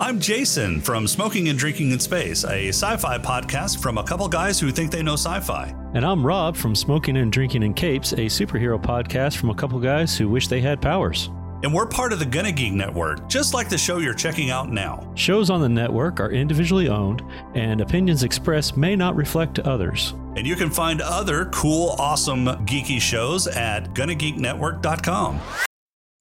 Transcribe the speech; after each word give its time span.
I'm 0.00 0.20
Jason 0.20 0.80
from 0.80 1.08
Smoking 1.08 1.48
and 1.48 1.58
Drinking 1.58 1.90
in 1.90 1.98
Space, 1.98 2.44
a 2.44 2.68
sci 2.68 2.96
fi 2.98 3.18
podcast 3.18 3.82
from 3.82 3.98
a 3.98 4.04
couple 4.04 4.28
guys 4.28 4.60
who 4.60 4.70
think 4.70 4.92
they 4.92 5.02
know 5.02 5.14
sci 5.14 5.40
fi. 5.40 5.74
And 5.94 6.04
I'm 6.06 6.24
Rob 6.24 6.54
from 6.56 6.76
Smoking 6.76 7.16
and 7.16 7.32
Drinking 7.32 7.64
in 7.64 7.74
Capes, 7.74 8.12
a 8.12 8.26
superhero 8.26 8.80
podcast 8.80 9.38
from 9.38 9.50
a 9.50 9.54
couple 9.56 9.80
guys 9.80 10.16
who 10.16 10.28
wish 10.28 10.46
they 10.46 10.60
had 10.60 10.80
powers. 10.80 11.30
And 11.64 11.74
we're 11.74 11.86
part 11.86 12.12
of 12.12 12.20
the 12.20 12.26
Gonna 12.26 12.52
Geek 12.52 12.74
Network, 12.74 13.28
just 13.28 13.54
like 13.54 13.68
the 13.68 13.76
show 13.76 13.98
you're 13.98 14.14
checking 14.14 14.50
out 14.50 14.70
now. 14.70 15.10
Shows 15.16 15.50
on 15.50 15.60
the 15.60 15.68
network 15.68 16.20
are 16.20 16.30
individually 16.30 16.88
owned, 16.88 17.24
and 17.56 17.80
opinions 17.80 18.22
expressed 18.22 18.76
may 18.76 18.94
not 18.94 19.16
reflect 19.16 19.58
others. 19.58 20.14
And 20.36 20.46
you 20.46 20.54
can 20.54 20.70
find 20.70 21.00
other 21.00 21.46
cool, 21.46 21.96
awesome, 21.98 22.46
geeky 22.66 23.00
shows 23.00 23.48
at 23.48 23.94
GonnaGeekNetwork.com. 23.94 25.40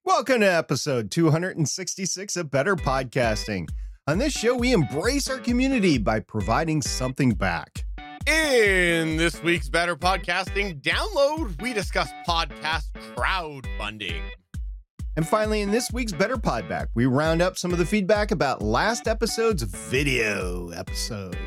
Welcome 0.08 0.40
to 0.40 0.46
episode 0.46 1.12
266 1.12 2.38
of 2.38 2.50
Better 2.50 2.78
Podcasting. 2.78 3.68
On 4.08 4.18
this 4.18 4.32
show, 4.32 4.56
we 4.56 4.72
embrace 4.72 5.30
our 5.30 5.38
community 5.38 5.98
by 5.98 6.22
providing 6.22 6.82
something 6.82 7.32
back. 7.32 7.84
In 8.26 9.18
this 9.18 9.44
week's 9.44 9.68
Better 9.68 9.98
Podcasting 9.98 10.82
download, 10.82 11.62
we 11.62 11.74
discuss 11.74 12.10
podcast 12.26 12.86
crowdfunding. 13.18 14.22
And 15.18 15.28
finally, 15.28 15.60
in 15.60 15.72
this 15.72 15.92
week's 15.92 16.14
Better 16.14 16.38
Pod 16.38 16.70
Back, 16.70 16.88
we 16.96 17.06
round 17.06 17.42
up 17.42 17.58
some 17.58 17.74
of 17.74 17.78
the 17.78 17.86
feedback 17.86 18.32
about 18.32 18.62
last 18.62 19.10
episode's 19.10 19.64
video 19.64 20.70
episode. 20.70 21.38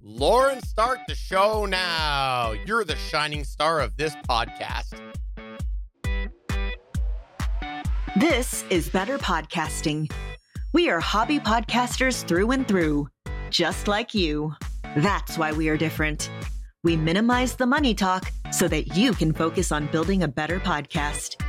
Lauren, 0.00 0.60
start 0.64 0.98
the 1.06 1.14
show 1.14 1.66
now. 1.66 2.52
You're 2.66 2.84
the 2.84 2.96
shining 2.96 3.44
star 3.44 3.78
of 3.78 3.96
this 3.96 4.16
podcast. 4.28 4.98
This 8.16 8.66
is 8.68 8.90
Better 8.90 9.16
Podcasting. 9.16 10.12
We 10.74 10.90
are 10.90 11.00
hobby 11.00 11.38
podcasters 11.38 12.22
through 12.28 12.50
and 12.50 12.68
through, 12.68 13.08
just 13.48 13.88
like 13.88 14.12
you. 14.12 14.52
That's 14.98 15.38
why 15.38 15.52
we 15.52 15.70
are 15.70 15.78
different. 15.78 16.28
We 16.84 16.94
minimize 16.94 17.56
the 17.56 17.64
money 17.64 17.94
talk 17.94 18.30
so 18.50 18.68
that 18.68 18.94
you 18.94 19.14
can 19.14 19.32
focus 19.32 19.72
on 19.72 19.86
building 19.86 20.24
a 20.24 20.28
better 20.28 20.60
podcast. 20.60 21.40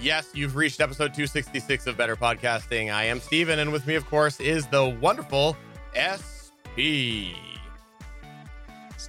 Yes, 0.00 0.30
you've 0.32 0.56
reached 0.56 0.80
episode 0.80 1.12
266 1.12 1.88
of 1.88 1.98
Better 1.98 2.16
Podcasting. 2.16 2.90
I 2.90 3.04
am 3.04 3.20
Steven, 3.20 3.58
and 3.58 3.70
with 3.70 3.86
me, 3.86 3.96
of 3.96 4.06
course, 4.06 4.40
is 4.40 4.66
the 4.66 4.88
wonderful 4.98 5.58
SP. 5.92 7.53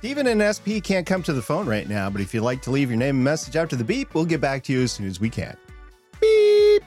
Steven 0.06 0.28
and 0.28 0.54
SP 0.54 0.78
can't 0.84 1.08
come 1.08 1.24
to 1.24 1.34
the 1.34 1.42
phone 1.42 1.66
right 1.66 1.90
now, 1.90 2.12
but 2.12 2.22
if 2.22 2.32
you'd 2.32 2.44
like 2.44 2.62
to 2.62 2.70
leave 2.70 2.92
your 2.92 2.98
name 3.00 3.16
and 3.16 3.24
message 3.24 3.56
after 3.56 3.76
the 3.76 3.84
beep, 3.84 4.14
we'll 4.14 4.24
get 4.24 4.40
back 4.40 4.62
to 4.62 4.72
you 4.72 4.84
as 4.84 4.92
soon 4.92 5.08
as 5.08 5.20
we 5.20 5.32
can. 5.32 5.58
Beep! 6.22 6.84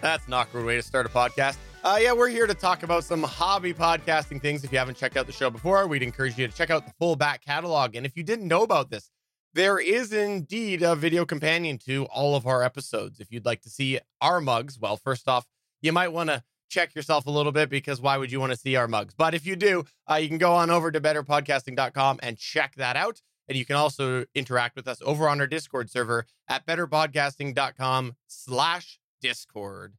That's 0.00 0.26
an 0.26 0.32
awkward 0.32 0.64
way 0.64 0.76
to 0.76 0.82
start 0.82 1.04
a 1.04 1.10
podcast. 1.10 1.58
Uh, 1.84 1.98
yeah, 2.00 2.14
we're 2.14 2.30
here 2.30 2.46
to 2.46 2.54
talk 2.54 2.82
about 2.82 3.04
some 3.04 3.24
hobby 3.24 3.74
podcasting 3.74 4.40
things. 4.40 4.64
If 4.64 4.72
you 4.72 4.78
haven't 4.78 4.96
checked 4.96 5.18
out 5.18 5.26
the 5.26 5.32
show 5.32 5.50
before, 5.50 5.86
we'd 5.86 6.02
encourage 6.02 6.38
you 6.38 6.48
to 6.48 6.54
check 6.54 6.70
out 6.70 6.86
the 6.86 6.94
full 6.98 7.14
back 7.14 7.44
catalog. 7.44 7.94
And 7.94 8.06
if 8.06 8.16
you 8.16 8.22
didn't 8.22 8.48
know 8.48 8.62
about 8.62 8.88
this, 8.88 9.10
there 9.52 9.78
is 9.78 10.14
indeed 10.14 10.82
a 10.82 10.96
video 10.96 11.26
companion 11.26 11.76
to 11.84 12.06
all 12.06 12.34
of 12.34 12.46
our 12.46 12.62
episodes. 12.62 13.20
If 13.20 13.30
you'd 13.30 13.44
like 13.44 13.60
to 13.64 13.68
see 13.68 14.00
our 14.22 14.40
mugs, 14.40 14.78
well, 14.78 14.96
first 14.96 15.28
off, 15.28 15.44
you 15.82 15.92
might 15.92 16.08
want 16.08 16.30
to 16.30 16.42
check 16.72 16.94
yourself 16.94 17.26
a 17.26 17.30
little 17.30 17.52
bit 17.52 17.68
because 17.68 18.00
why 18.00 18.16
would 18.16 18.32
you 18.32 18.40
want 18.40 18.50
to 18.50 18.58
see 18.58 18.74
our 18.76 18.88
mugs? 18.88 19.14
But 19.14 19.34
if 19.34 19.46
you 19.46 19.54
do, 19.54 19.84
uh, 20.10 20.14
you 20.16 20.28
can 20.28 20.38
go 20.38 20.52
on 20.52 20.70
over 20.70 20.90
to 20.90 21.00
betterpodcasting.com 21.00 22.20
and 22.22 22.38
check 22.38 22.74
that 22.76 22.96
out. 22.96 23.20
And 23.48 23.58
you 23.58 23.64
can 23.64 23.76
also 23.76 24.24
interact 24.34 24.76
with 24.76 24.88
us 24.88 25.02
over 25.04 25.28
on 25.28 25.40
our 25.40 25.46
Discord 25.46 25.90
server 25.90 26.26
at 26.48 26.66
betterpodcasting.com 26.66 28.16
slash 28.26 28.98
Discord. 29.20 29.94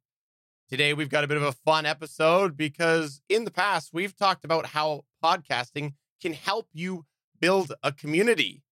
Today, 0.70 0.94
we've 0.94 1.10
got 1.10 1.24
a 1.24 1.28
bit 1.28 1.38
of 1.38 1.44
a 1.44 1.52
fun 1.52 1.86
episode 1.86 2.58
because 2.58 3.22
in 3.30 3.44
the 3.46 3.52
past, 3.52 3.92
we've 3.94 4.16
talked 4.16 4.44
about 4.44 4.68
how 4.68 5.04
podcasting 5.24 5.94
can 6.22 6.34
help 6.34 6.68
you 6.74 7.06
build 7.40 7.74
a 7.84 7.92
community. 7.92 8.64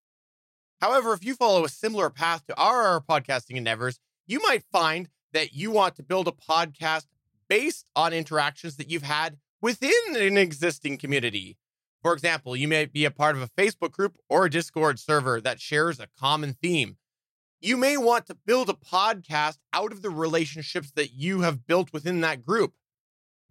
However, 0.79 1.13
if 1.13 1.23
you 1.23 1.35
follow 1.35 1.63
a 1.63 1.69
similar 1.69 2.09
path 2.09 2.47
to 2.47 2.57
our 2.57 3.00
podcasting 3.01 3.56
endeavors, 3.56 4.00
you 4.25 4.41
might 4.41 4.63
find 4.72 5.09
that 5.33 5.53
you 5.53 5.69
want 5.69 5.95
to 5.97 6.03
build 6.03 6.28
a 6.28 6.31
podcast 6.31 7.06
based 7.51 7.89
on 7.97 8.13
interactions 8.13 8.78
that 8.78 8.89
you've 8.89 9.03
had 9.03 9.38
within 9.62 9.91
an 10.16 10.38
existing 10.38 10.97
community. 10.97 11.57
For 12.01 12.13
example, 12.13 12.56
you 12.56 12.66
may 12.66 12.85
be 12.85 13.03
a 13.03 13.12
part 13.12 13.35
of 13.35 13.41
a 13.41 13.50
Facebook 13.50 13.91
group 13.91 14.16
or 14.29 14.45
a 14.45 14.50
Discord 14.50 15.00
server 15.00 15.41
that 15.41 15.59
shares 15.59 16.00
a 16.00 16.07
common 16.17 16.53
theme. 16.53 16.95
You 17.59 17.75
may 17.75 17.97
want 17.97 18.25
to 18.28 18.38
build 18.45 18.69
a 18.69 18.73
podcast 18.73 19.57
out 19.73 19.91
of 19.91 20.01
the 20.01 20.09
relationships 20.09 20.94
that 20.95 21.12
you 21.12 21.41
have 21.41 21.67
built 21.67 21.91
within 21.91 22.22
that 22.22 22.45
group. 22.45 22.72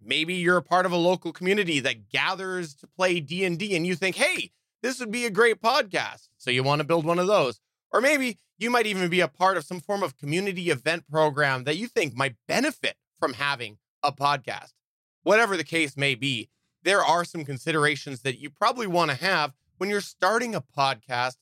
Maybe 0.03 0.33
you're 0.33 0.57
a 0.57 0.63
part 0.63 0.87
of 0.87 0.91
a 0.91 0.97
local 0.97 1.31
community 1.31 1.79
that 1.81 2.09
gathers 2.09 2.73
to 2.77 2.87
play 2.87 3.19
D&D 3.19 3.75
and 3.75 3.85
you 3.85 3.95
think, 3.95 4.15
"Hey, 4.15 4.51
this 4.81 4.99
would 4.99 5.11
be 5.11 5.27
a 5.27 5.29
great 5.29 5.61
podcast." 5.61 6.29
So 6.39 6.49
you 6.49 6.63
want 6.63 6.79
to 6.79 6.87
build 6.87 7.05
one 7.05 7.19
of 7.19 7.27
those. 7.27 7.61
Or 7.91 8.01
maybe 8.01 8.39
you 8.57 8.71
might 8.71 8.87
even 8.87 9.09
be 9.09 9.19
a 9.19 9.27
part 9.27 9.57
of 9.57 9.63
some 9.63 9.79
form 9.79 10.01
of 10.01 10.17
community 10.17 10.71
event 10.71 11.07
program 11.07 11.65
that 11.65 11.77
you 11.77 11.85
think 11.87 12.15
might 12.15 12.35
benefit 12.47 12.97
from 13.19 13.33
having 13.33 13.77
a 14.03 14.11
podcast. 14.11 14.73
Whatever 15.23 15.57
the 15.57 15.63
case 15.63 15.95
may 15.95 16.15
be, 16.15 16.49
there 16.83 17.03
are 17.03 17.23
some 17.23 17.45
considerations 17.45 18.21
that 18.21 18.39
you 18.39 18.49
probably 18.49 18.87
want 18.87 19.11
to 19.11 19.17
have 19.17 19.53
when 19.77 19.89
you're 19.89 20.01
starting 20.01 20.55
a 20.55 20.61
podcast 20.61 21.35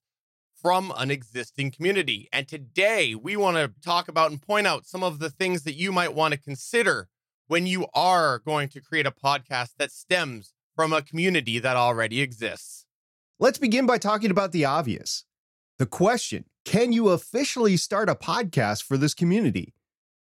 from 0.53 0.94
an 0.97 1.09
existing 1.09 1.72
community. 1.72 2.28
And 2.34 2.47
today 2.47 3.16
we 3.16 3.38
want 3.38 3.58
to 3.58 3.72
talk 3.81 4.08
about 4.08 4.31
and 4.31 4.42
point 4.42 4.68
out 4.68 4.86
some 4.86 5.03
of 5.03 5.20
the 5.20 5.30
things 5.30 5.64
that 5.64 5.75
you 5.75 5.92
might 5.92 6.14
want 6.14 6.34
to 6.34 6.40
consider 6.40 7.08
when 7.47 7.66
you 7.66 7.88
are 7.94 8.40
going 8.40 8.70
to 8.70 8.81
create 8.81 9.06
a 9.06 9.12
podcast 9.12 9.72
that 9.78 9.91
stems 9.91 10.53
from 10.76 10.94
a 10.94 11.02
community 11.02 11.59
that 11.59 11.78
already 11.78 12.22
exists. 12.22 12.86
Let's 13.40 13.58
begin 13.58 13.86
by 13.86 13.97
talking 13.97 14.31
about 14.31 14.52
the 14.52 14.66
obvious. 14.66 15.24
The 15.78 15.86
question 15.86 16.46
Can 16.66 16.91
you 16.91 17.09
officially 17.09 17.78
start 17.78 18.09
a 18.09 18.16
podcast 18.16 18.84
for 18.84 18.97
this 18.97 19.14
community? 19.14 19.74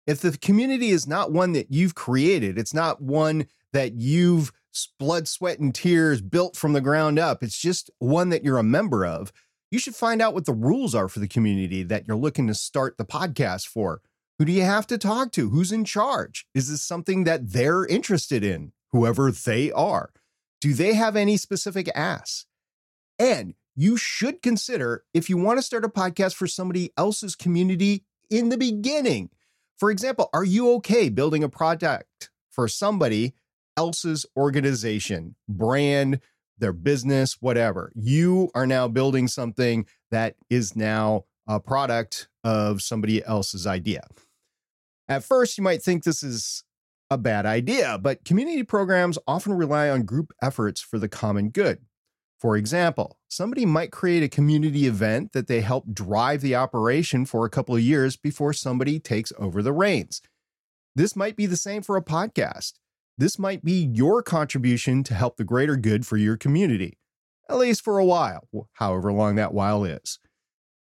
If 0.07 0.21
the 0.21 0.37
community 0.37 0.91
is 0.91 1.07
not 1.07 1.33
one 1.33 1.53
that 1.53 1.73
you've 1.73 1.95
created, 1.95 2.59
it's 2.59 2.75
not 2.75 3.01
one 3.01 3.47
that 3.73 3.95
you've 3.95 4.53
blood, 4.99 5.29
sweat, 5.29 5.59
and 5.59 5.75
tears 5.75 6.21
built 6.21 6.57
from 6.57 6.73
the 6.73 6.81
ground 6.81 7.19
up, 7.19 7.43
it's 7.43 7.59
just 7.59 7.91
one 7.99 8.31
that 8.31 8.45
you're 8.45 8.59
a 8.59 8.65
member 8.65 9.07
of, 9.07 9.33
you 9.71 9.79
should 9.79 9.95
find 9.95 10.21
out 10.21 10.35
what 10.35 10.47
the 10.47 10.53
rules 10.53 10.95
are 10.95 11.09
for 11.09 11.21
the 11.21 11.29
community 11.29 11.83
that 11.83 12.07
you're 12.07 12.17
looking 12.17 12.47
to 12.47 12.55
start 12.55 12.97
the 12.97 13.05
podcast 13.05 13.67
for. 13.67 14.01
Who 14.39 14.45
do 14.45 14.53
you 14.53 14.63
have 14.63 14.87
to 14.89 14.99
talk 14.99 15.33
to? 15.33 15.51
Who's 15.51 15.73
in 15.73 15.85
charge? 15.85 16.47
Is 16.55 16.69
this 16.69 16.83
something 16.83 17.25
that 17.25 17.53
they're 17.53 17.87
interested 17.87 18.43
in, 18.43 18.73
whoever 18.91 19.31
they 19.31 19.71
are? 19.73 20.11
Do 20.61 20.75
they 20.75 20.95
have 20.95 21.15
any 21.15 21.37
specific 21.37 21.89
asks? 21.95 22.47
And 23.19 23.55
you 23.77 23.97
should 23.97 24.43
consider 24.43 25.05
if 25.13 25.29
you 25.29 25.37
want 25.37 25.59
to 25.59 25.63
start 25.63 25.85
a 25.85 25.89
podcast 25.89 26.35
for 26.35 26.47
somebody 26.47 26.93
else's 26.97 27.37
community 27.37 28.05
in 28.31 28.49
the 28.49 28.59
beginning. 28.59 29.31
For 29.79 29.91
example, 29.91 30.31
are 30.33 30.45
you 30.45 30.73
okay 30.75 31.09
building 31.09 31.43
a 31.43 31.49
product 31.49 32.31
for 32.51 32.69
somebody 32.69 33.35
else's 33.77 34.25
organization, 34.37 35.35
brand, 35.49 36.21
their 36.59 36.73
business, 36.73 37.39
whatever? 37.41 37.93
You 37.95 38.51
are 38.55 38.67
now 38.67 38.89
building 38.89 39.29
something 39.29 39.87
that 40.11 40.37
is 40.49 40.77
now 40.77 41.25
a 41.47 41.61
product 41.61 42.29
of 42.43 42.83
somebody 42.83 43.25
else's 43.25 43.67
idea. 43.67 44.07
At 45.09 45.25
first, 45.25 45.59
you 45.59 45.65
might 45.65 45.83
think 45.83 46.05
this 46.05 46.23
is 46.23 46.65
a 47.11 47.19
bad 47.19 47.45
idea, 47.45 47.99
but 47.99 48.25
community 48.25 48.63
programs 48.63 49.19
often 49.27 49.53
rely 49.53 49.91
on 49.91 50.03
group 50.03 50.33
efforts 50.43 50.81
for 50.81 50.99
the 50.99 51.09
common 51.09 51.51
good. 51.51 51.81
For 52.39 52.57
example, 52.57 53.19
somebody 53.29 53.65
might 53.65 53.91
create 53.91 54.23
a 54.23 54.29
community 54.29 54.87
event 54.87 55.33
that 55.33 55.47
they 55.47 55.61
help 55.61 55.95
drive 55.95 56.41
the 56.41 56.55
operation 56.55 57.25
for 57.25 57.45
a 57.45 57.51
couple 57.51 57.75
of 57.75 57.81
years 57.81 58.17
before 58.17 58.53
somebody 58.53 59.01
takes 59.01 59.33
over 59.39 59.63
the 59.63 59.73
reins. 59.73 60.21
This 60.95 61.17
might 61.17 61.37
be 61.37 61.47
the 61.47 61.57
same 61.57 61.83
for 61.83 61.97
a 61.97 62.05
podcast. 62.05 62.75
This 63.17 63.39
might 63.39 63.65
be 63.65 63.91
your 63.93 64.23
contribution 64.23 65.05
to 65.05 65.15
help 65.15 65.37
the 65.37 65.45
greater 65.45 65.77
good 65.77 66.07
for 66.07 66.17
your 66.17 66.37
community, 66.37 66.99
at 67.49 67.57
least 67.57 67.83
for 67.83 67.99
a 67.99 68.05
while, 68.05 68.49
however 68.75 69.13
long 69.13 69.37
that 69.37 69.55
while 69.55 69.85
is. 69.85 70.19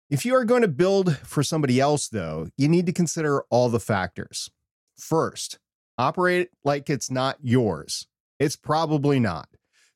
If 0.10 0.26
you 0.26 0.36
are 0.36 0.46
going 0.46 0.62
to 0.62 0.68
build 0.68 1.18
for 1.18 1.44
somebody 1.44 1.80
else, 1.80 2.08
though, 2.08 2.48
you 2.58 2.68
need 2.68 2.86
to 2.86 2.94
consider 2.94 3.44
all 3.50 3.70
the 3.70 3.80
factors. 3.80 4.50
First, 4.98 5.60
operate 5.98 6.50
like 6.64 6.90
it's 6.90 7.12
not 7.12 7.38
yours. 7.42 8.08
It's 8.40 8.56
probably 8.56 9.20
not. 9.20 9.50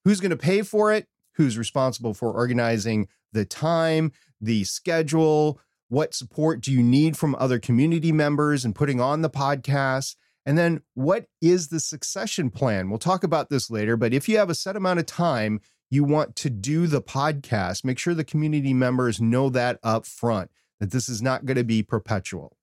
Who's 0.04 0.20
going 0.20 0.32
to 0.32 0.38
pay 0.38 0.62
for 0.62 0.92
it? 0.92 1.08
Who's 1.40 1.58
responsible 1.58 2.14
for 2.14 2.34
organizing 2.34 3.08
the 3.32 3.46
time, 3.46 4.12
the 4.42 4.66
schedule? 4.66 5.62
What 5.88 6.14
support 6.14 6.60
do 6.60 6.70
you 6.70 6.84
need 6.84 7.16
from 7.16 7.34
other 7.40 7.60
community 7.60 8.12
members 8.12 8.66
and 8.66 8.76
putting 8.76 9.00
on 9.00 9.22
the 9.22 9.30
podcast? 9.30 10.18
And 10.46 10.58
then 10.58 10.82
what 10.96 11.28
is 11.42 11.70
the 11.70 11.80
succession 11.80 12.50
plan? 12.50 12.90
We'll 12.90 13.00
talk 13.00 13.24
about 13.24 13.48
this 13.48 13.72
later, 13.72 13.96
but 13.96 14.14
if 14.14 14.28
you 14.28 14.38
have 14.38 14.50
a 14.50 14.56
set 14.56 14.76
amount 14.76 15.00
of 15.00 15.06
time 15.06 15.62
you 15.90 16.04
want 16.04 16.36
to 16.36 16.50
do 16.50 16.88
the 16.88 17.02
podcast, 17.02 17.86
make 17.86 18.00
sure 18.00 18.14
the 18.14 18.26
community 18.26 18.74
members 18.74 19.22
know 19.22 19.48
that 19.50 19.80
up 19.82 20.06
front. 20.06 20.52
that 20.82 20.92
this 20.92 21.08
is 21.08 21.22
not 21.22 21.46
going 21.46 21.56
to 21.56 21.64
be 21.64 21.82
perpetual? 21.82 22.58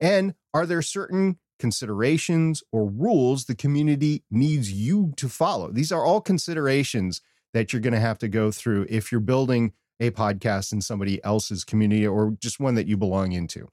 And 0.00 0.32
are 0.54 0.64
there 0.64 0.80
certain 0.80 1.38
considerations 1.58 2.62
or 2.72 2.88
rules 2.88 3.44
the 3.44 3.54
community 3.54 4.24
needs 4.30 4.72
you 4.72 5.12
to 5.18 5.28
follow? 5.28 5.70
These 5.70 5.92
are 5.92 6.02
all 6.02 6.22
considerations 6.22 7.20
that 7.56 7.72
you're 7.72 7.80
going 7.80 7.94
to 7.94 8.00
have 8.00 8.18
to 8.18 8.28
go 8.28 8.50
through 8.50 8.86
if 8.88 9.10
you're 9.10 9.20
building 9.20 9.72
a 9.98 10.10
podcast 10.10 10.72
in 10.72 10.80
somebody 10.80 11.22
else's 11.24 11.64
community 11.64 12.06
or 12.06 12.36
just 12.40 12.60
one 12.60 12.74
that 12.74 12.86
you 12.86 12.96
belong 12.96 13.32
into. 13.32 13.68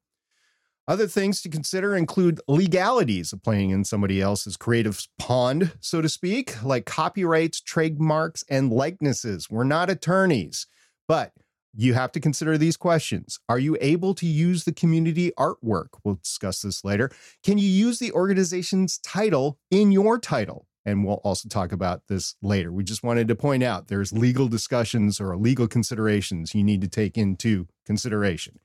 Other 0.87 1.07
things 1.07 1.41
to 1.41 1.49
consider 1.49 1.95
include 1.95 2.41
legalities 2.47 3.31
of 3.31 3.41
playing 3.41 3.69
in 3.69 3.85
somebody 3.85 4.21
else's 4.21 4.57
creative 4.57 5.05
pond, 5.17 5.73
so 5.79 6.01
to 6.01 6.09
speak, 6.09 6.61
like 6.63 6.85
copyrights, 6.85 7.61
trademarks, 7.61 8.43
and 8.49 8.71
likenesses. 8.71 9.49
We're 9.49 9.63
not 9.63 9.89
attorneys, 9.89 10.67
but 11.07 11.31
you 11.73 11.93
have 11.93 12.11
to 12.13 12.19
consider 12.19 12.57
these 12.57 12.77
questions. 12.77 13.39
Are 13.47 13.59
you 13.59 13.77
able 13.79 14.13
to 14.15 14.25
use 14.25 14.65
the 14.65 14.73
community 14.73 15.31
artwork? 15.37 15.87
We'll 16.03 16.15
discuss 16.15 16.61
this 16.61 16.83
later. 16.83 17.09
Can 17.43 17.57
you 17.57 17.67
use 17.67 17.99
the 17.99 18.11
organization's 18.11 18.97
title 18.99 19.59
in 19.71 19.91
your 19.91 20.19
title? 20.19 20.67
And 20.85 21.05
we'll 21.05 21.21
also 21.23 21.47
talk 21.47 21.71
about 21.71 22.07
this 22.07 22.35
later. 22.41 22.71
We 22.71 22.83
just 22.83 23.03
wanted 23.03 23.27
to 23.29 23.35
point 23.35 23.63
out 23.63 23.87
there's 23.87 24.11
legal 24.11 24.47
discussions 24.47 25.21
or 25.21 25.37
legal 25.37 25.67
considerations 25.67 26.53
you 26.53 26.63
need 26.63 26.81
to 26.81 26.89
take 26.89 27.17
into 27.17 27.67
consideration. 27.85 28.59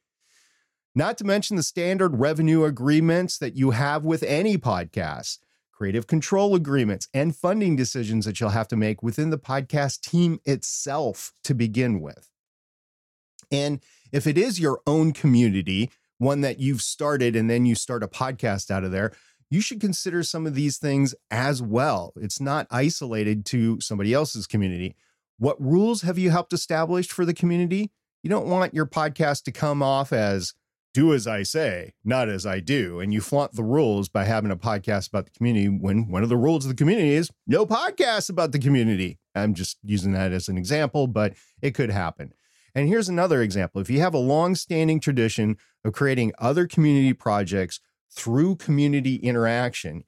Not 0.95 1.17
to 1.19 1.25
mention 1.25 1.57
the 1.57 1.63
standard 1.63 2.19
revenue 2.19 2.65
agreements 2.65 3.39
that 3.39 3.55
you 3.55 3.71
have 3.71 4.05
with 4.05 4.25
any 4.25 4.59
podcast, 4.59 5.39
creative 5.71 6.09
control 6.09 6.57
agreements, 6.57 7.09
and 7.15 7.37
funding 7.37 7.77
decisions 7.77 8.25
that 8.25 8.41
you'll 8.41 8.51
have 8.51 8.67
to 8.69 8.77
make 8.77 9.01
within 9.01 9.31
the 9.31 9.39
podcast 9.39 10.01
team 10.01 10.41
itself 10.45 11.33
to 11.45 11.55
begin 11.55 12.01
with. 12.01 12.31
And 13.53 13.81
if 14.13 14.27
it 14.27 14.37
is 14.37 14.59
your 14.59 14.81
own 14.89 15.13
community, 15.13 15.91
one 16.19 16.41
that 16.41 16.59
you've 16.59 16.83
started 16.83 17.37
and 17.37 17.49
then 17.49 17.65
you 17.65 17.75
start 17.75 18.03
a 18.03 18.09
podcast 18.09 18.71
out 18.71 18.83
of 18.83 18.91
there, 18.91 19.13
you 19.51 19.61
should 19.61 19.81
consider 19.81 20.23
some 20.23 20.47
of 20.47 20.55
these 20.55 20.79
things 20.79 21.15
as 21.31 21.63
well. 21.63 22.13
It's 22.17 22.41
not 22.41 22.67
isolated 22.71 23.45
to 23.47 23.81
somebody 23.81 24.13
else's 24.13 24.47
community. 24.47 24.95
What 25.39 25.61
rules 25.61 26.03
have 26.03 26.19
you 26.19 26.31
helped 26.31 26.53
establish 26.53 27.09
for 27.09 27.25
the 27.25 27.35
community? 27.35 27.91
You 28.23 28.31
don't 28.31 28.49
want 28.49 28.75
your 28.75 28.87
podcast 28.87 29.45
to 29.45 29.53
come 29.53 29.83
off 29.83 30.13
as 30.13 30.55
do 30.95 31.15
as 31.15 31.27
I 31.27 31.45
say, 31.45 31.93
not 32.05 32.29
as 32.29 32.45
I 32.45 32.61
do. 32.61 32.99
And 32.99 33.13
you 33.13 33.21
flaunt 33.21 33.53
the 33.53 33.63
rules 33.63 34.09
by 34.09 34.25
having 34.25 34.51
a 34.51 34.57
podcast 34.57 35.09
about 35.09 35.27
the 35.27 35.31
community 35.31 35.69
when 35.69 36.11
one 36.11 36.23
of 36.23 36.29
the 36.29 36.37
rules 36.37 36.65
of 36.65 36.71
the 36.71 36.77
community 36.77 37.11
is 37.11 37.31
no 37.47 37.65
podcasts 37.67 38.29
about 38.29 38.53
the 38.53 38.59
community. 38.59 39.19
I'm 39.35 39.55
just 39.55 39.79
using 39.83 40.13
that 40.13 40.33
as 40.33 40.49
an 40.49 40.59
example, 40.59 41.07
but 41.07 41.35
it 41.63 41.75
could 41.75 41.91
happen. 41.91 42.33
And 42.75 42.89
here's 42.89 43.09
another 43.09 43.43
example. 43.43 43.81
If 43.81 43.91
you 43.91 44.01
have 44.01 44.15
a 44.15 44.19
long-standing 44.19 45.01
tradition 45.01 45.57
of 45.85 45.93
creating 45.93 46.33
other 46.39 46.67
community 46.67 47.13
projects 47.13 47.81
through 48.11 48.57
community 48.57 49.17
interaction, 49.17 50.05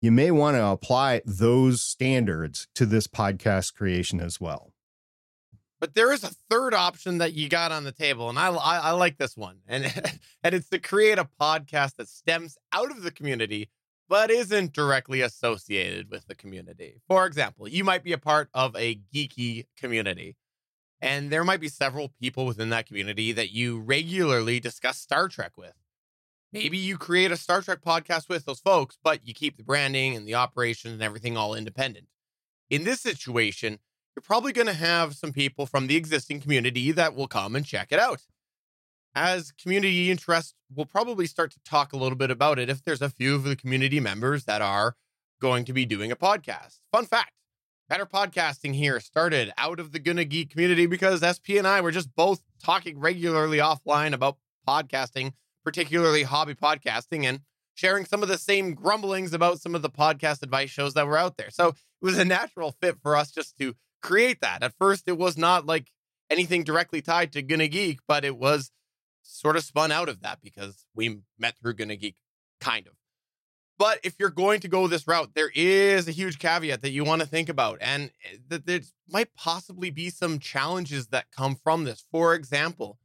you 0.00 0.12
may 0.12 0.30
want 0.30 0.56
to 0.56 0.66
apply 0.66 1.22
those 1.24 1.82
standards 1.82 2.68
to 2.74 2.84
this 2.86 3.06
podcast 3.06 3.74
creation 3.74 4.20
as 4.20 4.40
well. 4.40 4.72
But 5.80 5.94
there 5.94 6.12
is 6.12 6.24
a 6.24 6.34
third 6.50 6.72
option 6.72 7.18
that 7.18 7.34
you 7.34 7.48
got 7.48 7.72
on 7.72 7.84
the 7.84 7.92
table, 7.92 8.28
and 8.28 8.38
I, 8.38 8.48
I, 8.48 8.78
I 8.78 8.90
like 8.92 9.18
this 9.18 9.36
one, 9.36 9.58
and 9.66 9.84
and 10.42 10.54
it's 10.54 10.68
to 10.70 10.78
create 10.78 11.18
a 11.18 11.28
podcast 11.40 11.96
that 11.96 12.08
stems 12.08 12.56
out 12.72 12.90
of 12.90 13.02
the 13.02 13.10
community 13.10 13.70
but 14.08 14.30
isn't 14.30 14.72
directly 14.72 15.20
associated 15.22 16.10
with 16.10 16.26
the 16.26 16.34
community. 16.34 17.00
For 17.08 17.26
example, 17.26 17.68
you 17.68 17.84
might 17.84 18.04
be 18.04 18.12
a 18.12 18.18
part 18.18 18.48
of 18.52 18.76
a 18.76 19.00
geeky 19.14 19.66
community, 19.76 20.36
and 21.00 21.30
there 21.30 21.44
might 21.44 21.60
be 21.60 21.68
several 21.68 22.10
people 22.20 22.46
within 22.46 22.70
that 22.70 22.86
community 22.86 23.32
that 23.32 23.50
you 23.50 23.80
regularly 23.80 24.60
discuss 24.60 24.98
Star 24.98 25.28
Trek 25.28 25.52
with. 25.56 25.74
Maybe 26.54 26.78
you 26.78 26.96
create 26.98 27.32
a 27.32 27.36
Star 27.36 27.62
Trek 27.62 27.80
podcast 27.84 28.28
with 28.28 28.44
those 28.44 28.60
folks, 28.60 28.96
but 29.02 29.26
you 29.26 29.34
keep 29.34 29.56
the 29.56 29.64
branding 29.64 30.14
and 30.14 30.24
the 30.24 30.36
operation 30.36 30.92
and 30.92 31.02
everything 31.02 31.36
all 31.36 31.52
independent. 31.52 32.06
In 32.70 32.84
this 32.84 33.00
situation, 33.00 33.80
you're 34.14 34.22
probably 34.22 34.52
going 34.52 34.68
to 34.68 34.72
have 34.72 35.16
some 35.16 35.32
people 35.32 35.66
from 35.66 35.88
the 35.88 35.96
existing 35.96 36.40
community 36.40 36.92
that 36.92 37.16
will 37.16 37.26
come 37.26 37.56
and 37.56 37.66
check 37.66 37.88
it 37.90 37.98
out. 37.98 38.22
As 39.16 39.50
community 39.50 40.12
interest, 40.12 40.54
we'll 40.72 40.86
probably 40.86 41.26
start 41.26 41.50
to 41.54 41.60
talk 41.64 41.92
a 41.92 41.96
little 41.96 42.16
bit 42.16 42.30
about 42.30 42.60
it 42.60 42.70
if 42.70 42.84
there's 42.84 43.02
a 43.02 43.10
few 43.10 43.34
of 43.34 43.42
the 43.42 43.56
community 43.56 43.98
members 43.98 44.44
that 44.44 44.62
are 44.62 44.94
going 45.40 45.64
to 45.64 45.72
be 45.72 45.84
doing 45.84 46.12
a 46.12 46.16
podcast. 46.16 46.78
Fun 46.92 47.04
fact 47.04 47.32
Better 47.88 48.06
Podcasting 48.06 48.74
here 48.74 49.00
started 49.00 49.52
out 49.58 49.80
of 49.80 49.90
the 49.90 49.98
Gonna 49.98 50.24
Geek 50.24 50.50
community 50.50 50.86
because 50.86 51.20
SP 51.20 51.58
and 51.58 51.66
I 51.66 51.80
were 51.80 51.90
just 51.90 52.14
both 52.14 52.42
talking 52.62 53.00
regularly 53.00 53.58
offline 53.58 54.12
about 54.12 54.38
podcasting, 54.66 55.32
particularly 55.64 56.22
hobby 56.22 56.54
podcasting, 56.54 57.24
and 57.24 57.40
sharing 57.74 58.04
some 58.04 58.22
of 58.22 58.28
the 58.28 58.38
same 58.38 58.74
grumblings 58.74 59.32
about 59.32 59.60
some 59.60 59.74
of 59.74 59.82
the 59.82 59.90
podcast 59.90 60.42
advice 60.42 60.70
shows 60.70 60.94
that 60.94 61.06
were 61.06 61.18
out 61.18 61.36
there. 61.36 61.50
So 61.50 61.68
it 61.68 61.74
was 62.02 62.18
a 62.18 62.24
natural 62.24 62.72
fit 62.80 62.98
for 63.02 63.16
us 63.16 63.30
just 63.32 63.58
to 63.58 63.74
create 64.02 64.40
that. 64.42 64.62
At 64.62 64.74
first, 64.78 65.08
it 65.08 65.18
was 65.18 65.36
not 65.36 65.66
like 65.66 65.90
anything 66.30 66.64
directly 66.64 67.02
tied 67.02 67.32
to 67.32 67.42
Gonna 67.42 67.68
Geek, 67.68 68.00
but 68.06 68.24
it 68.24 68.36
was 68.36 68.70
sort 69.22 69.56
of 69.56 69.64
spun 69.64 69.90
out 69.90 70.08
of 70.08 70.20
that 70.20 70.40
because 70.42 70.86
we 70.94 71.20
met 71.38 71.56
through 71.58 71.74
Gonna 71.74 71.96
Geek, 71.96 72.16
kind 72.60 72.86
of. 72.86 72.94
But 73.76 73.98
if 74.04 74.14
you're 74.20 74.30
going 74.30 74.60
to 74.60 74.68
go 74.68 74.86
this 74.86 75.06
route, 75.08 75.30
there 75.34 75.50
is 75.52 76.06
a 76.06 76.12
huge 76.12 76.38
caveat 76.38 76.82
that 76.82 76.92
you 76.92 77.02
want 77.04 77.22
to 77.22 77.28
think 77.28 77.48
about, 77.48 77.78
and 77.80 78.10
eh, 78.24 78.36
that 78.48 78.66
there 78.66 78.80
might 79.08 79.34
possibly 79.34 79.90
be 79.90 80.10
some 80.10 80.38
challenges 80.38 81.08
that 81.08 81.32
come 81.32 81.56
from 81.56 81.84
this. 81.84 82.04
For 82.12 82.34
example, 82.34 82.98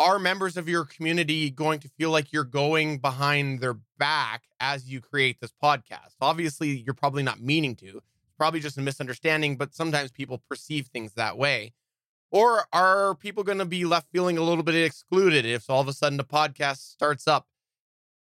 are 0.00 0.18
members 0.18 0.56
of 0.56 0.66
your 0.66 0.86
community 0.86 1.50
going 1.50 1.78
to 1.78 1.88
feel 1.90 2.10
like 2.10 2.32
you're 2.32 2.42
going 2.42 2.96
behind 2.98 3.60
their 3.60 3.76
back 3.98 4.44
as 4.58 4.88
you 4.88 4.98
create 4.98 5.38
this 5.40 5.52
podcast? 5.62 6.14
Obviously, 6.22 6.70
you're 6.70 6.94
probably 6.94 7.22
not 7.22 7.42
meaning 7.42 7.76
to 7.76 8.00
probably 8.38 8.60
just 8.60 8.78
a 8.78 8.80
misunderstanding, 8.80 9.56
but 9.56 9.74
sometimes 9.74 10.10
people 10.10 10.40
perceive 10.48 10.86
things 10.86 11.12
that 11.12 11.36
way. 11.36 11.74
Or 12.30 12.64
are 12.72 13.14
people 13.14 13.44
going 13.44 13.58
to 13.58 13.66
be 13.66 13.84
left 13.84 14.10
feeling 14.10 14.38
a 14.38 14.42
little 14.42 14.64
bit 14.64 14.74
excluded 14.74 15.44
if 15.44 15.68
all 15.68 15.82
of 15.82 15.88
a 15.88 15.92
sudden 15.92 16.18
a 16.18 16.24
podcast 16.24 16.78
starts 16.78 17.28
up 17.28 17.48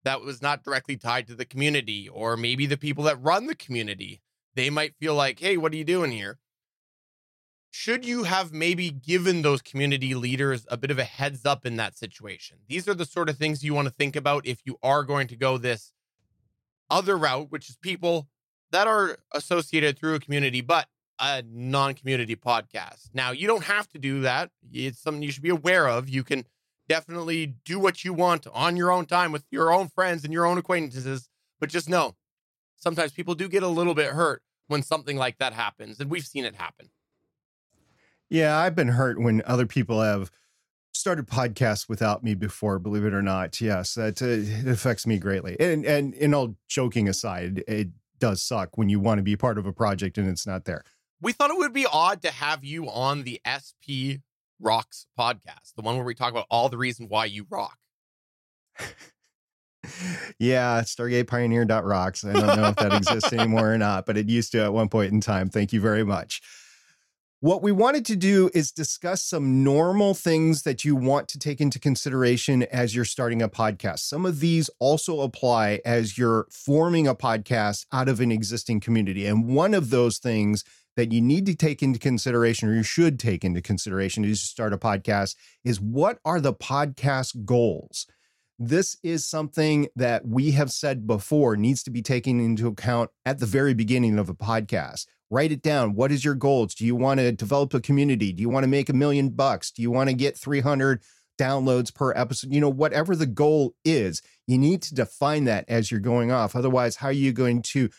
that 0.04 0.20
was 0.20 0.42
not 0.42 0.66
directly 0.66 0.98
tied 0.98 1.28
to 1.28 1.36
the 1.36 1.46
community? 1.46 2.10
Or 2.10 2.36
maybe 2.36 2.66
the 2.66 2.76
people 2.76 3.06
that 3.06 3.22
run 3.24 3.48
the 3.48 3.56
community, 3.56 4.20
they 4.54 4.70
might 4.70 4.96
feel 5.00 5.16
like, 5.16 5.40
hey, 5.40 5.56
what 5.56 5.72
are 5.72 5.78
you 5.78 5.86
doing 5.86 6.12
here? 6.12 6.40
Should 7.72 8.04
you 8.04 8.24
have 8.24 8.52
maybe 8.52 8.90
given 8.90 9.42
those 9.42 9.62
community 9.62 10.16
leaders 10.16 10.66
a 10.70 10.78
bit 10.78 10.90
of 10.90 10.98
a 10.98 11.04
heads 11.04 11.46
up 11.46 11.66
in 11.66 11.76
that 11.76 11.98
situation? 11.98 12.58
These 12.68 12.88
are 12.88 12.96
the 12.96 13.06
sort 13.06 13.30
of 13.30 13.38
things 13.38 13.64
you 13.64 13.74
want 13.74 13.88
to 13.88 13.94
think 13.94 14.16
about 14.16 14.48
if 14.48 14.62
you 14.66 14.78
are 14.82 15.04
going 15.04 15.28
to 15.28 15.36
go 15.36 15.58
this 15.58 15.94
other 16.90 17.18
route, 17.18 17.52
which 17.52 17.70
is 17.70 17.78
people 17.78 18.28
that 18.72 18.88
are 18.88 19.18
associated 19.34 19.98
through 19.98 20.16
a 20.16 20.20
community, 20.20 20.62
but 20.62 20.88
a 21.20 21.44
non 21.46 21.94
community 21.94 22.36
podcast. 22.36 23.10
Now, 23.14 23.32
you 23.32 23.46
don't 23.46 23.66
have 23.66 23.88
to 23.90 24.00
do 24.00 24.22
that. 24.22 24.50
It's 24.72 25.00
something 25.00 25.22
you 25.22 25.32
should 25.32 25.44
be 25.44 25.50
aware 25.50 25.88
of. 25.88 26.10
You 26.10 26.24
can 26.24 26.46
definitely 26.88 27.56
do 27.66 27.80
what 27.80 28.04
you 28.04 28.14
want 28.14 28.48
on 28.52 28.76
your 28.76 28.92
own 28.92 29.06
time 29.06 29.32
with 29.32 29.46
your 29.52 29.72
own 29.72 29.90
friends 29.90 30.24
and 30.24 30.34
your 30.34 30.46
own 30.46 30.58
acquaintances. 30.58 31.30
But 31.60 31.70
just 31.70 31.90
know 31.90 32.16
sometimes 32.78 33.12
people 33.12 33.36
do 33.36 33.48
get 33.48 33.64
a 33.64 33.68
little 33.68 33.94
bit 33.94 34.14
hurt 34.14 34.42
when 34.68 34.82
something 34.82 35.18
like 35.18 35.38
that 35.38 35.54
happens. 35.54 36.00
And 36.00 36.10
we've 36.10 36.26
seen 36.26 36.46
it 36.46 36.56
happen. 36.56 36.90
Yeah, 38.30 38.58
I've 38.58 38.76
been 38.76 38.90
hurt 38.90 39.20
when 39.20 39.42
other 39.46 39.66
people 39.66 40.02
have 40.02 40.32
started 40.94 41.28
podcasts 41.28 41.88
without 41.90 42.24
me 42.24 42.36
before, 42.36 42.78
believe 42.78 43.06
it 43.06 43.14
or 43.14 43.22
not. 43.22 43.60
Yes, 43.60 43.94
that 43.96 44.22
uh, 44.22 44.26
it 44.28 44.68
affects 44.68 45.08
me 45.08 45.18
greatly. 45.18 45.60
And 45.60 45.86
and 45.86 46.36
all 46.36 46.56
joking 46.68 47.08
aside, 47.08 47.64
it 47.68 47.90
does 48.20 48.44
suck 48.44 48.78
when 48.78 48.90
you 48.90 49.00
want 49.00 49.18
to 49.18 49.24
be 49.24 49.36
part 49.36 49.58
of 49.58 49.66
a 49.66 49.74
project 49.74 50.18
and 50.18 50.28
it's 50.28 50.46
not 50.46 50.66
there. 50.66 50.84
We 51.22 51.34
thought 51.34 51.50
it 51.50 51.58
would 51.58 51.74
be 51.74 51.86
odd 51.92 52.22
to 52.22 52.32
have 52.32 52.64
you 52.64 52.90
on 52.90 53.24
the 53.24 53.42
SP 53.44 54.24
Rocks 54.60 55.08
podcast, 55.18 55.74
the 55.76 55.82
one 55.82 55.96
where 55.96 56.06
we 56.06 56.14
talk 56.14 56.32
about 56.32 56.46
all 56.50 56.70
the 56.70 56.78
reason 56.78 57.08
why 57.08 57.26
you 57.26 57.46
rock. 57.50 57.78
yeah, 60.40 60.82
StargatePioneer.rocks. 60.82 62.26
I 62.26 62.34
don't 62.34 62.58
know 62.58 62.68
if 62.68 62.76
that 62.76 62.94
exists 62.94 63.34
anymore 63.34 63.74
or 63.74 63.78
not, 63.78 64.06
but 64.06 64.18
it 64.18 64.30
used 64.30 64.52
to 64.52 64.60
at 64.60 64.74
one 64.74 64.90
point 64.90 65.12
in 65.12 65.22
time. 65.22 65.50
Thank 65.50 65.74
you 65.74 65.82
very 65.82 66.04
much. 66.04 66.42
What 67.42 67.64
we 67.64 67.72
wanted 67.72 68.06
to 68.08 68.18
do 68.18 68.50
is 68.54 68.70
discuss 68.70 69.24
some 69.24 69.64
normal 69.64 70.14
things 70.14 70.64
that 70.64 70.84
you 70.84 70.94
want 70.94 71.30
to 71.30 71.40
take 71.40 71.62
into 71.62 71.80
consideration 71.80 72.64
as 72.64 72.94
you're 72.94 73.06
starting 73.06 73.42
a 73.42 73.48
podcast. 73.48 74.00
Some 74.00 74.26
of 74.26 74.42
these 74.42 74.70
also 74.78 75.22
apply 75.22 75.80
as 75.86 76.18
you're 76.18 76.48
forming 76.52 77.08
a 77.08 77.16
podcast 77.16 77.86
out 77.94 78.10
of 78.10 78.20
an 78.20 78.30
existing 78.30 78.82
community. 78.82 79.26
And 79.26 79.48
one 79.48 79.74
of 79.74 79.90
those 79.90 80.18
things 80.18 80.66
that 80.98 81.14
you 81.14 81.22
need 81.22 81.46
to 81.46 81.56
take 81.56 81.82
into 81.82 81.98
consideration, 81.98 82.68
or 82.68 82.76
you 82.76 82.84
should 82.84 83.18
take 83.18 83.46
into 83.46 83.62
consideration 83.62 84.26
as 84.26 84.30
you 84.30 84.36
start 84.36 84.74
a 84.74 84.78
podcast, 84.78 85.38
is 85.64 85.80
what 85.80 86.20
are 86.26 86.42
the 86.42 86.54
podcast 86.54 87.46
goals? 87.46 88.06
This 88.62 88.98
is 89.02 89.26
something 89.26 89.88
that 89.96 90.28
we 90.28 90.52
have 90.52 90.74
said 90.74 91.08
before 91.08 91.56
needs 91.56 91.84
to 91.84 91.90
be 91.90 92.02
taken 92.02 92.42
into 92.42 92.68
account 92.68 93.12
at 93.26 93.40
the 93.40 93.46
very 93.46 93.74
beginning 93.74 94.20
of 94.20 94.28
a 94.28 94.34
podcast 94.34 95.06
write 95.30 95.52
it 95.52 95.62
down. 95.62 95.96
What 95.96 96.12
is 96.12 96.26
your 96.26 96.36
goals? 96.36 96.74
Do 96.74 96.86
you 96.86 96.96
want 96.96 97.20
to 97.20 97.32
develop 97.32 97.74
a 97.74 97.82
community? 97.82 98.34
Do 98.34 98.42
you 98.42 98.50
want 98.50 98.64
to 98.64 98.70
make 98.70 98.90
a 98.90 98.94
million 98.94 99.30
bucks? 99.30 99.72
Do 99.72 99.82
you 99.82 99.92
want 99.92 100.10
to 100.10 100.16
get 100.16 100.38
300 100.38 101.02
downloads 101.40 101.94
per 101.94 102.12
episode, 102.16 102.54
you 102.54 102.60
know, 102.60 102.70
whatever 102.70 103.16
the 103.16 103.26
goal 103.26 103.74
is, 103.86 104.22
you 104.46 104.58
need 104.58 104.82
to 104.84 104.94
define 104.94 105.46
that 105.46 105.66
as 105.68 105.90
you're 105.90 106.00
going 106.00 106.32
off. 106.32 106.56
Otherwise, 106.56 106.98
how 106.98 107.08
are 107.08 107.14
you 107.14 107.32
going 107.32 107.62
to 107.62 107.90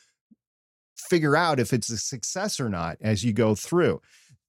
figure 0.95 1.35
out 1.35 1.59
if 1.59 1.73
it's 1.73 1.91
a 1.91 1.97
success 1.97 2.61
or 2.61 2.69
not 2.69 2.99
as 3.01 3.25
you 3.25 3.33
go 3.33 3.55
through? 3.55 4.01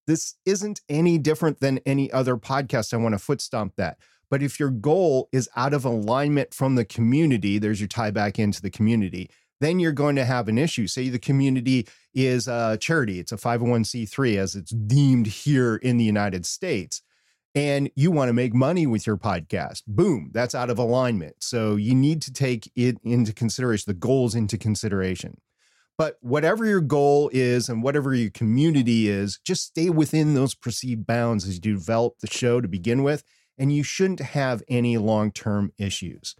This 0.07 0.35
isn't 0.45 0.81
any 0.89 1.17
different 1.17 1.61
than 1.61 1.79
any 1.85 2.11
other 2.11 2.35
podcast. 2.35 2.93
I 2.93 2.97
want 2.97 3.13
to 3.13 3.19
foot 3.19 3.39
stomp 3.39 3.75
that. 3.77 3.97
But 4.29 4.43
if 4.43 4.59
your 4.59 4.69
goal 4.69 5.29
is 5.31 5.50
out 5.55 5.73
of 5.73 5.85
alignment 5.85 6.53
from 6.53 6.75
the 6.75 6.85
community, 6.85 7.59
there's 7.59 7.79
your 7.79 7.88
tie 7.88 8.11
back 8.11 8.39
into 8.39 8.61
the 8.61 8.69
community, 8.69 9.29
then 9.61 9.79
you're 9.79 9.93
going 9.93 10.17
to 10.17 10.25
have 10.25 10.49
an 10.49 10.57
issue. 10.57 10.87
Say 10.87 11.07
the 11.07 11.19
community 11.19 11.87
is 12.13 12.47
a 12.47 12.77
charity, 12.81 13.19
it's 13.19 13.31
a 13.31 13.37
501c3 13.37 14.37
as 14.37 14.55
it's 14.55 14.71
deemed 14.71 15.27
here 15.27 15.77
in 15.77 15.95
the 15.95 16.03
United 16.03 16.45
States, 16.45 17.01
and 17.55 17.89
you 17.95 18.11
want 18.11 18.29
to 18.29 18.33
make 18.33 18.53
money 18.53 18.85
with 18.85 19.07
your 19.07 19.17
podcast. 19.17 19.83
Boom, 19.87 20.31
that's 20.33 20.55
out 20.55 20.69
of 20.69 20.77
alignment. 20.77 21.35
So 21.39 21.77
you 21.77 21.95
need 21.95 22.21
to 22.23 22.33
take 22.33 22.69
it 22.75 22.97
into 23.03 23.31
consideration, 23.33 23.85
the 23.87 23.93
goals 23.93 24.35
into 24.35 24.57
consideration. 24.57 25.39
But 25.97 26.17
whatever 26.21 26.65
your 26.65 26.81
goal 26.81 27.29
is 27.31 27.69
and 27.69 27.83
whatever 27.83 28.13
your 28.15 28.31
community 28.31 29.07
is, 29.07 29.39
just 29.45 29.67
stay 29.67 29.89
within 29.89 30.33
those 30.33 30.55
perceived 30.55 31.05
bounds 31.05 31.47
as 31.47 31.55
you 31.55 31.61
develop 31.61 32.19
the 32.19 32.27
show 32.27 32.59
to 32.59 32.67
begin 32.67 33.03
with 33.03 33.23
and 33.57 33.71
you 33.71 33.83
shouldn't 33.83 34.19
have 34.19 34.63
any 34.67 34.97
long 34.97 35.31
term 35.31 35.71
issues. 35.77 36.35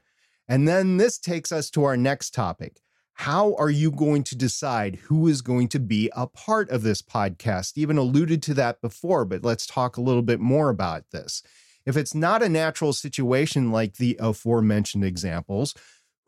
And 0.47 0.67
then 0.67 0.97
this 0.97 1.19
takes 1.19 1.51
us 1.51 1.69
to 1.71 1.83
our 1.83 1.95
next 1.95 2.33
topic. 2.33 2.81
How 3.13 3.53
are 3.56 3.70
you 3.70 3.91
going 3.91 4.24
to 4.25 4.36
decide 4.36 4.96
who 4.96 5.27
is 5.27 5.41
going 5.41 5.68
to 5.70 5.80
be 5.80 6.10
a 6.15 6.25
part 6.27 6.70
of 6.70 6.82
this 6.82 7.01
podcast? 7.01 7.74
Even 7.75 7.98
alluded 7.98 8.41
to 8.44 8.53
that 8.56 8.82
before, 8.82 9.25
but 9.25 9.44
let's 9.44 9.68
talk 9.68 9.98
a 9.98 10.01
little 10.01 10.24
bit 10.24 10.39
more 10.39 10.70
about 10.70 11.03
this. 11.12 11.44
If 11.86 11.98
it's 11.98 12.15
not 12.15 12.44
a 12.44 12.50
natural 12.50 12.94
situation 12.94 13.72
like 13.72 13.96
the 13.96 14.18
aforementioned 14.20 15.03
examples, 15.03 15.74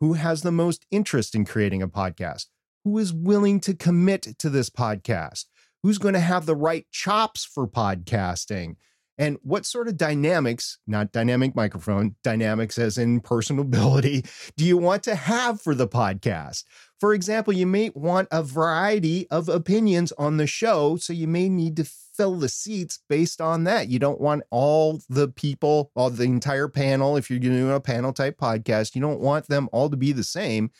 who 0.00 0.14
has 0.14 0.42
the 0.42 0.52
most 0.52 0.86
interest 0.90 1.34
in 1.34 1.44
creating 1.44 1.82
a 1.82 1.88
podcast? 1.88 2.46
Who 2.84 2.98
is 2.98 3.12
willing 3.12 3.60
to 3.60 3.74
commit 3.74 4.38
to 4.38 4.50
this 4.50 4.70
podcast? 4.70 5.46
Who's 5.82 5.98
going 5.98 6.14
to 6.14 6.20
have 6.20 6.46
the 6.46 6.56
right 6.56 6.86
chops 6.90 7.44
for 7.44 7.66
podcasting? 7.66 8.76
And 9.16 9.38
what 9.42 9.64
sort 9.64 9.86
of 9.86 9.96
dynamics, 9.96 10.78
not 10.86 11.12
dynamic 11.12 11.54
microphone, 11.54 12.16
dynamics 12.24 12.78
as 12.78 12.98
in 12.98 13.20
personability, 13.20 14.28
do 14.56 14.64
you 14.64 14.76
want 14.76 15.02
to 15.04 15.14
have 15.14 15.60
for 15.60 15.74
the 15.74 15.86
podcast? 15.86 16.64
For 16.98 17.14
example, 17.14 17.52
you 17.52 17.66
may 17.66 17.90
want 17.94 18.28
a 18.32 18.42
variety 18.42 19.28
of 19.30 19.48
opinions 19.48 20.12
on 20.18 20.36
the 20.36 20.46
show. 20.46 20.96
So 20.96 21.12
you 21.12 21.28
may 21.28 21.48
need 21.48 21.76
to 21.76 21.84
fill 21.84 22.36
the 22.38 22.48
seats 22.48 23.00
based 23.08 23.40
on 23.40 23.64
that. 23.64 23.88
You 23.88 23.98
don't 23.98 24.20
want 24.20 24.42
all 24.50 25.00
the 25.08 25.28
people, 25.28 25.90
all 25.94 26.10
the 26.10 26.24
entire 26.24 26.68
panel. 26.68 27.16
If 27.16 27.30
you're 27.30 27.38
doing 27.38 27.70
a 27.70 27.80
panel 27.80 28.12
type 28.12 28.38
podcast, 28.38 28.94
you 28.94 29.00
don't 29.00 29.20
want 29.20 29.48
them 29.48 29.68
all 29.72 29.90
to 29.90 29.96
be 29.96 30.12
the 30.12 30.24
same 30.24 30.70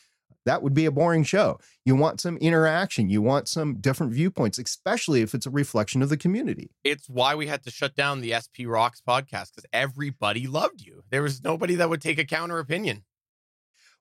that 0.45 0.63
would 0.63 0.75
be 0.75 0.85
a 0.85 0.91
boring 0.91 1.25
show. 1.25 1.59
You 1.85 1.97
want 1.97 2.21
some 2.21 2.37
interaction, 2.39 3.09
you 3.09 3.23
want 3.23 3.49
some 3.49 3.77
different 3.77 4.13
viewpoints, 4.13 4.59
especially 4.59 5.23
if 5.23 5.35
it's 5.35 5.47
a 5.47 5.51
reflection 5.51 6.03
of 6.03 6.09
the 6.09 6.17
community. 6.17 6.71
It's 6.85 7.09
why 7.09 7.35
we 7.35 7.47
had 7.47 7.63
to 7.65 7.71
shut 7.71 7.95
down 7.95 8.21
the 8.21 8.35
SP 8.37 8.67
Rocks 8.67 9.03
podcast 9.07 9.55
because 9.55 9.67
everybody 9.73 10.47
loved 10.47 10.83
you. 10.83 11.03
There 11.11 11.23
was 11.23 11.43
nobody 11.43 11.75
that 11.77 11.89
would 11.89 12.03
take 12.03 12.19
a 12.19 12.25
counter 12.25 12.59
opinion. 12.59 13.05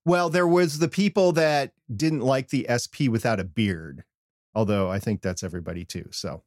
Well, 0.06 0.30
there 0.30 0.48
was 0.48 0.80
the 0.80 0.90
people 0.90 1.32
that 1.34 1.72
didn't 1.94 2.22
like 2.22 2.50
the 2.50 2.68
SP 2.68 3.08
without 3.10 3.40
a 3.40 3.46
beard, 3.46 4.04
although 4.54 4.90
I 4.92 5.00
think 5.00 5.22
that's 5.22 5.44
everybody 5.44 5.86
too. 5.86 6.10
So, 6.12 6.44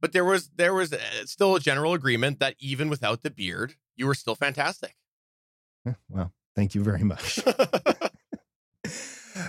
but 0.00 0.12
there 0.12 0.24
was 0.24 0.50
there 0.54 0.72
was 0.72 0.92
uh, 0.92 0.98
still 1.24 1.56
a 1.56 1.60
general 1.60 1.94
agreement 1.94 2.38
that 2.38 2.54
even 2.60 2.88
without 2.88 3.22
the 3.22 3.30
beard, 3.30 3.74
you 3.96 4.06
were 4.06 4.14
still 4.14 4.36
fantastic. 4.36 4.94
Well, 6.08 6.32
thank 6.54 6.76
you 6.76 6.84
very 6.84 7.02
much. 7.02 7.40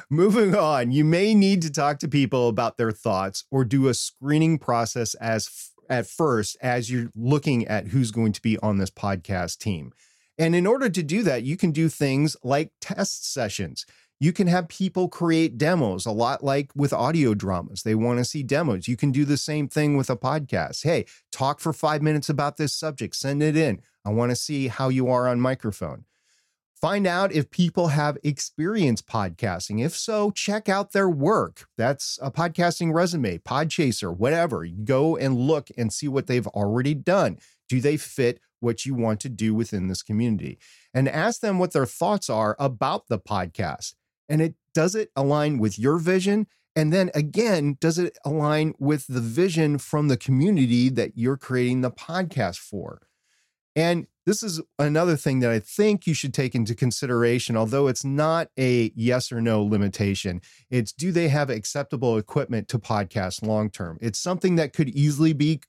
Moving 0.10 0.56
on, 0.56 0.92
you 0.92 1.04
may 1.04 1.34
need 1.34 1.62
to 1.64 1.72
talk 1.72 2.00
to 2.00 2.08
people 2.08 2.48
about 2.48 2.78
their 2.78 2.92
thoughts 2.92 3.46
or 3.52 3.66
do 3.66 3.88
a 3.88 3.94
screening 3.94 4.58
process 4.58 5.14
as 5.16 5.48
f- 5.48 5.70
at 5.90 6.08
first 6.08 6.58
as 6.62 6.90
you're 6.90 7.10
looking 7.16 7.68
at 7.68 7.88
who's 7.88 8.12
going 8.12 8.32
to 8.34 8.42
be 8.42 8.58
on 8.60 8.78
this 8.78 8.90
podcast 8.90 9.58
team. 9.60 9.92
And 10.38 10.56
in 10.56 10.66
order 10.66 10.90
to 10.90 11.04
do 11.04 11.22
that, 11.24 11.44
you 11.44 11.58
can 11.58 11.72
do 11.72 11.90
things 11.90 12.36
like 12.44 12.72
test 12.82 13.32
sessions. 13.32 13.86
You 14.20 14.32
can 14.32 14.48
have 14.48 14.70
people 14.70 15.10
create 15.10 15.58
demos, 15.58 16.06
a 16.06 16.12
lot 16.12 16.44
like 16.44 16.72
with 16.76 16.94
audio 16.94 17.34
dramas. 17.34 17.84
They 17.84 17.94
want 17.94 18.20
to 18.20 18.26
see 18.26 18.42
demos. 18.42 18.88
You 18.88 18.96
can 18.96 19.12
do 19.12 19.26
the 19.26 19.38
same 19.38 19.68
thing 19.68 19.98
with 19.98 20.10
a 20.10 20.16
podcast. 20.16 20.84
Hey, 20.84 21.06
talk 21.32 21.60
for 21.60 21.74
five 21.74 22.02
minutes 22.02 22.30
about 22.30 22.58
this 22.58 22.74
subject, 22.74 23.16
send 23.16 23.44
it 23.44 23.58
in. 23.58 23.82
I 24.06 24.12
want 24.12 24.32
to 24.32 24.36
see 24.36 24.70
how 24.70 24.90
you 24.90 25.10
are 25.10 25.28
on 25.28 25.42
microphone. 25.42 26.06
Find 26.84 27.08
out 27.08 27.32
if 27.32 27.50
people 27.50 27.88
have 27.88 28.18
experience 28.26 29.02
podcasting. 29.02 29.82
If 29.82 29.96
so, 29.96 30.32
check 30.32 30.68
out 30.68 30.92
their 30.92 31.10
work. 31.10 31.66
That's 31.78 32.20
a 32.22 32.30
podcasting 32.30 32.94
resume, 32.94 33.38
Podchaser, 33.38 34.14
whatever. 34.14 34.66
Go 34.66 35.16
and 35.16 35.38
look 35.38 35.70
and 35.78 35.94
see 35.94 36.10
what 36.10 36.28
they've 36.28 36.46
already 36.48 36.94
done. 36.94 37.38
Do 37.70 37.80
they 37.80 37.96
fit 37.96 38.42
what 38.60 38.86
you 38.86 38.96
want 38.96 39.22
to 39.22 39.30
do 39.30 39.56
within 39.56 39.88
this 39.88 40.04
community? 40.04 40.60
And 40.94 41.08
ask 41.08 41.40
them 41.40 41.58
what 41.58 41.72
their 41.72 41.86
thoughts 41.86 42.30
are 42.30 42.58
about 42.60 43.08
the 43.08 43.18
podcast. 43.18 43.94
And 44.28 44.42
it 44.42 44.56
does 44.74 44.94
it 44.94 45.10
align 45.16 45.60
with 45.60 45.80
your 45.80 45.98
vision? 46.00 46.48
And 46.76 46.92
then 46.92 47.12
again, 47.16 47.78
does 47.80 47.98
it 47.98 48.18
align 48.26 48.74
with 48.78 49.08
the 49.08 49.22
vision 49.22 49.78
from 49.78 50.10
the 50.10 50.18
community 50.18 50.90
that 50.90 51.14
you're 51.16 51.38
creating 51.38 51.80
the 51.80 51.92
podcast 51.92 52.58
for? 52.58 53.00
And 53.76 54.08
this 54.26 54.44
is 54.44 54.62
another 54.80 55.18
thing 55.18 55.40
that 55.40 55.52
I 55.52 55.60
think 55.60 56.08
you 56.08 56.14
should 56.14 56.34
take 56.34 56.56
into 56.56 56.76
consideration, 56.76 57.58
although 57.58 57.88
it's 57.88 58.06
not 58.06 58.50
a 58.58 58.92
yes 58.96 59.32
or 59.32 59.42
no 59.42 59.64
limitation. 59.64 60.42
It's 60.70 60.94
do 60.94 61.12
they 61.12 61.28
have 61.28 61.50
acceptable 61.50 62.18
equipment 62.18 62.68
to 62.70 62.80
podcast 62.80 63.46
long 63.46 63.70
term? 63.70 63.98
It's 64.02 64.20
something 64.20 64.56
that 64.56 64.74
could 64.74 64.90
easily 64.90 65.34
be 65.34 65.62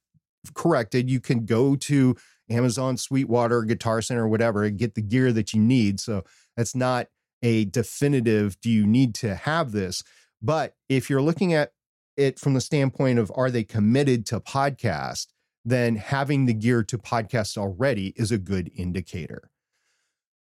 corrected. 0.54 1.11
You 1.11 1.20
can 1.20 1.46
go 1.46 1.75
to 1.76 2.14
Amazon, 2.50 2.96
Sweetwater, 2.96 3.62
Guitar 3.62 4.02
Center, 4.02 4.28
whatever, 4.28 4.64
and 4.64 4.78
get 4.78 4.94
the 4.94 5.02
gear 5.02 5.32
that 5.32 5.54
you 5.54 5.61
need. 5.61 5.99
So 5.99 6.25
that's 6.56 6.75
not 6.75 7.08
a 7.42 7.64
definitive, 7.64 8.61
do 8.61 8.70
you 8.70 8.87
need 8.87 9.14
to 9.16 9.34
have 9.34 9.73
this? 9.73 10.02
But 10.42 10.75
if 10.88 11.08
you're 11.08 11.23
looking 11.23 11.54
at 11.54 11.73
it 12.16 12.38
from 12.38 12.54
the 12.54 12.61
standpoint 12.61 13.18
of 13.18 13.32
are 13.34 13.50
they 13.50 13.64
committed 13.64 14.26
to 14.26 14.40
podcast, 14.40 15.26
then 15.64 15.97
having 15.97 16.47
the 16.47 16.54
gear 16.54 16.83
to 16.85 16.99
podcast 16.99 17.56
already 17.56 18.12
is 18.16 18.30
a 18.30 18.38
good 18.38 18.71
indicator. 18.75 19.50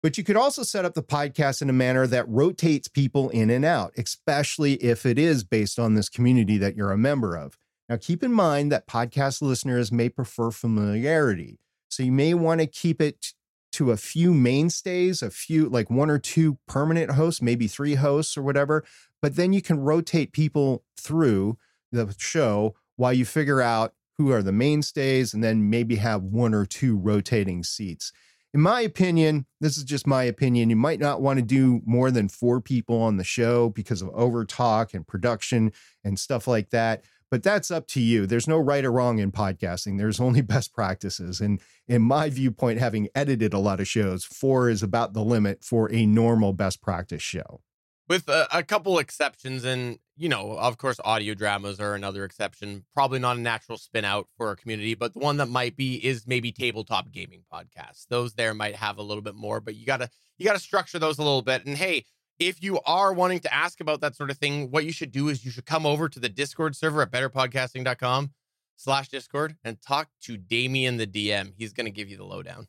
But 0.04 0.18
you 0.18 0.24
could 0.24 0.38
also 0.38 0.64
set 0.64 0.86
up 0.86 0.94
the 0.94 1.04
podcast 1.04 1.62
in 1.62 1.70
a 1.70 1.74
manner 1.74 2.06
that 2.08 2.30
rotates 2.30 2.88
people 2.88 3.30
in 3.30 3.50
and 3.50 3.66
out, 3.66 3.94
especially 3.98 4.74
if 4.76 5.06
it 5.06 5.18
is 5.18 5.44
based 5.44 5.80
on 5.80 5.96
this 5.96 6.08
community 6.08 6.58
that 6.60 6.76
you're 6.76 6.92
a 6.92 6.98
member 6.98 7.36
of. 7.36 7.58
Now, 7.90 7.98
keep 7.98 8.24
in 8.24 8.32
mind 8.32 8.72
that 8.72 8.88
podcast 8.88 9.42
listeners 9.42 9.92
may 9.92 10.10
prefer 10.10 10.52
familiarity. 10.52 11.60
So 11.90 12.04
you 12.04 12.12
may 12.12 12.34
want 12.34 12.62
to 12.62 12.68
keep 12.68 13.02
it 13.02 13.34
to 13.74 13.92
a 13.92 13.98
few 13.98 14.34
mainstays, 14.34 15.22
a 15.22 15.30
few, 15.30 15.68
like 15.70 15.90
one 15.90 16.10
or 16.10 16.20
two 16.20 16.58
permanent 16.68 17.12
hosts, 17.12 17.42
maybe 17.42 17.68
three 17.68 17.96
hosts 17.96 18.38
or 18.38 18.44
whatever. 18.44 18.84
But 19.22 19.36
then 19.36 19.52
you 19.52 19.62
can 19.62 19.80
rotate 19.80 20.32
people 20.32 20.84
through 21.00 21.58
the 21.92 22.14
show 22.18 22.76
while 22.98 23.14
you 23.14 23.26
figure 23.26 23.62
out 23.62 23.94
who 24.18 24.32
are 24.32 24.44
the 24.44 24.52
mainstays, 24.52 25.34
and 25.34 25.44
then 25.44 25.70
maybe 25.70 25.96
have 25.96 26.24
one 26.24 26.54
or 26.54 26.66
two 26.66 26.98
rotating 26.98 27.64
seats. 27.64 28.12
In 28.54 28.62
my 28.62 28.82
opinion, 28.82 29.46
this 29.62 29.78
is 29.78 29.84
just 29.84 30.08
my 30.08 30.24
opinion. 30.24 30.70
You 30.70 30.76
might 30.76 31.00
not 31.00 31.22
want 31.22 31.38
to 31.38 31.46
do 31.46 31.82
more 31.86 32.10
than 32.10 32.30
four 32.30 32.62
people 32.62 33.02
on 33.02 33.18
the 33.18 33.24
show 33.24 33.70
because 33.70 34.02
of 34.02 34.10
overtalk 34.10 34.94
and 34.94 35.06
production 35.06 35.72
and 36.04 36.18
stuff 36.18 36.48
like 36.48 36.70
that. 36.72 37.04
But 37.30 37.44
that's 37.44 37.70
up 37.70 37.88
to 37.90 38.00
you. 38.00 38.26
There's 38.26 38.48
no 38.48 38.58
right 38.58 38.86
or 38.86 38.92
wrong 38.92 39.20
in 39.20 39.32
podcasting. 39.32 39.98
There's 39.98 40.20
only 40.20 40.42
best 40.44 40.74
practices. 40.74 41.42
And 41.42 41.62
in 41.88 42.02
my 42.02 42.30
viewpoint, 42.30 42.80
having 42.80 43.10
edited 43.14 43.54
a 43.54 43.60
lot 43.60 43.82
of 43.82 43.88
shows, 43.88 44.24
four 44.24 44.70
is 44.70 44.82
about 44.82 45.14
the 45.14 45.24
limit 45.24 45.64
for 45.64 45.92
a 45.92 46.06
normal 46.06 46.54
best 46.54 46.82
practice 46.82 47.22
show 47.22 47.62
with 48.08 48.28
a, 48.30 48.48
a, 48.52 48.64
couple 48.64 49.00
exceptions 49.00 49.64
and 49.64 50.00
you 50.16 50.30
know 50.30 50.58
of 50.58 50.78
course 50.78 51.00
audio 51.04 51.34
dramas 51.34 51.80
are 51.80 51.96
another 51.96 52.24
exception 52.24 52.86
probably 52.94 53.20
not 53.20 53.38
a 53.38 53.40
natural 53.40 53.78
spin 53.78 54.06
out 54.06 54.28
for 54.38 54.52
a 54.52 54.56
community 54.56 54.96
but 54.96 55.14
the 55.14 55.20
one 55.20 55.38
that 55.38 55.48
might 55.48 55.76
be 55.76 55.96
is 56.06 56.26
maybe 56.28 56.52
tabletop 56.52 57.12
gaming 57.12 57.44
podcasts. 57.52 58.08
Those 58.10 58.34
there 58.34 58.54
might 58.54 58.76
have 58.76 58.98
a 58.98 59.04
little 59.04 59.24
bit 59.24 59.36
more 59.36 59.60
but 59.60 59.76
you 59.76 59.86
gotta 59.86 60.10
you 60.38 60.46
gotta 60.46 60.60
structure 60.60 61.00
those 61.00 61.18
a 61.18 61.24
little 61.24 61.42
bit 61.42 61.66
and 61.66 61.78
hey 61.78 62.06
if 62.40 62.62
you 62.62 62.80
are 62.86 63.14
wanting 63.14 63.40
to 63.40 63.54
ask 63.54 63.82
about 63.82 64.02
that 64.02 64.16
sort 64.16 64.30
of 64.30 64.38
thing 64.38 64.72
what 64.72 64.86
you 64.86 64.92
should 64.92 65.12
do 65.12 65.30
is 65.30 65.44
you 65.44 65.52
should 65.52 65.66
come 65.66 65.86
over 65.86 66.08
to 66.10 66.20
the 66.20 66.30
discord 66.30 66.76
server 66.76 67.02
at 67.02 67.12
betterpodcasting.com 67.12 68.32
slash 68.76 69.10
discord 69.10 69.56
and 69.64 69.82
talk 69.82 70.10
to 70.22 70.38
damien 70.38 70.98
the 70.98 71.08
dm 71.08 71.52
he's 71.58 71.74
to 71.74 71.92
give 71.92 72.10
you 72.10 72.18
the 72.18 72.24
lowdown 72.24 72.68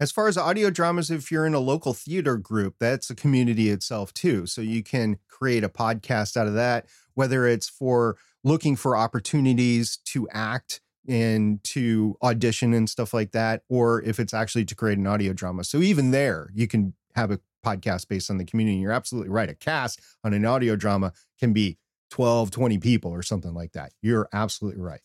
as 0.00 0.12
far 0.12 0.28
as 0.28 0.38
audio 0.38 0.70
dramas, 0.70 1.10
if 1.10 1.30
you're 1.30 1.46
in 1.46 1.54
a 1.54 1.58
local 1.58 1.92
theater 1.92 2.36
group, 2.36 2.76
that's 2.78 3.10
a 3.10 3.14
community 3.14 3.68
itself 3.70 4.14
too. 4.14 4.46
So 4.46 4.60
you 4.60 4.82
can 4.82 5.18
create 5.28 5.64
a 5.64 5.68
podcast 5.68 6.36
out 6.36 6.46
of 6.46 6.54
that, 6.54 6.86
whether 7.14 7.46
it's 7.46 7.68
for 7.68 8.16
looking 8.44 8.76
for 8.76 8.96
opportunities 8.96 9.96
to 10.06 10.28
act 10.32 10.80
and 11.08 11.62
to 11.64 12.16
audition 12.22 12.74
and 12.74 12.88
stuff 12.88 13.12
like 13.12 13.32
that, 13.32 13.62
or 13.68 14.02
if 14.02 14.20
it's 14.20 14.34
actually 14.34 14.64
to 14.66 14.74
create 14.74 14.98
an 14.98 15.06
audio 15.06 15.32
drama. 15.32 15.64
So 15.64 15.78
even 15.78 16.10
there, 16.10 16.50
you 16.54 16.68
can 16.68 16.94
have 17.16 17.30
a 17.30 17.40
podcast 17.64 18.08
based 18.08 18.30
on 18.30 18.38
the 18.38 18.44
community. 18.44 18.78
You're 18.78 18.92
absolutely 18.92 19.30
right. 19.30 19.48
A 19.48 19.54
cast 19.54 20.00
on 20.22 20.32
an 20.32 20.44
audio 20.44 20.76
drama 20.76 21.12
can 21.40 21.52
be 21.52 21.78
12, 22.10 22.50
20 22.50 22.78
people 22.78 23.10
or 23.10 23.22
something 23.22 23.54
like 23.54 23.72
that. 23.72 23.92
You're 24.00 24.28
absolutely 24.32 24.80
right. 24.80 25.00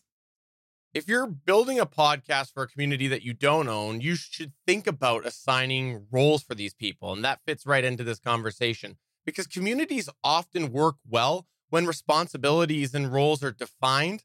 If 0.94 1.08
you're 1.08 1.26
building 1.26 1.80
a 1.80 1.86
podcast 1.86 2.52
for 2.54 2.62
a 2.62 2.68
community 2.68 3.08
that 3.08 3.24
you 3.24 3.34
don't 3.34 3.66
own, 3.66 4.00
you 4.00 4.14
should 4.14 4.52
think 4.64 4.86
about 4.86 5.26
assigning 5.26 6.06
roles 6.12 6.44
for 6.44 6.54
these 6.54 6.72
people. 6.72 7.12
And 7.12 7.24
that 7.24 7.40
fits 7.44 7.66
right 7.66 7.82
into 7.84 8.04
this 8.04 8.20
conversation 8.20 8.96
because 9.26 9.48
communities 9.48 10.08
often 10.22 10.70
work 10.70 10.94
well 11.04 11.48
when 11.68 11.84
responsibilities 11.84 12.94
and 12.94 13.12
roles 13.12 13.42
are 13.42 13.50
defined. 13.50 14.22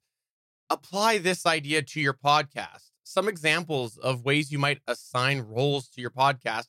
Apply 0.69 1.17
this 1.17 1.47
idea 1.47 1.81
to 1.81 1.99
your 1.99 2.13
podcast. 2.13 2.91
Some 3.03 3.27
examples 3.27 3.97
of 3.97 4.23
ways 4.23 4.51
you 4.51 4.59
might 4.59 4.81
assign 4.85 5.39
roles 5.39 5.89
to 5.89 6.01
your 6.01 6.11
podcast 6.11 6.67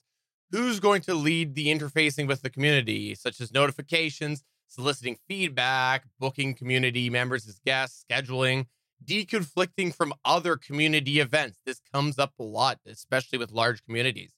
who's 0.50 0.80
going 0.80 1.02
to 1.02 1.14
lead 1.14 1.54
the 1.54 1.66
interfacing 1.66 2.26
with 2.26 2.40
the 2.40 2.48
community, 2.48 3.14
such 3.14 3.38
as 3.38 3.52
notifications, 3.52 4.44
soliciting 4.66 5.18
feedback, 5.28 6.04
booking 6.18 6.54
community 6.54 7.10
members 7.10 7.46
as 7.46 7.60
guests, 7.66 8.02
scheduling, 8.10 8.64
deconflicting 9.04 9.94
from 9.94 10.14
other 10.24 10.56
community 10.56 11.20
events. 11.20 11.60
This 11.64 11.80
comes 11.92 12.18
up 12.18 12.32
a 12.38 12.42
lot, 12.42 12.78
especially 12.86 13.38
with 13.38 13.50
large 13.50 13.84
communities. 13.84 14.32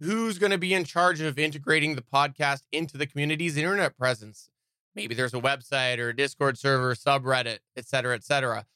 Who's 0.00 0.38
going 0.38 0.52
to 0.52 0.58
be 0.58 0.74
in 0.74 0.84
charge 0.84 1.20
of 1.20 1.38
integrating 1.38 1.94
the 1.94 2.02
podcast 2.02 2.62
into 2.72 2.98
the 2.98 3.06
community's 3.06 3.56
internet 3.56 3.96
presence? 3.96 4.50
Maybe 4.94 5.14
there's 5.14 5.34
a 5.34 5.40
website 5.40 5.98
or 5.98 6.08
a 6.08 6.16
Discord 6.16 6.58
server, 6.58 6.94
subreddit, 6.94 7.58
et 7.76 7.86
cetera, 7.86 8.14
et 8.14 8.24
cetera. 8.24 8.66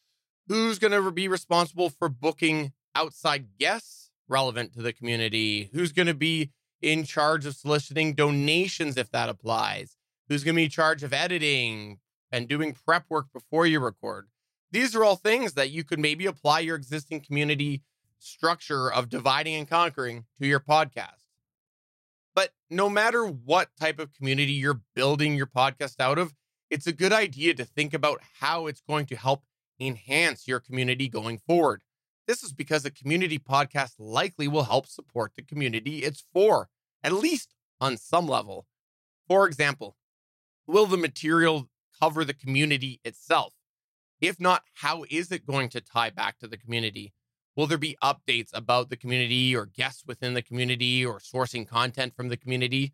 Who's 0.48 0.78
going 0.78 0.92
to 0.92 1.10
be 1.10 1.28
responsible 1.28 1.90
for 1.90 2.08
booking 2.08 2.72
outside 2.94 3.58
guests 3.58 4.10
relevant 4.28 4.72
to 4.74 4.82
the 4.82 4.92
community? 4.92 5.70
Who's 5.72 5.92
going 5.92 6.06
to 6.06 6.14
be 6.14 6.52
in 6.80 7.04
charge 7.04 7.44
of 7.46 7.56
soliciting 7.56 8.14
donations 8.14 8.96
if 8.96 9.10
that 9.10 9.28
applies? 9.28 9.96
Who's 10.28 10.44
going 10.44 10.54
to 10.54 10.60
be 10.60 10.64
in 10.64 10.70
charge 10.70 11.02
of 11.02 11.12
editing 11.12 11.98
and 12.30 12.48
doing 12.48 12.72
prep 12.72 13.04
work 13.08 13.26
before 13.32 13.66
you 13.66 13.80
record? 13.80 14.28
These 14.70 14.94
are 14.94 15.04
all 15.04 15.16
things 15.16 15.54
that 15.54 15.70
you 15.70 15.84
could 15.84 15.98
maybe 15.98 16.26
apply 16.26 16.60
your 16.60 16.76
existing 16.76 17.20
community 17.20 17.82
structure 18.18 18.92
of 18.92 19.08
dividing 19.08 19.54
and 19.54 19.68
conquering 19.68 20.24
to 20.40 20.46
your 20.46 20.60
podcast. 20.60 21.24
But 22.34 22.50
no 22.68 22.90
matter 22.90 23.24
what 23.24 23.70
type 23.80 23.98
of 23.98 24.12
community 24.12 24.52
you're 24.52 24.82
building 24.94 25.36
your 25.36 25.46
podcast 25.46 26.00
out 26.00 26.18
of, 26.18 26.34
it's 26.68 26.86
a 26.86 26.92
good 26.92 27.12
idea 27.12 27.54
to 27.54 27.64
think 27.64 27.94
about 27.94 28.20
how 28.40 28.66
it's 28.66 28.80
going 28.80 29.06
to 29.06 29.16
help 29.16 29.44
enhance 29.78 30.48
your 30.48 30.60
community 30.60 31.08
going 31.08 31.38
forward. 31.38 31.82
This 32.26 32.42
is 32.42 32.52
because 32.52 32.84
a 32.84 32.90
community 32.90 33.38
podcast 33.38 33.94
likely 33.98 34.48
will 34.48 34.64
help 34.64 34.86
support 34.86 35.32
the 35.36 35.42
community 35.42 35.98
it's 35.98 36.24
for, 36.32 36.68
at 37.04 37.12
least 37.12 37.54
on 37.80 37.96
some 37.96 38.26
level. 38.26 38.66
For 39.28 39.46
example, 39.46 39.96
will 40.66 40.86
the 40.86 40.96
material 40.96 41.68
cover 42.00 42.24
the 42.24 42.34
community 42.34 43.00
itself? 43.04 43.52
If 44.20 44.40
not, 44.40 44.62
how 44.74 45.04
is 45.10 45.30
it 45.30 45.46
going 45.46 45.68
to 45.70 45.80
tie 45.80 46.10
back 46.10 46.38
to 46.38 46.48
the 46.48 46.56
community? 46.56 47.12
Will 47.54 47.66
there 47.66 47.78
be 47.78 47.96
updates 48.02 48.50
about 48.52 48.90
the 48.90 48.96
community 48.96 49.56
or 49.56 49.66
guests 49.66 50.04
within 50.06 50.34
the 50.34 50.42
community 50.42 51.04
or 51.04 51.18
sourcing 51.18 51.66
content 51.66 52.14
from 52.14 52.28
the 52.28 52.36
community? 52.36 52.92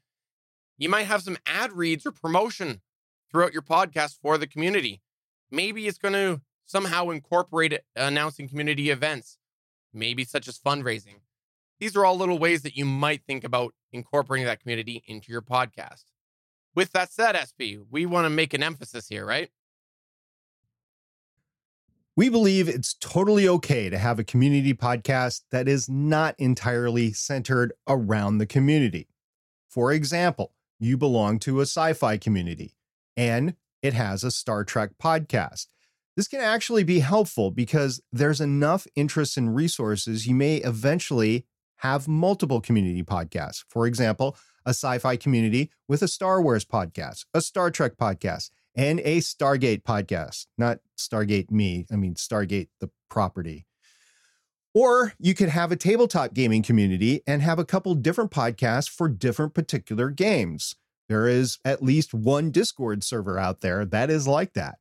You 0.79 0.89
might 0.89 1.05
have 1.05 1.23
some 1.23 1.39
ad 1.47 1.73
reads 1.73 2.07
or 2.07 2.13
promotion 2.13 2.81
throughout 3.31 3.53
your 3.53 3.63
podcast 3.63 4.19
for 4.21 4.39
the 4.39 4.47
community. 4.47 5.01
Maybe 5.51 5.87
it's 5.87 5.99
going 5.99 6.15
to 6.15 6.43
somehow 6.65 7.11
incorporate 7.11 7.81
announcing 7.97 8.49
community 8.49 8.91
events, 8.91 9.39
maybe 9.93 10.25
such 10.25 10.49
as 10.49 10.59
fundraising. 10.59 11.21
These 11.79 11.97
are 11.97 12.05
all 12.05 12.17
little 12.17 12.39
ways 12.39 12.63
that 12.63 12.77
you 12.77 12.85
might 12.85 13.25
think 13.27 13.43
about 13.45 13.75
incorporating 13.93 14.47
that 14.47 14.61
community 14.61 15.03
into 15.07 15.33
your 15.33 15.43
podcast. 15.43 16.05
With 16.75 16.93
that 16.93 17.13
said, 17.13 17.37
SP, 17.37 17.83
we 17.91 18.07
want 18.07 18.25
to 18.25 18.31
make 18.31 18.55
an 18.55 18.63
emphasis 18.63 19.09
here, 19.09 19.27
right? 19.27 19.51
We 22.15 22.29
believe 22.29 22.69
it's 22.69 22.93
totally 22.93 23.49
okay 23.49 23.89
to 23.89 23.97
have 23.97 24.19
a 24.19 24.25
community 24.25 24.75
podcast 24.75 25.45
that 25.51 25.67
is 25.67 25.89
not 25.89 26.35
entirely 26.39 27.15
centered 27.15 27.73
around 27.89 28.37
the 28.37 28.45
community. 28.45 29.09
For 29.71 29.93
example, 29.93 30.53
you 30.79 30.99
belong 30.99 31.39
to 31.41 31.61
a 31.61 31.63
sci 31.63 31.95
fi 31.95 32.19
community 32.19 32.75
and 33.17 33.55
it 33.81 33.95
has 33.95 34.25
a 34.25 34.31
Star 34.31 34.63
Trek 34.63 34.91
podcast. 35.03 35.69
This 36.15 36.29
can 36.29 36.43
actually 36.43 36.85
be 36.85 36.99
helpful 36.99 37.51
because 37.51 38.03
there's 38.13 38.43
enough 38.43 38.87
interest 38.95 39.39
and 39.39 39.55
resources, 39.55 40.27
you 40.27 40.35
may 40.35 40.57
eventually 40.57 41.47
have 41.77 42.09
multiple 42.09 42.61
community 42.61 43.03
podcasts. 43.03 43.65
For 43.71 43.87
example, 43.87 44.37
a 44.67 44.71
sci 44.71 44.99
fi 44.99 45.17
community 45.17 45.71
with 45.89 46.03
a 46.03 46.09
Star 46.09 46.43
Wars 46.43 46.67
podcast, 46.67 47.25
a 47.33 47.41
Star 47.41 47.71
Trek 47.71 47.97
podcast, 47.97 48.51
and 48.75 49.01
a 49.01 49.19
Stargate 49.19 49.83
podcast. 49.83 50.47
Not 50.57 50.79
Stargate 50.99 51.51
me, 51.51 51.87
I 51.91 51.97
mean 51.97 52.15
Stargate 52.15 52.69
the 52.81 52.91
property. 53.11 53.67
Or 54.75 55.13
you 55.19 55.35
could 55.35 55.51
have 55.51 55.71
a 55.71 55.77
tabletop 55.77 56.33
gaming 56.33 56.63
community 56.63 57.23
and 57.27 57.43
have 57.43 57.59
a 57.59 57.65
couple 57.65 57.95
different 57.95 58.31
podcasts 58.31 58.89
for 58.89 59.09
different 59.09 59.53
particular 59.53 60.09
games. 60.09 60.77
There 61.09 61.29
is 61.29 61.59
at 61.65 61.83
least 61.83 62.15
one 62.15 62.51
Discord 62.51 63.05
server 63.05 63.39
out 63.39 63.61
there 63.61 63.85
that 63.85 64.11
is 64.11 64.27
like 64.27 64.55
that. 64.55 64.79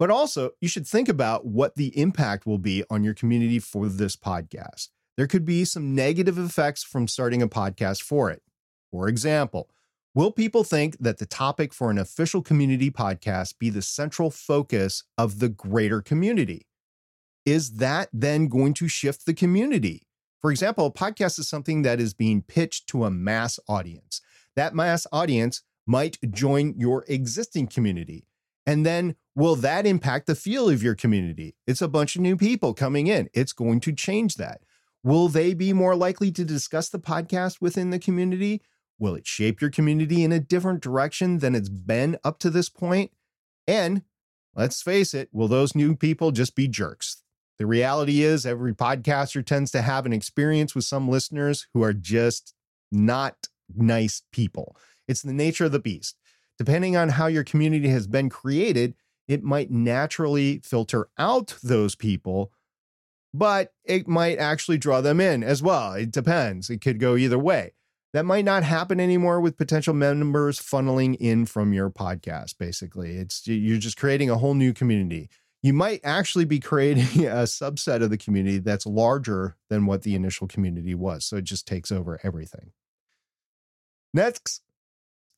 But 0.00 0.10
also, 0.10 0.52
you 0.60 0.66
should 0.66 0.86
think 0.86 1.08
about 1.08 1.46
what 1.46 1.76
the 1.76 1.96
impact 1.96 2.46
will 2.46 2.58
be 2.58 2.82
on 2.90 3.04
your 3.04 3.14
community 3.14 3.58
for 3.58 3.88
this 3.88 4.16
podcast. 4.16 4.88
There 5.16 5.26
could 5.26 5.44
be 5.44 5.64
some 5.64 5.94
negative 5.94 6.38
effects 6.38 6.82
from 6.82 7.06
starting 7.06 7.42
a 7.42 7.48
podcast 7.48 8.02
for 8.02 8.30
it. 8.30 8.42
For 8.90 9.08
example, 9.08 9.68
will 10.14 10.32
people 10.32 10.64
think 10.64 10.98
that 10.98 11.18
the 11.18 11.26
topic 11.26 11.72
for 11.72 11.90
an 11.90 11.98
official 11.98 12.42
community 12.42 12.90
podcast 12.90 13.58
be 13.58 13.70
the 13.70 13.82
central 13.82 14.30
focus 14.30 15.04
of 15.16 15.38
the 15.38 15.48
greater 15.48 16.02
community? 16.02 16.66
Is 17.46 17.74
that 17.74 18.08
then 18.12 18.48
going 18.48 18.74
to 18.74 18.88
shift 18.88 19.26
the 19.26 19.34
community? 19.34 20.06
For 20.40 20.50
example, 20.50 20.86
a 20.86 20.92
podcast 20.92 21.38
is 21.38 21.48
something 21.48 21.82
that 21.82 22.00
is 22.00 22.14
being 22.14 22.42
pitched 22.42 22.86
to 22.88 23.04
a 23.04 23.10
mass 23.10 23.58
audience. 23.68 24.20
That 24.56 24.74
mass 24.74 25.06
audience 25.12 25.62
might 25.86 26.18
join 26.30 26.74
your 26.76 27.04
existing 27.08 27.66
community. 27.68 28.26
And 28.66 28.86
then 28.86 29.16
will 29.34 29.56
that 29.56 29.86
impact 29.86 30.26
the 30.26 30.34
feel 30.34 30.68
of 30.68 30.82
your 30.82 30.94
community? 30.94 31.56
It's 31.66 31.82
a 31.82 31.88
bunch 31.88 32.14
of 32.14 32.22
new 32.22 32.36
people 32.36 32.74
coming 32.74 33.06
in. 33.06 33.28
It's 33.34 33.52
going 33.52 33.80
to 33.80 33.92
change 33.92 34.36
that. 34.36 34.60
Will 35.02 35.28
they 35.28 35.54
be 35.54 35.72
more 35.72 35.96
likely 35.96 36.30
to 36.32 36.44
discuss 36.44 36.88
the 36.88 36.98
podcast 36.98 37.60
within 37.60 37.90
the 37.90 37.98
community? 37.98 38.62
Will 39.00 39.14
it 39.14 39.26
shape 39.26 39.62
your 39.62 39.70
community 39.70 40.22
in 40.22 40.30
a 40.30 40.38
different 40.38 40.82
direction 40.82 41.38
than 41.38 41.54
it's 41.54 41.70
been 41.70 42.18
up 42.22 42.38
to 42.40 42.50
this 42.50 42.68
point? 42.68 43.10
And 43.66 44.02
let's 44.54 44.82
face 44.82 45.14
it, 45.14 45.30
will 45.32 45.48
those 45.48 45.74
new 45.74 45.96
people 45.96 46.30
just 46.30 46.54
be 46.54 46.68
jerks? 46.68 47.22
The 47.58 47.66
reality 47.66 48.22
is, 48.22 48.44
every 48.44 48.74
podcaster 48.74 49.44
tends 49.44 49.70
to 49.72 49.82
have 49.82 50.06
an 50.06 50.12
experience 50.12 50.74
with 50.74 50.84
some 50.84 51.08
listeners 51.08 51.66
who 51.72 51.82
are 51.82 51.94
just 51.94 52.54
not 52.92 53.48
nice 53.74 54.22
people. 54.32 54.76
It's 55.08 55.22
the 55.22 55.32
nature 55.32 55.64
of 55.64 55.72
the 55.72 55.78
beast. 55.78 56.16
Depending 56.58 56.94
on 56.94 57.10
how 57.10 57.26
your 57.26 57.44
community 57.44 57.88
has 57.88 58.06
been 58.06 58.28
created, 58.28 58.94
it 59.26 59.42
might 59.42 59.70
naturally 59.70 60.60
filter 60.62 61.08
out 61.16 61.56
those 61.62 61.94
people, 61.94 62.52
but 63.32 63.72
it 63.84 64.06
might 64.06 64.38
actually 64.38 64.76
draw 64.76 65.00
them 65.00 65.20
in 65.20 65.42
as 65.42 65.62
well. 65.62 65.94
It 65.94 66.10
depends. 66.10 66.68
It 66.68 66.82
could 66.82 67.00
go 67.00 67.16
either 67.16 67.38
way. 67.38 67.72
That 68.12 68.24
might 68.24 68.44
not 68.44 68.64
happen 68.64 68.98
anymore 68.98 69.40
with 69.40 69.56
potential 69.56 69.94
members 69.94 70.58
funneling 70.58 71.16
in 71.20 71.46
from 71.46 71.72
your 71.72 71.90
podcast, 71.90 72.58
basically. 72.58 73.16
It's 73.16 73.46
you're 73.46 73.78
just 73.78 73.96
creating 73.96 74.30
a 74.30 74.38
whole 74.38 74.54
new 74.54 74.72
community. 74.72 75.28
You 75.62 75.72
might 75.74 76.00
actually 76.02 76.44
be 76.44 76.58
creating 76.58 77.04
a 77.26 77.44
subset 77.44 78.02
of 78.02 78.10
the 78.10 78.18
community 78.18 78.58
that's 78.58 78.86
larger 78.86 79.56
than 79.68 79.86
what 79.86 80.02
the 80.02 80.14
initial 80.14 80.48
community 80.48 80.94
was. 80.94 81.24
So 81.24 81.36
it 81.36 81.44
just 81.44 81.68
takes 81.68 81.92
over 81.92 82.18
everything. 82.24 82.72
Next, 84.12 84.62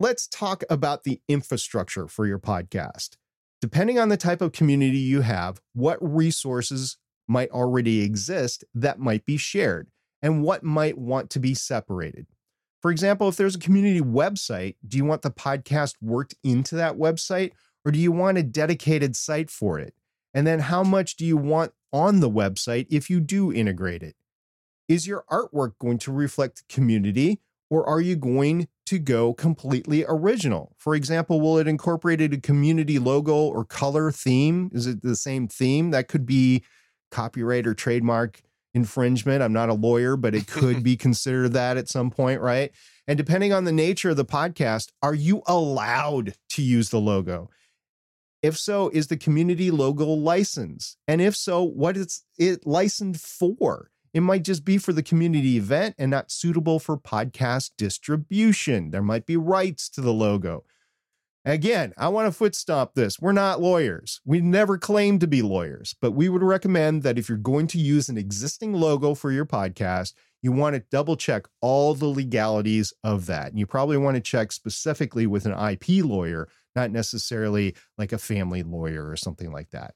let's 0.00 0.26
talk 0.26 0.64
about 0.70 1.04
the 1.04 1.20
infrastructure 1.28 2.08
for 2.08 2.26
your 2.26 2.38
podcast. 2.38 3.16
Depending 3.60 3.98
on 3.98 4.08
the 4.08 4.16
type 4.16 4.40
of 4.40 4.52
community 4.52 4.98
you 4.98 5.20
have, 5.20 5.60
what 5.74 5.98
resources 6.00 6.96
might 7.28 7.50
already 7.50 8.02
exist 8.02 8.64
that 8.74 8.98
might 8.98 9.26
be 9.26 9.36
shared 9.36 9.88
and 10.22 10.42
what 10.42 10.64
might 10.64 10.96
want 10.96 11.30
to 11.30 11.38
be 11.38 11.54
separated. 11.54 12.26
For 12.82 12.90
example, 12.90 13.28
if 13.28 13.36
there's 13.36 13.54
a 13.54 13.60
community 13.60 14.00
website, 14.00 14.74
do 14.86 14.96
you 14.96 15.04
want 15.04 15.22
the 15.22 15.30
podcast 15.30 15.94
worked 16.02 16.34
into 16.42 16.74
that 16.74 16.96
website 16.96 17.52
or 17.84 17.92
do 17.92 17.98
you 17.98 18.10
want 18.10 18.38
a 18.38 18.42
dedicated 18.42 19.14
site 19.14 19.50
for 19.50 19.78
it? 19.78 19.94
And 20.34 20.46
then 20.46 20.58
how 20.58 20.82
much 20.82 21.16
do 21.16 21.24
you 21.24 21.36
want 21.36 21.72
on 21.92 22.18
the 22.20 22.30
website 22.30 22.86
if 22.90 23.08
you 23.08 23.20
do 23.20 23.52
integrate 23.52 24.02
it? 24.02 24.16
Is 24.88 25.06
your 25.06 25.24
artwork 25.30 25.74
going 25.78 25.98
to 25.98 26.12
reflect 26.12 26.68
community 26.68 27.40
or 27.70 27.88
are 27.88 28.00
you 28.00 28.16
going 28.16 28.66
to 28.86 28.98
go 28.98 29.32
completely 29.32 30.04
original? 30.08 30.74
For 30.76 30.96
example, 30.96 31.40
will 31.40 31.58
it 31.58 31.68
incorporate 31.68 32.20
a 32.20 32.40
community 32.40 32.98
logo 32.98 33.36
or 33.36 33.64
color 33.64 34.10
theme? 34.10 34.70
Is 34.74 34.88
it 34.88 35.02
the 35.02 35.16
same 35.16 35.46
theme? 35.46 35.92
That 35.92 36.08
could 36.08 36.26
be 36.26 36.64
copyright 37.12 37.66
or 37.66 37.74
trademark 37.74 38.42
infringement. 38.74 39.42
I'm 39.42 39.52
not 39.52 39.68
a 39.68 39.74
lawyer, 39.74 40.16
but 40.16 40.34
it 40.34 40.46
could 40.46 40.82
be 40.82 40.96
considered 40.98 41.52
that 41.52 41.76
at 41.76 41.88
some 41.88 42.10
point, 42.10 42.40
right? 42.40 42.70
And 43.06 43.16
depending 43.16 43.52
on 43.52 43.64
the 43.64 43.72
nature 43.72 44.10
of 44.10 44.16
the 44.16 44.24
podcast, 44.24 44.88
are 45.02 45.14
you 45.14 45.42
allowed 45.46 46.34
to 46.50 46.62
use 46.62 46.90
the 46.90 47.00
logo? 47.00 47.50
If 48.42 48.58
so, 48.58 48.88
is 48.88 49.06
the 49.06 49.16
community 49.16 49.70
logo 49.70 50.06
licensed? 50.06 50.96
And 51.06 51.20
if 51.20 51.36
so, 51.36 51.62
what 51.62 51.96
is 51.96 52.24
it 52.38 52.66
licensed 52.66 53.24
for? 53.24 53.90
It 54.12 54.20
might 54.20 54.44
just 54.44 54.64
be 54.64 54.78
for 54.78 54.92
the 54.92 55.02
community 55.02 55.56
event 55.56 55.94
and 55.96 56.10
not 56.10 56.30
suitable 56.30 56.78
for 56.78 56.98
podcast 56.98 57.70
distribution. 57.78 58.90
There 58.90 59.02
might 59.02 59.26
be 59.26 59.36
rights 59.36 59.88
to 59.90 60.00
the 60.00 60.12
logo. 60.12 60.64
Again, 61.44 61.92
I 61.98 62.08
want 62.08 62.28
to 62.28 62.32
foot 62.32 62.54
stomp 62.54 62.94
this. 62.94 63.18
We're 63.18 63.32
not 63.32 63.60
lawyers. 63.60 64.20
We 64.24 64.40
never 64.40 64.78
claim 64.78 65.18
to 65.18 65.26
be 65.26 65.42
lawyers, 65.42 65.92
but 66.00 66.12
we 66.12 66.28
would 66.28 66.42
recommend 66.42 67.02
that 67.02 67.18
if 67.18 67.28
you're 67.28 67.36
going 67.36 67.66
to 67.68 67.78
use 67.78 68.08
an 68.08 68.16
existing 68.16 68.74
logo 68.74 69.14
for 69.14 69.32
your 69.32 69.44
podcast, 69.44 70.14
you 70.40 70.52
want 70.52 70.76
to 70.76 70.84
double 70.92 71.16
check 71.16 71.48
all 71.60 71.94
the 71.94 72.06
legalities 72.06 72.92
of 73.02 73.26
that. 73.26 73.48
And 73.48 73.58
you 73.58 73.66
probably 73.66 73.96
want 73.96 74.14
to 74.14 74.20
check 74.20 74.52
specifically 74.52 75.26
with 75.26 75.44
an 75.44 75.52
IP 75.52 76.04
lawyer, 76.04 76.48
not 76.76 76.92
necessarily 76.92 77.74
like 77.98 78.12
a 78.12 78.18
family 78.18 78.62
lawyer 78.62 79.08
or 79.08 79.16
something 79.16 79.50
like 79.50 79.70
that. 79.70 79.94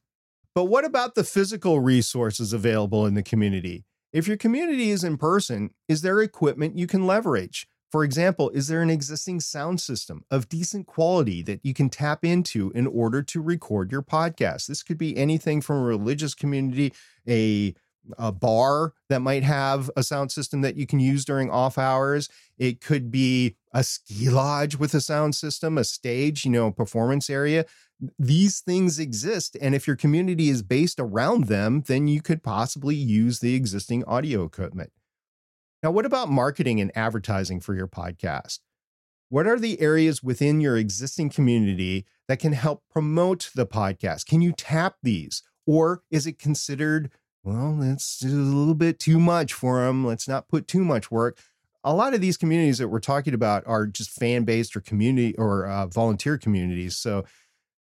But 0.53 0.65
what 0.65 0.85
about 0.85 1.15
the 1.15 1.23
physical 1.23 1.79
resources 1.79 2.53
available 2.53 3.07
in 3.07 3.15
the 3.15 3.23
community? 3.23 3.85
If 4.13 4.27
your 4.27 4.37
community 4.37 4.91
is 4.91 5.05
in 5.05 5.17
person, 5.17 5.71
is 5.89 6.03
there 6.03 6.21
equipment 6.21 6.77
you 6.77 6.89
can 6.89 7.07
leverage? 7.07 7.69
For 7.97 8.05
example, 8.05 8.51
is 8.51 8.69
there 8.69 8.83
an 8.83 8.91
existing 8.91 9.41
sound 9.41 9.81
system 9.81 10.23
of 10.31 10.51
decent 10.51 10.87
quality 10.87 11.41
that 11.41 11.65
you 11.65 11.73
can 11.73 11.89
tap 11.89 12.27
into 12.27 12.71
in 12.75 12.87
order 12.87 13.23
to 13.23 13.41
record 13.41 13.91
your 13.91 14.03
podcast? 14.03 14.67
This 14.67 14.83
could 14.83 14.99
be 14.99 15.17
anything 15.17 15.63
from 15.63 15.79
a 15.79 15.85
religious 15.85 16.35
community, 16.35 16.93
a 17.27 17.75
a 18.19 18.33
bar 18.33 18.93
that 19.09 19.23
might 19.23 19.45
have 19.45 19.91
a 19.97 20.03
sound 20.03 20.31
system 20.31 20.61
that 20.61 20.77
you 20.77 20.87
can 20.87 21.01
use 21.01 21.25
during 21.25 21.51
off 21.51 21.79
hours. 21.79 22.29
It 22.59 22.83
could 22.83 23.11
be 23.11 23.57
a 23.73 23.83
ski 23.83 24.29
lodge 24.29 24.77
with 24.77 24.93
a 24.93 25.01
sound 25.01 25.35
system, 25.35 25.79
a 25.79 25.83
stage, 25.83 26.45
you 26.45 26.51
know, 26.51 26.71
performance 26.71 27.31
area. 27.31 27.65
These 28.19 28.61
things 28.61 28.99
exist. 28.99 29.57
And 29.59 29.75
if 29.75 29.87
your 29.87 29.97
community 29.97 30.51
is 30.51 30.63
based 30.63 31.01
around 31.01 31.45
them, 31.45 31.83
then 31.87 32.09
you 32.09 32.21
could 32.21 32.43
possibly 32.43 32.95
use 32.95 33.41
the 33.41 33.55
existing 33.55 34.05
audio 34.05 34.45
equipment. 34.45 34.93
Now, 35.87 35.93
what 35.93 36.05
about 36.05 36.29
marketing 36.29 36.81
and 36.81 36.91
advertising 36.97 37.61
for 37.61 37.73
your 37.73 37.87
podcast? 37.87 38.59
What 39.29 39.47
are 39.47 39.57
the 39.57 39.81
areas 39.81 40.21
within 40.21 40.61
your 40.61 40.77
existing 40.77 41.31
community 41.31 42.07
that 42.27 42.41
can 42.41 42.55
help 42.55 42.83
promote 42.91 43.53
the 43.55 43.69
podcast? 43.69 44.27
Can 44.27 44.41
you 44.41 44.51
tap 44.51 44.97
these? 45.05 45.45
Or 45.65 46.03
is 46.11 46.27
it 46.27 46.41
considered, 46.41 47.13
well, 47.45 47.79
it's 47.83 48.21
a 48.25 48.27
little 48.27 48.75
bit 48.75 48.99
too 48.99 49.21
much 49.21 49.53
for 49.53 49.85
them. 49.85 50.05
Let's 50.05 50.27
not 50.27 50.49
put 50.49 50.67
too 50.67 50.85
much 50.85 51.13
work. 51.13 51.39
A 51.85 51.95
lot 51.95 52.15
of 52.15 52.21
these 52.21 52.37
communities 52.37 52.79
that 52.79 52.89
we're 52.89 52.99
talking 52.99 53.33
about 53.33 53.63
are 53.65 53.87
just 53.87 54.11
fan 54.11 54.43
based 54.43 54.75
or 54.75 54.81
community 54.81 55.37
or 55.37 55.67
uh, 55.67 55.87
volunteer 55.87 56.37
communities. 56.37 56.97
So, 56.97 57.27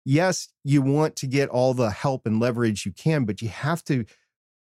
yes, 0.02 0.48
you 0.64 0.80
want 0.80 1.14
to 1.16 1.26
get 1.26 1.50
all 1.50 1.74
the 1.74 1.90
help 1.90 2.24
and 2.24 2.40
leverage 2.40 2.86
you 2.86 2.92
can, 2.92 3.26
but 3.26 3.42
you 3.42 3.50
have 3.50 3.84
to 3.84 4.06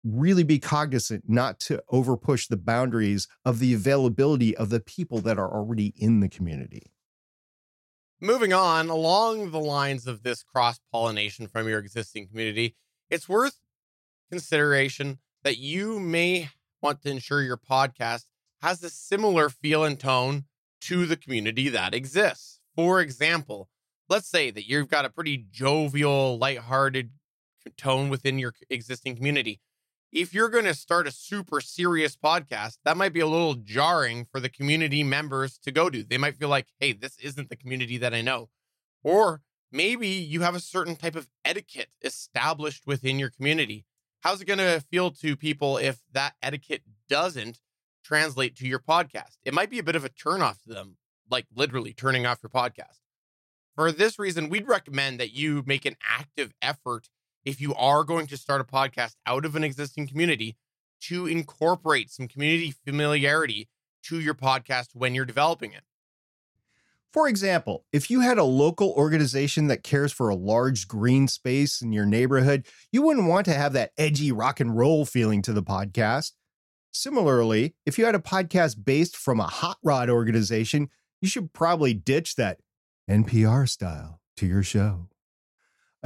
really 0.04 0.44
be 0.44 0.60
cognizant 0.60 1.24
not 1.28 1.60
to 1.60 1.84
overpush 1.92 2.48
the 2.48 2.58
boundaries 2.58 3.28
of 3.44 3.60
the 3.60 3.74
availability 3.74 4.56
of 4.56 4.70
the 4.70 4.80
people 4.80 5.20
that 5.22 5.38
are 5.38 5.52
already 5.52 5.94
in 5.98 6.20
the 6.20 6.30
community. 6.30 6.92
Moving 8.20 8.52
on, 8.52 8.90
along 8.90 9.52
the 9.52 9.60
lines 9.60 10.08
of 10.08 10.24
this 10.24 10.42
cross 10.44 10.80
pollination 10.92 11.48
from 11.48 11.68
your 11.68 11.80
existing 11.80 12.28
community, 12.28 12.76
it's 13.10 13.30
worth 13.30 13.60
consideration 14.32 15.20
that 15.44 15.58
you 15.58 16.00
may 16.00 16.50
want 16.82 17.02
to 17.04 17.12
ensure 17.12 17.42
your 17.42 17.58
podcast 17.58 18.26
has 18.62 18.84
a 18.84 18.90
similar 18.90 19.50
feel 19.50 19.84
and 19.84 20.00
tone 20.00 20.46
to 20.82 21.06
the 21.06 21.16
community 21.16 21.70
that 21.70 21.94
exists. 21.94 22.60
For 22.76 23.02
example, 23.02 23.70
let's 24.10 24.28
say 24.28 24.52
that 24.52 24.68
you've 24.68 24.90
got 24.90 25.06
a 25.06 25.10
pretty 25.10 25.46
jovial, 25.52 26.38
lighthearted 26.38 27.12
tone 27.78 28.10
within 28.10 28.40
your 28.40 28.54
existing 28.70 29.16
community 29.16 29.60
if 30.12 30.34
you're 30.34 30.50
going 30.50 30.66
to 30.66 30.74
start 30.74 31.08
a 31.08 31.12
super 31.12 31.60
serious 31.62 32.16
podcast, 32.16 32.78
that 32.86 32.98
might 32.98 33.14
be 33.14 33.20
a 33.20 33.28
little 33.28 33.56
jarring 33.56 34.26
for 34.26 34.40
the 34.40 34.50
community 34.50 35.04
members 35.04 35.58
to 35.60 35.72
go 35.72 35.90
to. 35.90 36.04
They 36.04 36.18
might 36.18 36.36
feel 36.36 36.50
like, 36.50 36.68
hey, 36.80 36.94
this 36.94 37.18
isn't 37.20 37.50
the 37.50 37.56
community 37.56 37.98
that 37.98 38.14
I 38.14 38.22
know. 38.22 38.50
Or 39.04 39.42
maybe 39.72 40.08
you 40.08 40.42
have 40.42 40.56
a 40.56 40.60
certain 40.60 40.96
type 40.96 41.16
of 41.16 41.28
etiquette 41.44 41.90
established 42.02 42.88
within 42.88 43.20
your 43.20 43.30
community. 43.30 43.86
How's 44.22 44.42
it 44.42 44.46
going 44.46 44.60
to 44.60 44.84
feel 44.90 45.12
to 45.12 45.36
people 45.36 45.78
if 45.78 46.02
that 46.14 46.36
etiquette 46.42 46.84
doesn't 47.10 47.60
translate 48.04 48.56
to 48.58 48.68
your 48.68 48.80
podcast? 48.80 49.38
It 49.44 49.54
might 49.54 49.70
be 49.70 49.80
a 49.80 49.84
bit 49.84 49.96
of 49.96 50.06
a 50.06 50.10
turnoff 50.10 50.62
to 50.64 50.70
them, 50.70 50.98
like 51.30 51.46
literally 51.54 51.94
turning 51.94 52.26
off 52.26 52.40
your 52.42 52.50
podcast. 52.50 53.00
For 53.76 53.92
this 53.92 54.18
reason, 54.18 54.50
we'd 54.50 54.68
recommend 54.68 55.20
that 55.20 55.34
you 55.34 55.64
make 55.66 55.86
an 55.86 55.98
active 56.10 56.54
effort 56.62 57.10
if 57.48 57.62
you 57.62 57.74
are 57.76 58.04
going 58.04 58.28
to 58.28 58.36
start 58.36 58.60
a 58.60 58.66
podcast 58.66 59.16
out 59.26 59.46
of 59.46 59.56
an 59.56 59.64
existing 59.64 60.06
community, 60.06 60.58
to 61.00 61.28
incorporate 61.28 62.12
some 62.12 62.28
community 62.28 62.74
familiarity 62.86 63.70
to 64.04 64.20
your 64.20 64.34
podcast 64.34 64.88
when 64.94 65.16
you're 65.16 65.26
developing 65.26 65.72
it. 65.72 65.84
For 67.14 67.30
example, 67.30 67.86
if 67.94 68.10
you 68.10 68.20
had 68.20 68.38
a 68.38 68.44
local 68.44 68.92
organization 68.92 69.68
that 69.68 69.82
cares 69.82 70.12
for 70.12 70.28
a 70.28 70.36
large 70.36 70.90
green 70.90 71.30
space 71.30 71.82
in 71.82 71.94
your 71.94 72.06
neighborhood, 72.06 72.66
you 72.92 73.02
wouldn't 73.02 73.30
want 73.30 73.46
to 73.46 73.54
have 73.54 73.72
that 73.74 73.92
edgy 73.98 74.32
rock 74.32 74.60
and 74.60 74.76
roll 74.76 75.06
feeling 75.06 75.42
to 75.44 75.54
the 75.54 75.64
podcast. 75.64 76.34
Similarly, 76.92 77.76
if 77.86 77.98
you 77.98 78.06
had 78.06 78.16
a 78.16 78.20
podcast 78.20 78.84
based 78.84 79.16
from 79.16 79.40
a 79.40 79.48
hot 79.48 79.78
rod 79.84 80.10
organization, 80.10 80.90
you 81.22 81.30
should 81.30 81.54
probably 81.54 81.94
ditch 81.94 82.36
that 82.36 82.60
NPR 83.10 83.70
style 83.70 84.20
to 84.36 84.46
your 84.46 84.64
show. 84.64 85.08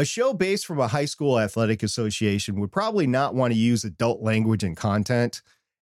A 0.02 0.04
show 0.04 0.34
based 0.34 0.66
from 0.66 0.80
a 0.80 0.88
high 0.88 1.06
school 1.06 1.40
athletic 1.40 1.84
association 1.84 2.60
would 2.60 2.72
probably 2.72 3.06
not 3.06 3.36
want 3.36 3.54
to 3.54 3.60
use 3.60 3.84
adult 3.84 4.20
language 4.20 4.64
and 4.64 4.76
content. 4.76 5.44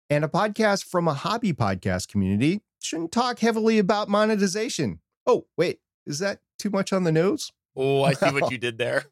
And 0.08 0.24
a 0.24 0.28
podcast 0.28 0.86
from 0.86 1.06
a 1.06 1.12
hobby 1.12 1.52
podcast 1.52 2.08
community 2.08 2.62
shouldn't 2.80 3.12
talk 3.12 3.40
heavily 3.40 3.78
about 3.78 4.08
monetization. 4.08 5.00
Oh, 5.26 5.48
wait, 5.58 5.80
is 6.06 6.18
that 6.20 6.38
too 6.58 6.70
much 6.70 6.94
on 6.94 7.04
the 7.04 7.12
nose? 7.12 7.52
Oh, 7.76 8.04
I 8.04 8.14
see 8.14 8.30
what 8.30 8.50
you 8.50 8.56
did 8.56 8.78
there. 8.78 9.04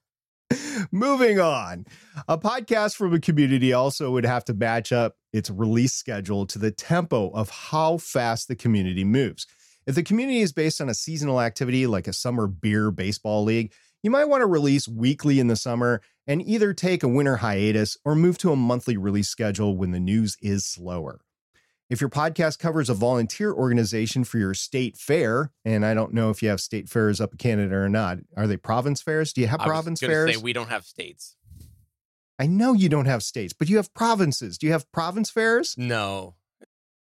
Moving 0.90 1.38
on. 1.38 1.84
A 2.26 2.38
podcast 2.38 2.96
from 2.96 3.12
a 3.12 3.20
community 3.20 3.74
also 3.74 4.10
would 4.10 4.24
have 4.24 4.46
to 4.46 4.54
match 4.54 4.90
up 4.90 5.18
its 5.34 5.50
release 5.50 5.92
schedule 5.92 6.46
to 6.46 6.58
the 6.58 6.70
tempo 6.70 7.28
of 7.32 7.50
how 7.50 7.98
fast 7.98 8.48
the 8.48 8.56
community 8.56 9.04
moves. 9.04 9.46
If 9.86 9.96
the 9.96 10.02
community 10.02 10.40
is 10.40 10.54
based 10.54 10.80
on 10.80 10.88
a 10.88 10.94
seasonal 10.94 11.42
activity 11.42 11.86
like 11.86 12.08
a 12.08 12.14
summer 12.14 12.46
beer 12.46 12.90
baseball 12.90 13.44
league, 13.44 13.70
you 14.04 14.10
might 14.10 14.26
want 14.26 14.42
to 14.42 14.46
release 14.46 14.86
weekly 14.86 15.40
in 15.40 15.48
the 15.48 15.56
summer 15.56 16.02
and 16.26 16.42
either 16.42 16.74
take 16.74 17.02
a 17.02 17.08
winter 17.08 17.36
hiatus 17.36 17.96
or 18.04 18.14
move 18.14 18.36
to 18.36 18.52
a 18.52 18.56
monthly 18.56 18.98
release 18.98 19.30
schedule 19.30 19.78
when 19.78 19.92
the 19.92 19.98
news 19.98 20.36
is 20.42 20.66
slower. 20.66 21.20
If 21.88 22.02
your 22.02 22.10
podcast 22.10 22.58
covers 22.58 22.90
a 22.90 22.94
volunteer 22.94 23.50
organization 23.50 24.24
for 24.24 24.36
your 24.36 24.52
state 24.52 24.98
fair, 24.98 25.52
and 25.64 25.86
I 25.86 25.94
don't 25.94 26.12
know 26.12 26.28
if 26.28 26.42
you 26.42 26.50
have 26.50 26.60
state 26.60 26.88
fairs 26.90 27.18
up 27.18 27.32
in 27.32 27.38
Canada 27.38 27.76
or 27.76 27.88
not, 27.88 28.18
are 28.36 28.46
they 28.46 28.58
province 28.58 29.00
fairs? 29.00 29.32
Do 29.32 29.40
you 29.40 29.46
have 29.46 29.62
I 29.62 29.64
province 29.64 30.00
fairs? 30.00 30.34
Say 30.34 30.42
we 30.42 30.52
don't 30.52 30.68
have 30.68 30.84
states. 30.84 31.36
I 32.38 32.46
know 32.46 32.74
you 32.74 32.90
don't 32.90 33.06
have 33.06 33.22
states, 33.22 33.54
but 33.54 33.70
you 33.70 33.76
have 33.76 33.94
provinces. 33.94 34.58
Do 34.58 34.66
you 34.66 34.72
have 34.72 34.90
province 34.92 35.30
fairs? 35.30 35.76
No. 35.78 36.34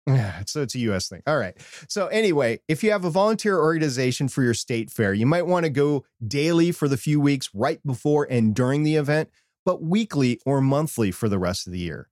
Yeah, 0.16 0.42
so 0.46 0.62
it's 0.62 0.74
a 0.74 0.78
US 0.80 1.08
thing. 1.08 1.22
All 1.26 1.36
right. 1.36 1.56
So, 1.88 2.06
anyway, 2.06 2.60
if 2.68 2.84
you 2.84 2.92
have 2.92 3.04
a 3.04 3.10
volunteer 3.10 3.58
organization 3.58 4.28
for 4.28 4.42
your 4.42 4.54
state 4.54 4.90
fair, 4.90 5.12
you 5.12 5.26
might 5.26 5.46
want 5.46 5.64
to 5.64 5.70
go 5.70 6.04
daily 6.26 6.70
for 6.70 6.86
the 6.86 6.96
few 6.96 7.20
weeks 7.20 7.50
right 7.52 7.84
before 7.84 8.26
and 8.30 8.54
during 8.54 8.84
the 8.84 8.94
event, 8.94 9.30
but 9.64 9.82
weekly 9.82 10.40
or 10.46 10.60
monthly 10.60 11.10
for 11.10 11.28
the 11.28 11.40
rest 11.40 11.66
of 11.66 11.72
the 11.72 11.80
year. 11.80 12.08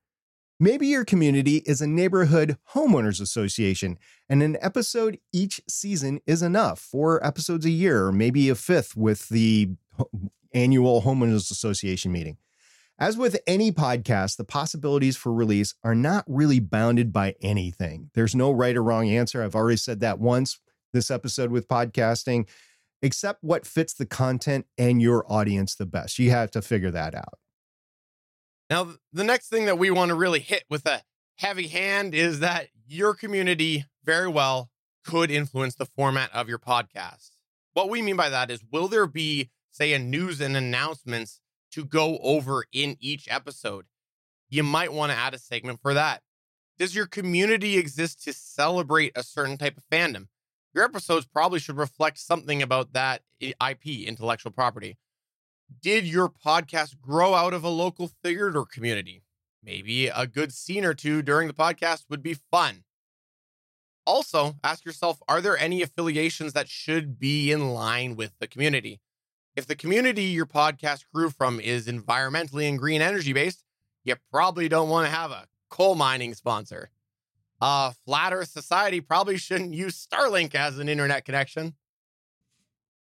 Maybe 0.59 0.87
your 0.87 1.04
community 1.04 1.62
is 1.66 1.80
a 1.80 1.87
neighborhood 1.87 2.57
homeowners 2.74 3.20
association, 3.20 3.98
and 4.28 4.42
an 4.42 4.57
episode 4.61 5.18
each 5.33 5.61
season 5.68 6.20
is 6.26 6.42
enough, 6.42 6.80
four 6.80 7.24
episodes 7.24 7.66
a 7.66 7.70
year, 7.70 8.07
or 8.07 8.12
maybe 8.12 8.48
a 8.48 8.54
fifth 8.54 8.96
with 8.96 9.28
the 9.28 9.70
annual 10.52 11.02
homeowners 11.02 11.50
association 11.50 12.12
meeting. 12.12 12.38
As 12.98 13.16
with 13.16 13.37
any 13.46 13.72
podcast, 13.72 14.37
the 14.37 14.44
possibilities 14.44 15.16
for 15.16 15.33
release 15.33 15.74
are 15.83 15.96
not 15.96 16.24
really 16.28 16.61
bounded 16.61 17.12
by 17.12 17.35
anything. 17.42 18.11
There's 18.14 18.37
no 18.37 18.52
right 18.52 18.76
or 18.76 18.85
wrong 18.85 19.09
answer. 19.09 19.42
I've 19.42 19.57
already 19.57 19.78
said 19.78 19.98
that 20.00 20.20
once 20.20 20.61
this 20.92 21.11
episode 21.11 21.50
with 21.50 21.66
podcasting, 21.66 22.48
except 23.02 23.42
what 23.42 23.66
fits 23.66 23.94
the 23.94 24.07
content 24.07 24.66
and 24.78 25.02
your 25.02 25.30
audience 25.30 25.74
the 25.74 25.87
best. 25.87 26.20
You 26.20 26.30
have 26.30 26.52
to 26.52 26.62
figure 26.62 26.92
that 26.92 27.16
out. 27.16 27.38
Now, 28.70 28.94
the 29.12 29.24
next 29.24 29.48
thing 29.48 29.66
that 29.66 29.76
we 29.76 29.90
want 29.90 30.11
to 30.11 30.14
really 30.14 30.40
hit 30.40 30.64
with 30.70 30.87
a 30.87 31.02
heavy 31.37 31.66
hand 31.66 32.14
is 32.14 32.40
that 32.40 32.68
your 32.87 33.12
community 33.12 33.85
very 34.04 34.28
well 34.28 34.70
could 35.04 35.33
influence 35.33 35.74
the 35.74 35.85
format 35.85 36.33
of 36.33 36.48
your 36.48 36.61
podcast. 36.61 37.30
What 37.72 37.90
we 37.90 38.02
mean 38.02 38.16
by 38.16 38.30
that 38.30 38.52
is, 38.52 38.62
will 38.70 38.87
there 38.87 39.09
be, 39.09 39.50
say, 39.72 39.92
a 39.92 39.98
news 39.98 40.40
and 40.40 40.57
announcements 40.57 41.40
to 41.75 41.85
go 41.85 42.19
over 42.19 42.65
in 42.73 42.97
each 43.01 43.29
episode. 43.29 43.87
you 44.49 44.63
might 44.63 44.93
want 44.93 45.11
to 45.11 45.19
add 45.19 45.35
a 45.35 45.39
segment 45.39 45.81
for 45.81 45.95
that. 45.95 46.23
Does 46.79 46.95
your 46.95 47.07
community 47.07 47.77
exist 47.77 48.23
to 48.25 48.33
celebrate 48.33 49.13
a 49.17 49.23
certain 49.23 49.57
type 49.57 49.77
of 49.77 49.85
fandom? 49.91 50.27
Your 50.73 50.85
episodes 50.85 51.27
probably 51.27 51.59
should 51.59 51.77
reflect 51.77 52.19
something 52.19 52.63
about 52.63 52.93
that 52.93 53.23
IP, 53.41 54.07
intellectual 54.07 54.53
property. 54.53 54.97
Did 55.81 56.05
your 56.05 56.29
podcast 56.29 57.01
grow 57.01 57.35
out 57.35 57.55
of 57.55 57.65
a 57.65 57.69
local 57.69 58.11
theater 58.23 58.65
community? 58.65 59.23
Maybe 59.63 60.09
a 60.09 60.27
good 60.27 60.53
scene 60.53 60.85
or 60.85 60.95
two 60.95 61.23
during 61.23 61.49
the 61.49 61.55
podcast 61.55 62.05
would 62.11 62.23
be 62.23 62.35
fun. 62.35 62.85
Also, 64.07 64.57
ask 64.63 64.85
yourself 64.85 65.19
are 65.29 65.41
there 65.41 65.57
any 65.57 65.83
affiliations 65.83 66.53
that 66.53 66.69
should 66.69 67.19
be 67.19 67.51
in 67.51 67.71
line 67.71 68.15
with 68.15 68.33
the 68.39 68.47
community? 68.47 69.01
If 69.57 69.67
the 69.67 69.77
community 69.77 70.25
your 70.25 70.47
podcast 70.47 71.05
grew 71.12 71.31
from 71.31 71.61
is 71.61 71.87
environmentally 71.87 72.69
and 72.69 72.79
green 72.79 73.01
energy 73.01 73.33
based, 73.33 73.64
you 74.03 74.17
probably 74.31 74.69
don't 74.69 74.88
want 74.88 75.07
to 75.07 75.14
have 75.14 75.31
a 75.31 75.47
coal 75.71 75.95
mining 75.95 76.35
sponsor. 76.35 76.90
A 77.61 77.95
flat 78.05 78.33
Earth 78.33 78.49
society 78.49 79.01
probably 79.01 79.38
shouldn't 79.38 79.73
use 79.73 80.07
Starlink 80.07 80.55
as 80.55 80.79
an 80.79 80.88
internet 80.88 81.25
connection. 81.25 81.75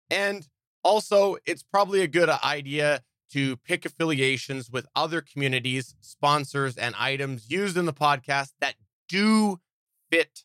And 0.09 0.47
also, 0.83 1.37
it's 1.45 1.63
probably 1.63 2.01
a 2.01 2.07
good 2.07 2.29
idea 2.29 3.01
to 3.31 3.57
pick 3.57 3.85
affiliations 3.85 4.69
with 4.69 4.85
other 4.95 5.21
communities, 5.21 5.95
sponsors, 5.99 6.77
and 6.77 6.93
items 6.97 7.49
used 7.49 7.75
in 7.75 7.87
the 7.87 7.93
podcast 7.93 8.51
that 8.61 8.75
do 9.09 9.59
fit 10.11 10.43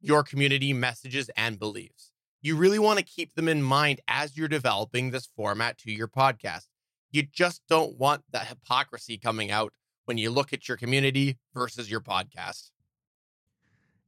your 0.00 0.22
community 0.22 0.72
messages 0.72 1.30
and 1.36 1.58
beliefs. 1.58 2.09
You 2.42 2.56
really 2.56 2.78
want 2.78 2.98
to 2.98 3.04
keep 3.04 3.34
them 3.34 3.48
in 3.48 3.62
mind 3.62 4.00
as 4.08 4.36
you're 4.36 4.48
developing 4.48 5.10
this 5.10 5.28
format 5.36 5.76
to 5.78 5.92
your 5.92 6.08
podcast. 6.08 6.68
You 7.10 7.22
just 7.22 7.60
don't 7.68 7.98
want 7.98 8.22
that 8.32 8.46
hypocrisy 8.46 9.18
coming 9.18 9.50
out 9.50 9.74
when 10.06 10.16
you 10.16 10.30
look 10.30 10.52
at 10.52 10.66
your 10.66 10.78
community 10.78 11.38
versus 11.52 11.90
your 11.90 12.00
podcast. 12.00 12.70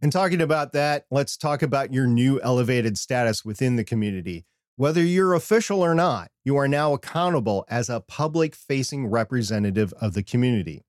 And 0.01 0.11
talking 0.11 0.41
about 0.41 0.73
that, 0.73 1.05
let's 1.11 1.37
talk 1.37 1.63
about 1.63 1.93
your 1.93 2.07
new 2.07 2.41
elevated 2.41 2.97
status 2.97 3.45
within 3.45 3.77
the 3.77 3.85
community. 3.85 4.47
Whether 4.77 5.03
you're 5.03 5.35
official 5.35 5.83
or 5.83 5.95
not, 5.95 6.31
you 6.43 6.57
are 6.57 6.67
now 6.67 6.95
accountable 6.95 7.67
as 7.69 7.91
a 7.91 8.01
public 8.01 8.57
facing 8.57 9.09
representative 9.09 9.93
of 10.01 10.15
the 10.15 10.23
community. 10.23 10.85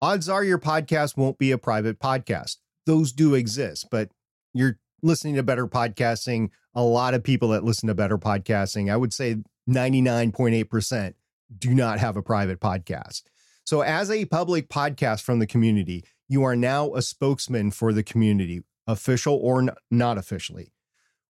Odds 0.00 0.30
are 0.30 0.42
your 0.42 0.58
podcast 0.58 1.18
won't 1.18 1.36
be 1.36 1.50
a 1.50 1.58
private 1.58 2.00
podcast. 2.00 2.56
Those 2.86 3.12
do 3.12 3.34
exist, 3.34 3.88
but 3.90 4.08
you're 4.54 4.78
listening 5.02 5.34
to 5.34 5.42
better 5.42 5.66
podcasting. 5.66 6.48
A 6.74 6.82
lot 6.82 7.14
of 7.14 7.24
people 7.24 7.48
that 7.50 7.64
listen 7.64 7.88
to 7.88 7.94
better 7.94 8.18
podcasting, 8.18 8.92
I 8.92 8.96
would 8.96 9.12
say 9.12 9.36
99.8% 9.68 11.14
do 11.58 11.74
not 11.74 11.98
have 11.98 12.16
a 12.16 12.22
private 12.22 12.60
podcast. 12.60 13.22
So, 13.64 13.82
as 13.82 14.10
a 14.10 14.24
public 14.24 14.68
podcast 14.68 15.22
from 15.22 15.38
the 15.38 15.46
community, 15.46 16.04
you 16.28 16.44
are 16.44 16.56
now 16.56 16.94
a 16.94 17.02
spokesman 17.02 17.72
for 17.72 17.92
the 17.92 18.02
community, 18.02 18.62
official 18.86 19.36
or 19.36 19.74
not 19.90 20.18
officially. 20.18 20.72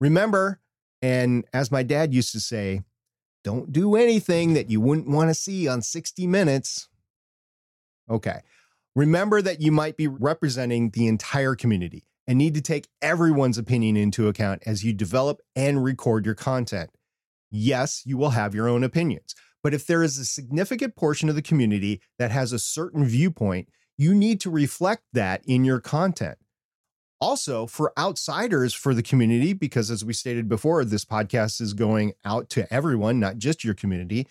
Remember, 0.00 0.60
and 1.02 1.44
as 1.52 1.70
my 1.70 1.82
dad 1.82 2.14
used 2.14 2.32
to 2.32 2.40
say, 2.40 2.82
don't 3.44 3.72
do 3.72 3.94
anything 3.94 4.54
that 4.54 4.70
you 4.70 4.80
wouldn't 4.80 5.08
want 5.08 5.30
to 5.30 5.34
see 5.34 5.68
on 5.68 5.82
60 5.82 6.26
Minutes. 6.26 6.88
Okay. 8.10 8.40
Remember 8.94 9.40
that 9.42 9.60
you 9.60 9.70
might 9.70 9.96
be 9.96 10.08
representing 10.08 10.90
the 10.90 11.06
entire 11.06 11.54
community 11.54 12.04
and 12.26 12.38
need 12.38 12.54
to 12.54 12.60
take 12.60 12.88
everyone's 13.00 13.58
opinion 13.58 13.96
into 13.96 14.28
account 14.28 14.62
as 14.66 14.84
you 14.84 14.92
develop 14.92 15.40
and 15.54 15.84
record 15.84 16.26
your 16.26 16.34
content. 16.34 16.90
Yes, 17.50 18.02
you 18.04 18.16
will 18.16 18.30
have 18.30 18.54
your 18.54 18.68
own 18.68 18.82
opinions, 18.82 19.34
but 19.62 19.74
if 19.74 19.86
there 19.86 20.02
is 20.02 20.18
a 20.18 20.24
significant 20.24 20.96
portion 20.96 21.28
of 21.28 21.34
the 21.34 21.42
community 21.42 22.00
that 22.18 22.30
has 22.30 22.52
a 22.52 22.58
certain 22.58 23.04
viewpoint, 23.04 23.68
you 23.96 24.14
need 24.14 24.40
to 24.40 24.50
reflect 24.50 25.04
that 25.12 25.42
in 25.46 25.64
your 25.64 25.80
content. 25.80 26.38
Also, 27.18 27.66
for 27.66 27.92
outsiders 27.98 28.74
for 28.74 28.92
the 28.92 29.02
community, 29.02 29.54
because 29.54 29.90
as 29.90 30.04
we 30.04 30.12
stated 30.12 30.48
before, 30.48 30.84
this 30.84 31.04
podcast 31.04 31.62
is 31.62 31.72
going 31.72 32.12
out 32.24 32.50
to 32.50 32.72
everyone, 32.72 33.18
not 33.18 33.38
just 33.38 33.64
your 33.64 33.72
community, 33.72 34.26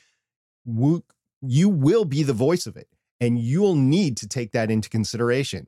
you 0.65 1.69
will 1.69 2.05
be 2.05 2.21
the 2.21 2.33
voice 2.33 2.67
of 2.67 2.77
it 2.77 2.87
and 3.19 3.39
you'll 3.39 3.75
need 3.75 4.17
to 4.17 4.27
take 4.27 4.51
that 4.51 4.69
into 4.69 4.89
consideration. 4.89 5.67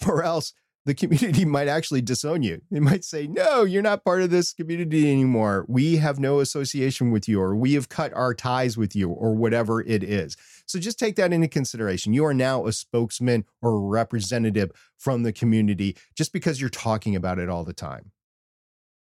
Or 0.08 0.24
else 0.24 0.52
the 0.84 0.94
community 0.94 1.44
might 1.46 1.68
actually 1.68 2.02
disown 2.02 2.42
you. 2.42 2.62
They 2.70 2.80
might 2.80 3.04
say, 3.04 3.26
No, 3.26 3.64
you're 3.64 3.82
not 3.82 4.04
part 4.04 4.22
of 4.22 4.30
this 4.30 4.52
community 4.52 5.10
anymore. 5.10 5.64
We 5.68 5.96
have 5.96 6.18
no 6.18 6.40
association 6.40 7.10
with 7.10 7.28
you, 7.28 7.40
or 7.40 7.54
we 7.54 7.74
have 7.74 7.88
cut 7.88 8.12
our 8.14 8.34
ties 8.34 8.76
with 8.76 8.96
you, 8.96 9.10
or 9.10 9.34
whatever 9.34 9.80
it 9.80 10.02
is. 10.02 10.36
So 10.66 10.78
just 10.78 10.98
take 10.98 11.16
that 11.16 11.32
into 11.32 11.48
consideration. 11.48 12.14
You 12.14 12.24
are 12.24 12.34
now 12.34 12.66
a 12.66 12.72
spokesman 12.72 13.44
or 13.60 13.80
representative 13.80 14.70
from 14.96 15.22
the 15.22 15.32
community 15.32 15.96
just 16.16 16.32
because 16.32 16.60
you're 16.60 16.70
talking 16.70 17.16
about 17.16 17.38
it 17.38 17.48
all 17.48 17.64
the 17.64 17.72
time. 17.72 18.12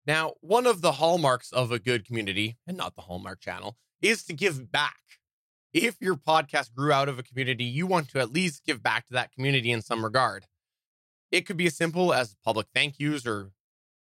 Now, 0.06 0.34
one 0.42 0.66
of 0.66 0.82
the 0.82 0.94
hallmarks 0.94 1.52
of 1.52 1.72
a 1.72 1.78
good 1.78 2.06
community, 2.06 2.58
and 2.66 2.76
not 2.76 2.96
the 2.96 3.04
Hallmark 3.04 3.40
channel, 3.40 3.78
is 4.02 4.24
to 4.24 4.34
give 4.34 4.72
back. 4.72 4.96
If 5.74 6.02
your 6.02 6.16
podcast 6.16 6.74
grew 6.74 6.92
out 6.92 7.08
of 7.08 7.20
a 7.20 7.24
community, 7.24 7.64
you 7.64 7.86
want 7.86 8.10
to 8.10 8.20
at 8.20 8.34
least 8.34 8.66
give 8.66 8.82
back 8.82 9.08
to 9.08 9.14
that 9.14 9.32
community 9.32 9.72
in 9.72 9.82
some 9.82 10.04
regard. 10.04 10.48
It 11.32 11.46
could 11.46 11.58
be 11.58 11.68
as 11.68 11.76
simple 11.76 12.14
as 12.14 12.36
public 12.44 12.68
thank 12.74 13.00
yous 13.00 13.26
or 13.26 13.52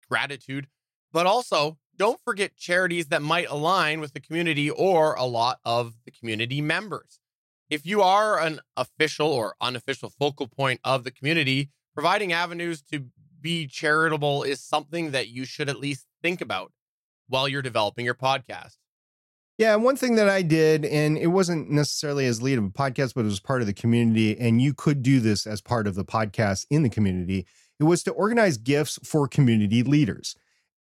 gratitude, 0.08 0.68
but 1.12 1.26
also 1.26 1.78
don't 1.96 2.20
forget 2.24 2.56
charities 2.56 3.08
that 3.08 3.22
might 3.22 3.48
align 3.48 4.00
with 4.00 4.12
the 4.12 4.20
community 4.20 4.70
or 4.70 5.14
a 5.14 5.24
lot 5.24 5.58
of 5.64 5.94
the 6.04 6.10
community 6.10 6.60
members. 6.60 7.20
If 7.68 7.84
you 7.84 8.00
are 8.00 8.40
an 8.40 8.60
official 8.76 9.28
or 9.28 9.54
unofficial 9.60 10.08
focal 10.08 10.46
point 10.46 10.80
of 10.84 11.04
the 11.04 11.10
community, 11.10 11.70
providing 11.92 12.32
avenues 12.32 12.80
to 12.90 13.06
be 13.40 13.66
charitable 13.66 14.42
is 14.42 14.60
something 14.60 15.10
that 15.10 15.28
you 15.28 15.44
should 15.44 15.68
at 15.68 15.78
least 15.78 16.06
think 16.22 16.40
about 16.40 16.72
while 17.28 17.46
you're 17.46 17.62
developing 17.62 18.04
your 18.04 18.14
podcast. 18.14 18.76
Yeah, 19.58 19.74
one 19.74 19.96
thing 19.96 20.14
that 20.14 20.28
I 20.28 20.42
did, 20.42 20.84
and 20.84 21.18
it 21.18 21.26
wasn't 21.26 21.68
necessarily 21.68 22.26
as 22.26 22.40
lead 22.40 22.58
of 22.58 22.64
a 22.64 22.70
podcast, 22.70 23.14
but 23.14 23.22
it 23.22 23.24
was 23.24 23.40
part 23.40 23.60
of 23.60 23.66
the 23.66 23.72
community, 23.72 24.38
and 24.38 24.62
you 24.62 24.72
could 24.72 25.02
do 25.02 25.18
this 25.18 25.48
as 25.48 25.60
part 25.60 25.88
of 25.88 25.96
the 25.96 26.04
podcast 26.04 26.64
in 26.70 26.84
the 26.84 26.88
community. 26.88 27.44
It 27.80 27.84
was 27.84 28.04
to 28.04 28.12
organize 28.12 28.56
gifts 28.56 29.00
for 29.02 29.26
community 29.26 29.82
leaders. 29.82 30.36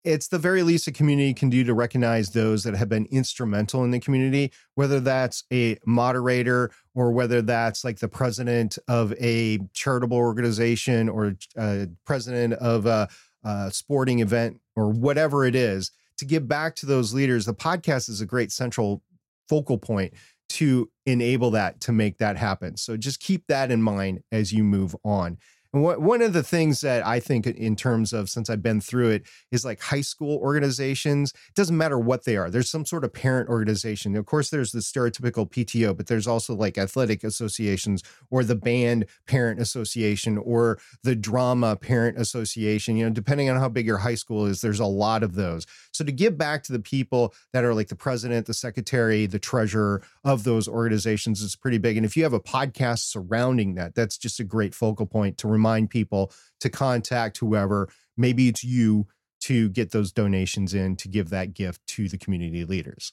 It's 0.05 0.29
the 0.29 0.37
very 0.37 0.63
least 0.63 0.87
a 0.87 0.93
community 0.93 1.33
can 1.33 1.49
do 1.49 1.65
to 1.65 1.73
recognize 1.73 2.29
those 2.31 2.63
that 2.63 2.75
have 2.75 2.87
been 2.87 3.05
instrumental 3.07 3.83
in 3.83 3.91
the 3.91 3.99
community, 3.99 4.53
whether 4.75 5.01
that's 5.01 5.43
a 5.51 5.77
moderator 5.85 6.71
or 6.95 7.11
whether 7.11 7.41
that's 7.41 7.83
like 7.83 7.99
the 7.99 8.07
president 8.07 8.77
of 8.87 9.13
a 9.19 9.59
charitable 9.73 10.17
organization 10.17 11.09
or 11.09 11.35
uh, 11.57 11.87
president 12.05 12.53
of 12.53 12.85
a, 12.85 13.09
a 13.43 13.71
sporting 13.71 14.19
event 14.19 14.61
or 14.77 14.89
whatever 14.89 15.43
it 15.43 15.55
is 15.55 15.91
to 16.17 16.25
give 16.25 16.47
back 16.47 16.75
to 16.77 16.85
those 16.85 17.13
leaders, 17.13 17.45
the 17.45 17.53
podcast 17.53 18.09
is 18.09 18.21
a 18.21 18.25
great 18.25 18.51
central 18.51 19.01
focal 19.49 19.77
point 19.77 20.13
to 20.49 20.89
enable 21.05 21.51
that 21.51 21.81
to 21.81 21.91
make 21.91 22.17
that 22.19 22.37
happen. 22.37 22.77
So 22.77 22.95
just 22.95 23.19
keep 23.19 23.47
that 23.47 23.71
in 23.71 23.81
mind 23.81 24.21
as 24.31 24.53
you 24.53 24.63
move 24.63 24.95
on. 25.03 25.37
One 25.73 26.21
of 26.21 26.33
the 26.33 26.43
things 26.43 26.81
that 26.81 27.03
I 27.03 27.19
think, 27.19 27.47
in 27.47 27.75
terms 27.75 28.13
of 28.13 28.29
since 28.29 28.47
I've 28.47 28.61
been 28.61 28.79
through 28.79 29.09
it, 29.09 29.23
is 29.51 29.65
like 29.65 29.81
high 29.81 30.01
school 30.01 30.37
organizations. 30.37 31.31
It 31.31 31.55
doesn't 31.55 31.75
matter 31.75 31.97
what 31.97 32.25
they 32.25 32.37
are. 32.37 32.51
There's 32.51 32.69
some 32.69 32.85
sort 32.85 33.03
of 33.03 33.11
parent 33.11 33.49
organization. 33.49 34.15
Of 34.15 34.27
course, 34.27 34.51
there's 34.51 34.71
the 34.71 34.81
stereotypical 34.81 35.49
PTO, 35.49 35.97
but 35.97 36.05
there's 36.05 36.27
also 36.27 36.53
like 36.53 36.77
athletic 36.77 37.23
associations 37.23 38.03
or 38.29 38.43
the 38.43 38.53
band 38.53 39.07
parent 39.25 39.59
association 39.59 40.37
or 40.37 40.77
the 41.01 41.15
drama 41.15 41.75
parent 41.75 42.19
association. 42.19 42.95
You 42.95 43.05
know, 43.05 43.11
depending 43.11 43.49
on 43.49 43.57
how 43.57 43.67
big 43.67 43.87
your 43.87 43.97
high 43.97 44.13
school 44.13 44.45
is, 44.45 44.61
there's 44.61 44.79
a 44.79 44.85
lot 44.85 45.23
of 45.23 45.33
those. 45.33 45.65
So 45.91 46.03
to 46.03 46.11
give 46.11 46.37
back 46.37 46.61
to 46.65 46.71
the 46.71 46.79
people 46.79 47.33
that 47.51 47.63
are 47.63 47.73
like 47.73 47.87
the 47.87 47.95
president, 47.95 48.45
the 48.45 48.53
secretary, 48.53 49.25
the 49.25 49.39
treasurer 49.39 50.03
of 50.23 50.43
those 50.43 50.67
organizations 50.67 51.41
is 51.41 51.55
pretty 51.55 51.79
big. 51.79 51.97
And 51.97 52.05
if 52.05 52.15
you 52.15 52.21
have 52.21 52.33
a 52.33 52.39
podcast 52.39 52.99
surrounding 52.99 53.73
that, 53.73 53.95
that's 53.95 54.19
just 54.19 54.39
a 54.39 54.43
great 54.43 54.75
focal 54.75 55.07
point 55.07 55.39
to 55.39 55.47
remind 55.47 55.62
people 55.87 56.31
to 56.59 56.69
contact 56.69 57.37
whoever. 57.37 57.89
Maybe 58.17 58.47
it's 58.47 58.63
you 58.63 59.07
to 59.41 59.69
get 59.69 59.91
those 59.91 60.11
donations 60.11 60.73
in 60.73 60.95
to 60.97 61.07
give 61.07 61.29
that 61.29 61.53
gift 61.53 61.85
to 61.87 62.07
the 62.07 62.17
community 62.17 62.63
leaders. 62.63 63.11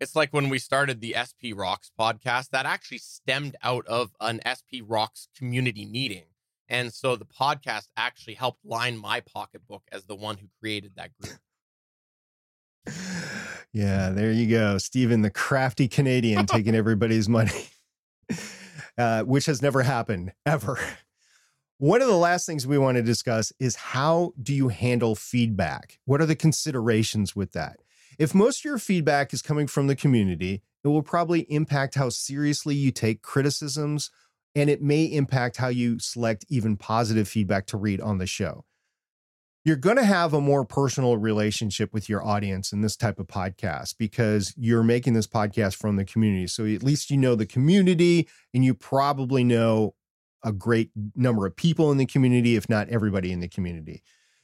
It's 0.00 0.16
like 0.16 0.32
when 0.32 0.48
we 0.48 0.58
started 0.58 1.00
the 1.00 1.14
SP 1.18 1.54
Rocks 1.54 1.90
podcast, 1.98 2.50
that 2.50 2.66
actually 2.66 2.98
stemmed 2.98 3.56
out 3.62 3.86
of 3.86 4.12
an 4.20 4.40
SP 4.46 4.82
Rocks 4.86 5.28
community 5.36 5.84
meeting. 5.86 6.24
And 6.68 6.92
so 6.92 7.16
the 7.16 7.24
podcast 7.24 7.88
actually 7.96 8.34
helped 8.34 8.64
line 8.64 8.96
my 8.96 9.20
pocketbook 9.20 9.82
as 9.90 10.04
the 10.04 10.14
one 10.14 10.38
who 10.38 10.48
created 10.60 10.92
that 10.96 11.10
group. 11.20 11.38
Yeah, 13.72 14.10
there 14.10 14.32
you 14.32 14.48
go. 14.48 14.78
Stephen, 14.78 15.22
the 15.22 15.30
crafty 15.30 15.88
Canadian 15.88 16.46
taking 16.46 16.74
everybody's 16.74 17.28
money, 17.28 17.68
uh, 18.98 19.22
which 19.24 19.46
has 19.46 19.62
never 19.62 19.82
happened 19.82 20.32
ever. 20.46 20.78
One 21.80 22.02
of 22.02 22.08
the 22.08 22.16
last 22.16 22.44
things 22.44 22.66
we 22.66 22.76
want 22.76 22.96
to 22.96 23.04
discuss 23.04 23.52
is 23.60 23.76
how 23.76 24.32
do 24.42 24.52
you 24.52 24.66
handle 24.66 25.14
feedback? 25.14 26.00
What 26.06 26.20
are 26.20 26.26
the 26.26 26.34
considerations 26.34 27.36
with 27.36 27.52
that? 27.52 27.76
If 28.18 28.34
most 28.34 28.60
of 28.60 28.64
your 28.64 28.78
feedback 28.78 29.32
is 29.32 29.42
coming 29.42 29.68
from 29.68 29.86
the 29.86 29.94
community, 29.94 30.64
it 30.82 30.88
will 30.88 31.04
probably 31.04 31.42
impact 31.42 31.94
how 31.94 32.08
seriously 32.08 32.74
you 32.74 32.90
take 32.90 33.22
criticisms 33.22 34.10
and 34.56 34.68
it 34.68 34.82
may 34.82 35.04
impact 35.04 35.58
how 35.58 35.68
you 35.68 36.00
select 36.00 36.44
even 36.48 36.76
positive 36.76 37.28
feedback 37.28 37.66
to 37.66 37.76
read 37.76 38.00
on 38.00 38.18
the 38.18 38.26
show. 38.26 38.64
You're 39.64 39.76
going 39.76 39.98
to 39.98 40.04
have 40.04 40.34
a 40.34 40.40
more 40.40 40.64
personal 40.64 41.16
relationship 41.16 41.92
with 41.92 42.08
your 42.08 42.26
audience 42.26 42.72
in 42.72 42.80
this 42.80 42.96
type 42.96 43.20
of 43.20 43.28
podcast 43.28 43.94
because 44.00 44.52
you're 44.56 44.82
making 44.82 45.12
this 45.12 45.28
podcast 45.28 45.76
from 45.76 45.94
the 45.94 46.04
community. 46.04 46.48
So 46.48 46.66
at 46.66 46.82
least 46.82 47.08
you 47.08 47.16
know 47.16 47.36
the 47.36 47.46
community 47.46 48.28
and 48.52 48.64
you 48.64 48.74
probably 48.74 49.44
know 49.44 49.94
a 50.44 50.52
great 50.52 50.90
number 51.14 51.46
of 51.46 51.56
people 51.56 51.90
in 51.90 51.98
the 51.98 52.06
community, 52.06 52.56
if 52.56 52.68
not 52.68 52.88
everybody 52.88 53.32
in 53.32 53.40
the 53.40 53.48
community. 53.48 54.02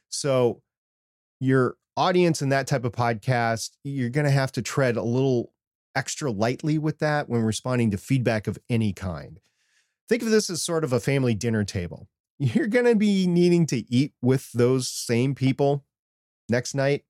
So 0.09 0.63
your 1.41 1.77
audience 1.97 2.43
in 2.43 2.49
that 2.51 2.67
type 2.67 2.85
of 2.85 2.93
podcast, 2.93 3.71
you're 3.85 4.11
going 4.11 4.25
to 4.25 4.31
have 4.31 4.53
to 4.53 4.63
tread 4.63 4.97
a 4.97 5.03
little 5.03 5.53
extra 5.95 6.31
lightly 6.31 6.79
with 6.79 6.99
that 6.99 7.29
when 7.29 7.43
responding 7.43 7.91
to 7.93 7.97
feedback 7.97 8.47
of 8.47 8.59
any 8.69 8.93
kind. 8.93 9.41
Think 10.09 10.23
of 10.23 10.31
this 10.31 10.51
as 10.51 10.63
sort 10.63 10.85
of 10.85 10.93
a 10.93 11.01
family 11.01 11.35
dinner 11.35 11.65
table. 11.65 12.09
You're 12.39 12.67
going 12.67 12.85
to 12.85 12.97
be 12.97 13.27
needing 13.27 13.67
to 13.67 13.91
eat 13.93 14.13
with 14.21 14.51
those 14.53 14.89
same 14.89 15.35
people 15.35 15.85
next 16.49 16.75
night, 16.75 17.05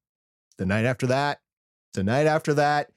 the 0.59 0.67
night 0.67 0.85
after 0.85 1.07
that, 1.07 1.41
the 1.95 2.05
night 2.05 2.27
after 2.27 2.55
that. 2.55 2.91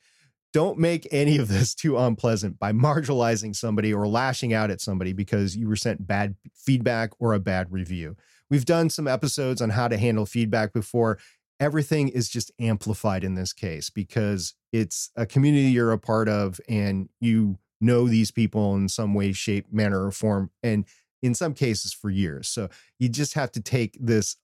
Don't 0.57 0.79
make 0.79 1.07
any 1.11 1.37
of 1.37 1.49
this 1.49 1.75
too 1.75 1.99
unpleasant 1.99 2.57
by 2.57 2.71
marginalizing 2.71 3.55
somebody 3.55 3.93
or 3.93 4.07
lashing 4.07 4.55
out 4.55 4.71
at 4.71 4.81
somebody 4.81 5.13
because 5.13 5.55
you 5.55 5.67
were 5.67 5.75
sent 5.75 6.07
bad 6.07 6.33
feedback 6.51 7.11
or 7.19 7.33
a 7.33 7.39
bad 7.39 7.71
review. 7.71 8.15
We've 8.49 8.65
done 8.65 8.89
some 8.89 9.07
episodes 9.07 9.61
on 9.61 9.69
how 9.69 9.87
to 9.87 9.97
handle 9.97 10.25
feedback 10.25 10.73
before. 10.73 11.19
Everything 11.59 12.09
is 12.09 12.27
just 12.27 12.51
amplified 12.59 13.23
in 13.23 13.35
this 13.35 13.53
case 13.53 13.91
because 13.91 14.55
it's 14.73 15.11
a 15.15 15.27
community 15.27 15.69
you're 15.69 15.91
a 15.91 15.99
part 15.99 16.27
of 16.27 16.59
and 16.67 17.09
you 17.19 17.59
know 17.79 18.07
these 18.07 18.31
people 18.31 18.73
in 18.73 18.89
some 18.89 19.13
way, 19.13 19.33
shape, 19.33 19.67
manner, 19.71 20.07
or 20.07 20.11
form, 20.11 20.49
and 20.63 20.85
in 21.21 21.35
some 21.35 21.53
cases 21.53 21.93
for 21.93 22.09
years. 22.09 22.47
So 22.47 22.67
you 22.97 23.09
just 23.09 23.35
have 23.35 23.51
to 23.51 23.61
take 23.61 23.95
this 23.99 24.37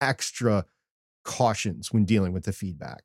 extra 0.00 0.64
cautions 1.24 1.92
when 1.92 2.04
dealing 2.04 2.32
with 2.32 2.44
the 2.44 2.52
feedback. 2.52 3.02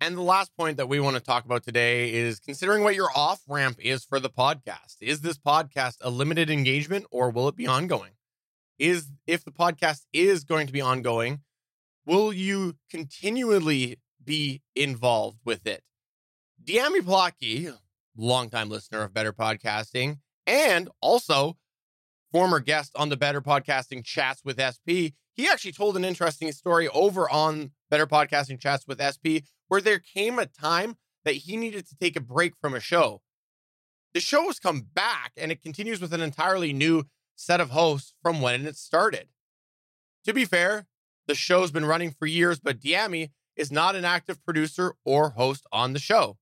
And 0.00 0.16
the 0.16 0.22
last 0.22 0.56
point 0.56 0.76
that 0.76 0.88
we 0.88 1.00
want 1.00 1.16
to 1.16 1.22
talk 1.22 1.44
about 1.44 1.64
today 1.64 2.12
is 2.12 2.38
considering 2.38 2.84
what 2.84 2.94
your 2.94 3.10
off 3.16 3.42
ramp 3.48 3.78
is 3.80 4.04
for 4.04 4.20
the 4.20 4.30
podcast. 4.30 4.96
Is 5.00 5.22
this 5.22 5.38
podcast 5.38 5.96
a 6.00 6.10
limited 6.10 6.50
engagement 6.50 7.06
or 7.10 7.30
will 7.30 7.48
it 7.48 7.56
be 7.56 7.66
ongoing? 7.66 8.12
Is 8.78 9.10
if 9.26 9.44
the 9.44 9.50
podcast 9.50 10.02
is 10.12 10.44
going 10.44 10.68
to 10.68 10.72
be 10.72 10.80
ongoing, 10.80 11.40
will 12.06 12.32
you 12.32 12.76
continually 12.88 13.98
be 14.24 14.62
involved 14.76 15.40
with 15.44 15.66
it? 15.66 15.82
Diami 16.64 17.00
Plaki, 17.00 17.76
longtime 18.16 18.68
listener 18.68 19.02
of 19.02 19.12
Better 19.12 19.32
Podcasting, 19.32 20.18
and 20.46 20.88
also 21.02 21.56
former 22.30 22.60
guest 22.60 22.92
on 22.94 23.08
the 23.08 23.16
Better 23.16 23.40
Podcasting 23.40 24.04
Chats 24.04 24.44
with 24.44 24.60
SP, 24.60 25.18
he 25.32 25.48
actually 25.48 25.72
told 25.72 25.96
an 25.96 26.04
interesting 26.04 26.52
story 26.52 26.88
over 26.88 27.28
on 27.28 27.72
Better 27.90 28.06
Podcasting 28.06 28.60
Chats 28.60 28.86
with 28.86 29.00
SP, 29.00 29.42
where 29.68 29.80
there 29.80 29.98
came 29.98 30.38
a 30.38 30.46
time 30.46 30.96
that 31.24 31.36
he 31.36 31.56
needed 31.56 31.86
to 31.88 31.96
take 31.96 32.16
a 32.16 32.20
break 32.20 32.54
from 32.60 32.74
a 32.74 32.80
show. 32.80 33.22
The 34.14 34.20
show 34.20 34.44
has 34.46 34.58
come 34.58 34.88
back 34.94 35.32
and 35.36 35.52
it 35.52 35.62
continues 35.62 36.00
with 36.00 36.12
an 36.12 36.20
entirely 36.20 36.72
new 36.72 37.04
set 37.36 37.60
of 37.60 37.70
hosts 37.70 38.14
from 38.22 38.40
when 38.40 38.66
it 38.66 38.76
started. 38.76 39.28
To 40.24 40.32
be 40.32 40.44
fair, 40.44 40.86
the 41.26 41.34
show's 41.34 41.70
been 41.70 41.84
running 41.84 42.10
for 42.10 42.26
years, 42.26 42.58
but 42.58 42.80
Diami 42.80 43.30
is 43.54 43.70
not 43.70 43.94
an 43.94 44.04
active 44.04 44.42
producer 44.44 44.94
or 45.04 45.30
host 45.30 45.66
on 45.70 45.92
the 45.92 45.98
show. 45.98 46.38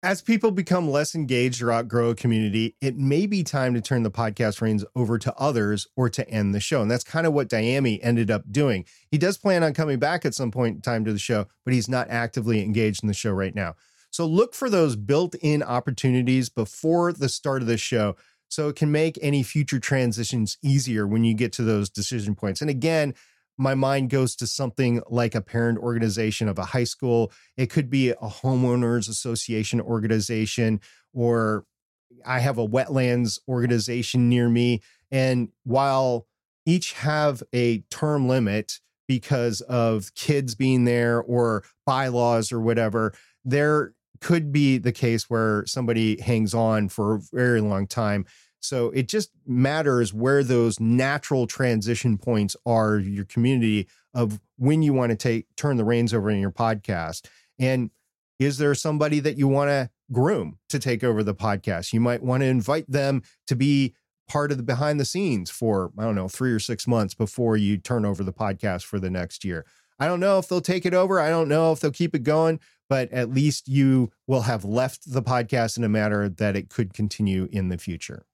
As 0.00 0.22
people 0.22 0.52
become 0.52 0.88
less 0.88 1.16
engaged 1.16 1.60
or 1.60 1.72
outgrow 1.72 2.10
a 2.10 2.14
community, 2.14 2.76
it 2.80 2.96
may 2.96 3.26
be 3.26 3.42
time 3.42 3.74
to 3.74 3.80
turn 3.80 4.04
the 4.04 4.12
podcast 4.12 4.60
reins 4.60 4.84
over 4.94 5.18
to 5.18 5.34
others 5.34 5.88
or 5.96 6.08
to 6.08 6.28
end 6.30 6.54
the 6.54 6.60
show. 6.60 6.80
And 6.80 6.88
that's 6.88 7.02
kind 7.02 7.26
of 7.26 7.32
what 7.32 7.48
Diami 7.48 7.98
ended 8.00 8.30
up 8.30 8.44
doing. 8.48 8.84
He 9.10 9.18
does 9.18 9.38
plan 9.38 9.64
on 9.64 9.74
coming 9.74 9.98
back 9.98 10.24
at 10.24 10.34
some 10.34 10.52
point 10.52 10.76
in 10.76 10.82
time 10.82 11.04
to 11.04 11.12
the 11.12 11.18
show, 11.18 11.46
but 11.64 11.74
he's 11.74 11.88
not 11.88 12.08
actively 12.10 12.62
engaged 12.62 13.02
in 13.02 13.08
the 13.08 13.14
show 13.14 13.32
right 13.32 13.56
now. 13.56 13.74
So 14.12 14.24
look 14.24 14.54
for 14.54 14.70
those 14.70 14.94
built 14.94 15.34
in 15.34 15.64
opportunities 15.64 16.48
before 16.48 17.12
the 17.12 17.28
start 17.28 17.62
of 17.62 17.66
the 17.66 17.76
show 17.76 18.14
so 18.48 18.68
it 18.68 18.76
can 18.76 18.92
make 18.92 19.18
any 19.20 19.42
future 19.42 19.80
transitions 19.80 20.58
easier 20.62 21.08
when 21.08 21.24
you 21.24 21.34
get 21.34 21.52
to 21.54 21.62
those 21.62 21.90
decision 21.90 22.36
points. 22.36 22.60
And 22.60 22.70
again, 22.70 23.14
my 23.58 23.74
mind 23.74 24.08
goes 24.08 24.36
to 24.36 24.46
something 24.46 25.02
like 25.10 25.34
a 25.34 25.40
parent 25.40 25.78
organization 25.78 26.48
of 26.48 26.58
a 26.58 26.64
high 26.64 26.84
school. 26.84 27.32
It 27.56 27.70
could 27.70 27.90
be 27.90 28.10
a 28.10 28.16
homeowners 28.16 29.08
association 29.08 29.80
organization, 29.80 30.80
or 31.12 31.64
I 32.24 32.38
have 32.38 32.56
a 32.56 32.66
wetlands 32.66 33.38
organization 33.48 34.28
near 34.28 34.48
me. 34.48 34.80
And 35.10 35.48
while 35.64 36.26
each 36.64 36.92
have 36.92 37.42
a 37.52 37.80
term 37.90 38.28
limit 38.28 38.74
because 39.08 39.60
of 39.62 40.14
kids 40.14 40.54
being 40.54 40.84
there 40.84 41.20
or 41.20 41.64
bylaws 41.84 42.52
or 42.52 42.60
whatever, 42.60 43.12
there 43.44 43.94
could 44.20 44.52
be 44.52 44.78
the 44.78 44.92
case 44.92 45.30
where 45.30 45.64
somebody 45.66 46.20
hangs 46.20 46.54
on 46.54 46.88
for 46.88 47.16
a 47.16 47.20
very 47.32 47.60
long 47.60 47.86
time. 47.86 48.26
So 48.60 48.90
it 48.90 49.08
just 49.08 49.30
matters 49.46 50.12
where 50.12 50.42
those 50.42 50.80
natural 50.80 51.46
transition 51.46 52.18
points 52.18 52.56
are 52.66 52.98
your 52.98 53.24
community 53.24 53.88
of 54.14 54.40
when 54.56 54.82
you 54.82 54.92
want 54.92 55.10
to 55.10 55.16
take 55.16 55.46
turn 55.56 55.76
the 55.76 55.84
reins 55.84 56.12
over 56.12 56.30
in 56.30 56.40
your 56.40 56.50
podcast. 56.50 57.26
And 57.58 57.90
is 58.38 58.58
there 58.58 58.74
somebody 58.74 59.20
that 59.20 59.36
you 59.36 59.48
want 59.48 59.68
to 59.68 59.90
groom 60.12 60.58
to 60.68 60.78
take 60.78 61.04
over 61.04 61.22
the 61.22 61.34
podcast? 61.34 61.92
You 61.92 62.00
might 62.00 62.22
want 62.22 62.42
to 62.42 62.46
invite 62.46 62.90
them 62.90 63.22
to 63.46 63.56
be 63.56 63.94
part 64.28 64.50
of 64.50 64.58
the 64.58 64.62
behind 64.62 65.00
the 65.00 65.04
scenes 65.04 65.50
for 65.50 65.92
I 65.98 66.04
don't 66.04 66.14
know, 66.14 66.28
3 66.28 66.52
or 66.52 66.60
6 66.60 66.86
months 66.86 67.14
before 67.14 67.56
you 67.56 67.78
turn 67.78 68.04
over 68.04 68.22
the 68.22 68.32
podcast 68.32 68.84
for 68.84 68.98
the 68.98 69.10
next 69.10 69.44
year. 69.44 69.64
I 69.98 70.06
don't 70.06 70.20
know 70.20 70.38
if 70.38 70.48
they'll 70.48 70.60
take 70.60 70.86
it 70.86 70.94
over. 70.94 71.18
I 71.18 71.28
don't 71.30 71.48
know 71.48 71.72
if 71.72 71.80
they'll 71.80 71.90
keep 71.90 72.14
it 72.14 72.22
going, 72.22 72.60
but 72.88 73.10
at 73.12 73.30
least 73.30 73.66
you 73.66 74.10
will 74.26 74.42
have 74.42 74.64
left 74.64 75.12
the 75.12 75.22
podcast 75.22 75.76
in 75.76 75.82
a 75.82 75.88
manner 75.88 76.28
that 76.28 76.54
it 76.56 76.68
could 76.68 76.94
continue 76.94 77.48
in 77.50 77.68
the 77.68 77.78
future 77.78 78.24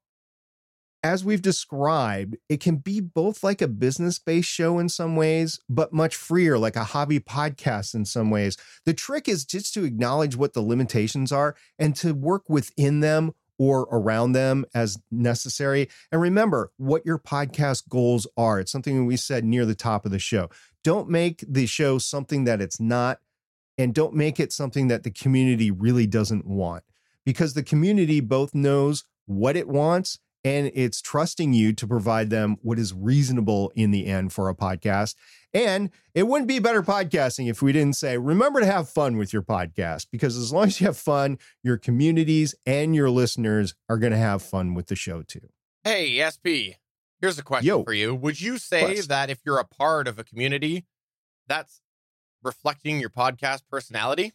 as 1.05 1.23
we've 1.23 1.43
described, 1.43 2.39
it 2.49 2.61
can 2.61 2.77
be 2.77 2.99
both 2.99 3.45
like 3.45 3.61
a 3.61 3.69
business 3.69 4.19
based 4.19 4.49
show 4.49 4.79
in 4.79 4.89
some 4.89 5.17
ways, 5.17 5.61
but 5.69 5.93
much 5.93 6.17
freer, 6.17 6.59
like 6.59 6.77
a 6.77 6.85
hobby 6.85 7.21
podcast 7.21 7.95
in 7.95 8.07
some 8.07 8.31
ways. 8.31 8.57
The 8.87 8.95
trick 8.95 9.29
is 9.29 9.45
just 9.45 9.75
to 9.75 9.85
acknowledge 9.85 10.35
what 10.35 10.55
the 10.55 10.63
limitations 10.63 11.31
are 11.31 11.57
and 11.79 11.95
to 11.97 12.15
work 12.15 12.49
within 12.49 13.01
them 13.01 13.35
or 13.59 13.83
around 13.93 14.33
them 14.33 14.65
as 14.75 14.99
necessary. 15.11 15.91
And 16.11 16.23
remember 16.23 16.73
what 16.79 17.05
your 17.05 17.19
podcast 17.19 17.87
goals 17.91 18.27
are. 18.39 18.59
It's 18.59 18.73
something 18.73 19.05
we 19.05 19.19
said 19.19 19.45
near 19.45 19.67
the 19.67 19.75
top 19.75 20.07
of 20.07 20.11
the 20.11 20.19
show. 20.19 20.49
Don't 20.83 21.11
make 21.11 21.45
the 21.47 21.67
show 21.67 21.99
something 21.99 22.45
that 22.45 22.63
it's 22.63 22.81
not, 22.81 23.21
and 23.77 23.95
don't 23.95 24.15
make 24.15 24.41
it 24.41 24.55
something 24.55 24.89
that 24.89 25.03
the 25.03 25.11
community 25.11 25.71
really 25.71 26.07
doesn't 26.07 26.47
want, 26.47 26.83
because 27.27 27.53
the 27.53 27.63
community 27.63 28.21
both 28.21 28.55
knows 28.55 29.05
what 29.27 29.57
it 29.57 29.69
wants 29.69 30.19
and 30.45 30.71
it's 30.75 31.01
trusting 31.01 31.55
you 31.55 31.73
to 31.73 31.87
provide 31.87 32.29
them 32.29 32.57
what 32.61 32.79
is 32.79 32.93
reasonable 32.93 33.73
in 33.75 33.91
the 33.91 34.07
end 34.07 34.33
for 34.33 34.49
a 34.49 34.55
podcast. 34.55 35.15
And 35.55 35.91
it 36.15 36.25
wouldn't 36.25 36.49
be 36.49 36.59
better 36.59 36.83
podcasting 36.83 37.49
if 37.49 37.63
we 37.63 37.73
didn't 37.73 37.97
say, 37.97 38.19
remember 38.19 38.61
to 38.61 38.67
have 38.67 38.89
fun 38.89 39.17
with 39.17 39.33
your 39.33 39.43
podcast, 39.43 40.09
because 40.13 40.37
as 40.37 40.53
long 40.53 40.67
as 40.67 40.81
you 40.81 40.87
have 40.87 40.99
fun, 40.99 41.39
your 41.63 41.79
communities 41.79 42.55
and 42.67 42.95
your 42.95 43.09
listeners 43.09 43.75
are 43.89 43.97
going 43.97 44.13
to 44.13 44.19
have 44.19 44.43
fun 44.43 44.75
with 44.75 44.89
the 44.89 44.97
show 44.97 45.23
too. 45.23 45.49
Hey, 45.83 46.19
SP, 46.21 46.77
here's 47.21 47.39
a 47.39 47.43
question 47.43 47.69
Yo, 47.69 47.83
for 47.85 47.95
you. 47.95 48.15
Would 48.15 48.41
you 48.41 48.59
say 48.59 48.95
quest. 48.95 49.09
that 49.09 49.31
if 49.31 49.41
you're 49.47 49.59
a 49.59 49.65
part 49.65 50.09
of 50.09 50.19
a 50.19 50.25
community, 50.25 50.85
that's 51.47 51.81
reflecting 52.43 53.01
your 53.01 53.11
podcast 53.11 53.63
personality? 53.71 54.33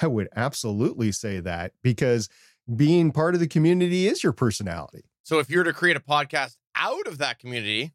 I 0.00 0.06
would 0.06 0.28
absolutely 0.34 1.12
say 1.12 1.40
that 1.40 1.72
because 1.82 2.28
being 2.74 3.12
part 3.12 3.34
of 3.34 3.40
the 3.40 3.48
community 3.48 4.06
is 4.06 4.22
your 4.22 4.32
personality. 4.32 5.04
So 5.22 5.38
if 5.38 5.50
you're 5.50 5.64
to 5.64 5.72
create 5.72 5.96
a 5.96 6.00
podcast 6.00 6.56
out 6.74 7.06
of 7.06 7.18
that 7.18 7.38
community, 7.38 7.92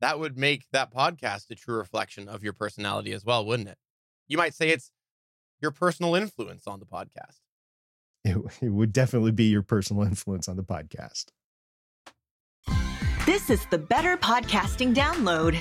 that 0.00 0.18
would 0.18 0.36
make 0.36 0.64
that 0.72 0.92
podcast 0.92 1.50
a 1.50 1.54
true 1.54 1.76
reflection 1.76 2.28
of 2.28 2.42
your 2.42 2.52
personality 2.52 3.12
as 3.12 3.24
well, 3.24 3.44
wouldn't 3.44 3.68
it? 3.68 3.78
You 4.28 4.36
might 4.36 4.54
say 4.54 4.70
it's 4.70 4.90
your 5.60 5.70
personal 5.70 6.14
influence 6.14 6.66
on 6.66 6.80
the 6.80 6.86
podcast. 6.86 7.40
It, 8.24 8.36
it 8.62 8.70
would 8.70 8.92
definitely 8.92 9.32
be 9.32 9.44
your 9.44 9.62
personal 9.62 10.02
influence 10.02 10.48
on 10.48 10.56
the 10.56 10.64
podcast. 10.64 11.26
This 13.26 13.48
is 13.48 13.64
the 13.70 13.78
Better 13.78 14.18
Podcasting 14.18 14.94
Download. 14.94 15.58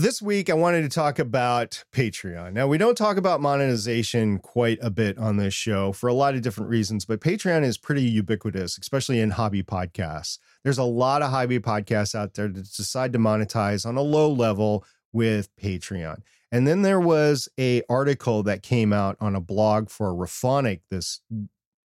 This 0.00 0.22
week, 0.22 0.48
I 0.48 0.54
wanted 0.54 0.80
to 0.80 0.88
talk 0.88 1.18
about 1.18 1.84
Patreon. 1.92 2.54
Now, 2.54 2.66
we 2.66 2.78
don't 2.78 2.96
talk 2.96 3.18
about 3.18 3.42
monetization 3.42 4.38
quite 4.38 4.78
a 4.80 4.88
bit 4.88 5.18
on 5.18 5.36
this 5.36 5.52
show 5.52 5.92
for 5.92 6.08
a 6.08 6.14
lot 6.14 6.34
of 6.34 6.40
different 6.40 6.70
reasons, 6.70 7.04
but 7.04 7.20
Patreon 7.20 7.64
is 7.64 7.76
pretty 7.76 8.04
ubiquitous, 8.04 8.78
especially 8.78 9.20
in 9.20 9.32
hobby 9.32 9.62
podcasts. 9.62 10.38
There's 10.64 10.78
a 10.78 10.84
lot 10.84 11.20
of 11.20 11.28
hobby 11.28 11.60
podcasts 11.60 12.14
out 12.14 12.32
there 12.32 12.48
that 12.48 12.72
decide 12.74 13.12
to 13.12 13.18
monetize 13.18 13.84
on 13.84 13.98
a 13.98 14.00
low 14.00 14.32
level 14.32 14.86
with 15.12 15.54
Patreon. 15.56 16.22
And 16.50 16.66
then 16.66 16.80
there 16.80 16.98
was 16.98 17.50
a 17.58 17.82
article 17.90 18.42
that 18.44 18.62
came 18.62 18.94
out 18.94 19.18
on 19.20 19.36
a 19.36 19.40
blog 19.40 19.90
for 19.90 20.14
Rephonic 20.14 20.80
this 20.88 21.20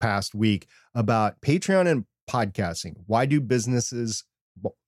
past 0.01 0.35
week 0.35 0.67
about 0.95 1.43
Patreon 1.43 1.87
and 1.87 2.07
podcasting. 2.27 2.95
Why 3.05 3.27
do 3.27 3.39
businesses 3.39 4.25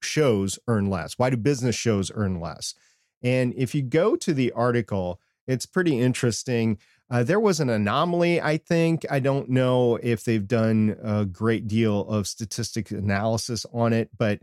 shows 0.00 0.58
earn 0.66 0.88
less? 0.88 1.18
Why 1.18 1.28
do 1.28 1.36
business 1.36 1.76
shows 1.76 2.10
earn 2.14 2.40
less? 2.40 2.74
And 3.22 3.54
if 3.56 3.74
you 3.74 3.82
go 3.82 4.16
to 4.16 4.32
the 4.32 4.52
article, 4.52 5.20
it's 5.46 5.66
pretty 5.66 5.98
interesting. 5.98 6.78
Uh, 7.10 7.24
there 7.24 7.40
was 7.40 7.58
an 7.58 7.68
anomaly, 7.68 8.40
I 8.40 8.56
think. 8.56 9.04
I 9.10 9.18
don't 9.18 9.48
know 9.48 9.96
if 9.96 10.24
they've 10.24 10.46
done 10.46 10.96
a 11.02 11.26
great 11.26 11.66
deal 11.66 12.06
of 12.08 12.28
statistic 12.28 12.90
analysis 12.90 13.66
on 13.72 13.92
it, 13.92 14.10
but 14.16 14.40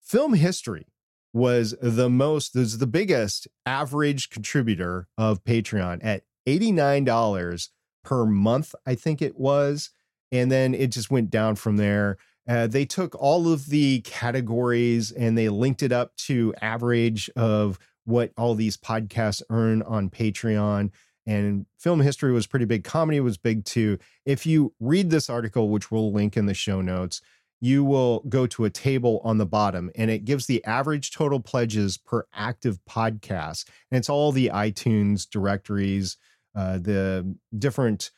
film 0.00 0.34
history 0.34 0.86
was 1.32 1.74
the 1.82 2.08
most, 2.08 2.54
was 2.54 2.78
the 2.78 2.86
biggest 2.86 3.48
average 3.66 4.30
contributor 4.30 5.08
of 5.18 5.42
Patreon 5.42 5.98
at 6.02 6.22
$89 6.46 7.68
per 8.04 8.24
month, 8.24 8.74
I 8.86 8.94
think 8.94 9.20
it 9.20 9.36
was. 9.36 9.90
And 10.30 10.52
then 10.52 10.74
it 10.74 10.88
just 10.88 11.10
went 11.10 11.30
down 11.30 11.56
from 11.56 11.76
there. 11.76 12.18
Uh, 12.46 12.66
they 12.66 12.84
took 12.84 13.14
all 13.16 13.52
of 13.52 13.66
the 13.66 14.02
categories 14.02 15.10
and 15.10 15.36
they 15.36 15.48
linked 15.48 15.82
it 15.82 15.92
up 15.92 16.14
to 16.16 16.54
average 16.60 17.28
of 17.30 17.78
what 18.04 18.32
all 18.36 18.54
these 18.54 18.76
podcasts 18.76 19.42
earn 19.50 19.82
on 19.82 20.10
Patreon. 20.10 20.90
And 21.26 21.66
film 21.78 22.00
history 22.00 22.32
was 22.32 22.46
pretty 22.46 22.66
big. 22.66 22.84
Comedy 22.84 23.20
was 23.20 23.38
big 23.38 23.64
too. 23.64 23.98
If 24.26 24.44
you 24.44 24.74
read 24.78 25.10
this 25.10 25.30
article, 25.30 25.70
which 25.70 25.90
we'll 25.90 26.12
link 26.12 26.36
in 26.36 26.46
the 26.46 26.54
show 26.54 26.80
notes, 26.82 27.22
you 27.60 27.82
will 27.82 28.20
go 28.28 28.46
to 28.46 28.66
a 28.66 28.70
table 28.70 29.22
on 29.24 29.38
the 29.38 29.46
bottom 29.46 29.90
and 29.94 30.10
it 30.10 30.26
gives 30.26 30.44
the 30.44 30.62
average 30.66 31.12
total 31.12 31.40
pledges 31.40 31.96
per 31.96 32.26
active 32.34 32.78
podcast. 32.88 33.64
And 33.90 33.98
it's 33.98 34.10
all 34.10 34.32
the 34.32 34.50
iTunes 34.52 35.28
directories, 35.28 36.18
uh, 36.54 36.78
the 36.78 37.34
different 37.58 38.10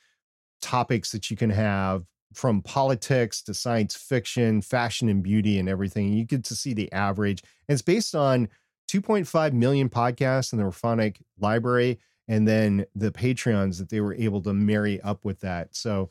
topics 0.61 1.12
that 1.12 1.30
you 1.30 1.37
can 1.37 1.51
have 1.51 2.05
from 2.34 2.61
politics 2.61 3.41
to 3.43 3.55
science 3.55 3.95
fiction, 3.95 4.61
fashion 4.61 5.09
and 5.09 5.22
beauty, 5.22 5.59
and 5.59 5.68
everything. 5.68 6.12
You 6.12 6.24
get 6.24 6.45
to 6.45 6.57
see 6.57 6.74
the 6.74 6.91
average. 6.93 7.43
And 7.68 7.74
it's 7.74 7.82
based 7.82 8.16
on 8.16 8.49
2.5 8.89 9.53
million 9.53 9.89
podcasts 9.89 10.53
in 10.53 10.59
the 10.59 10.64
Rephonic 10.64 11.20
library 11.39 11.99
and 12.28 12.47
then 12.47 12.87
the 12.95 13.11
Patreons 13.11 13.78
that 13.78 13.89
they 13.89 14.01
were 14.01 14.14
able 14.14 14.43
to 14.43 14.53
marry 14.53 15.01
up 15.01 15.24
with 15.24 15.41
that. 15.41 15.74
So 15.74 16.11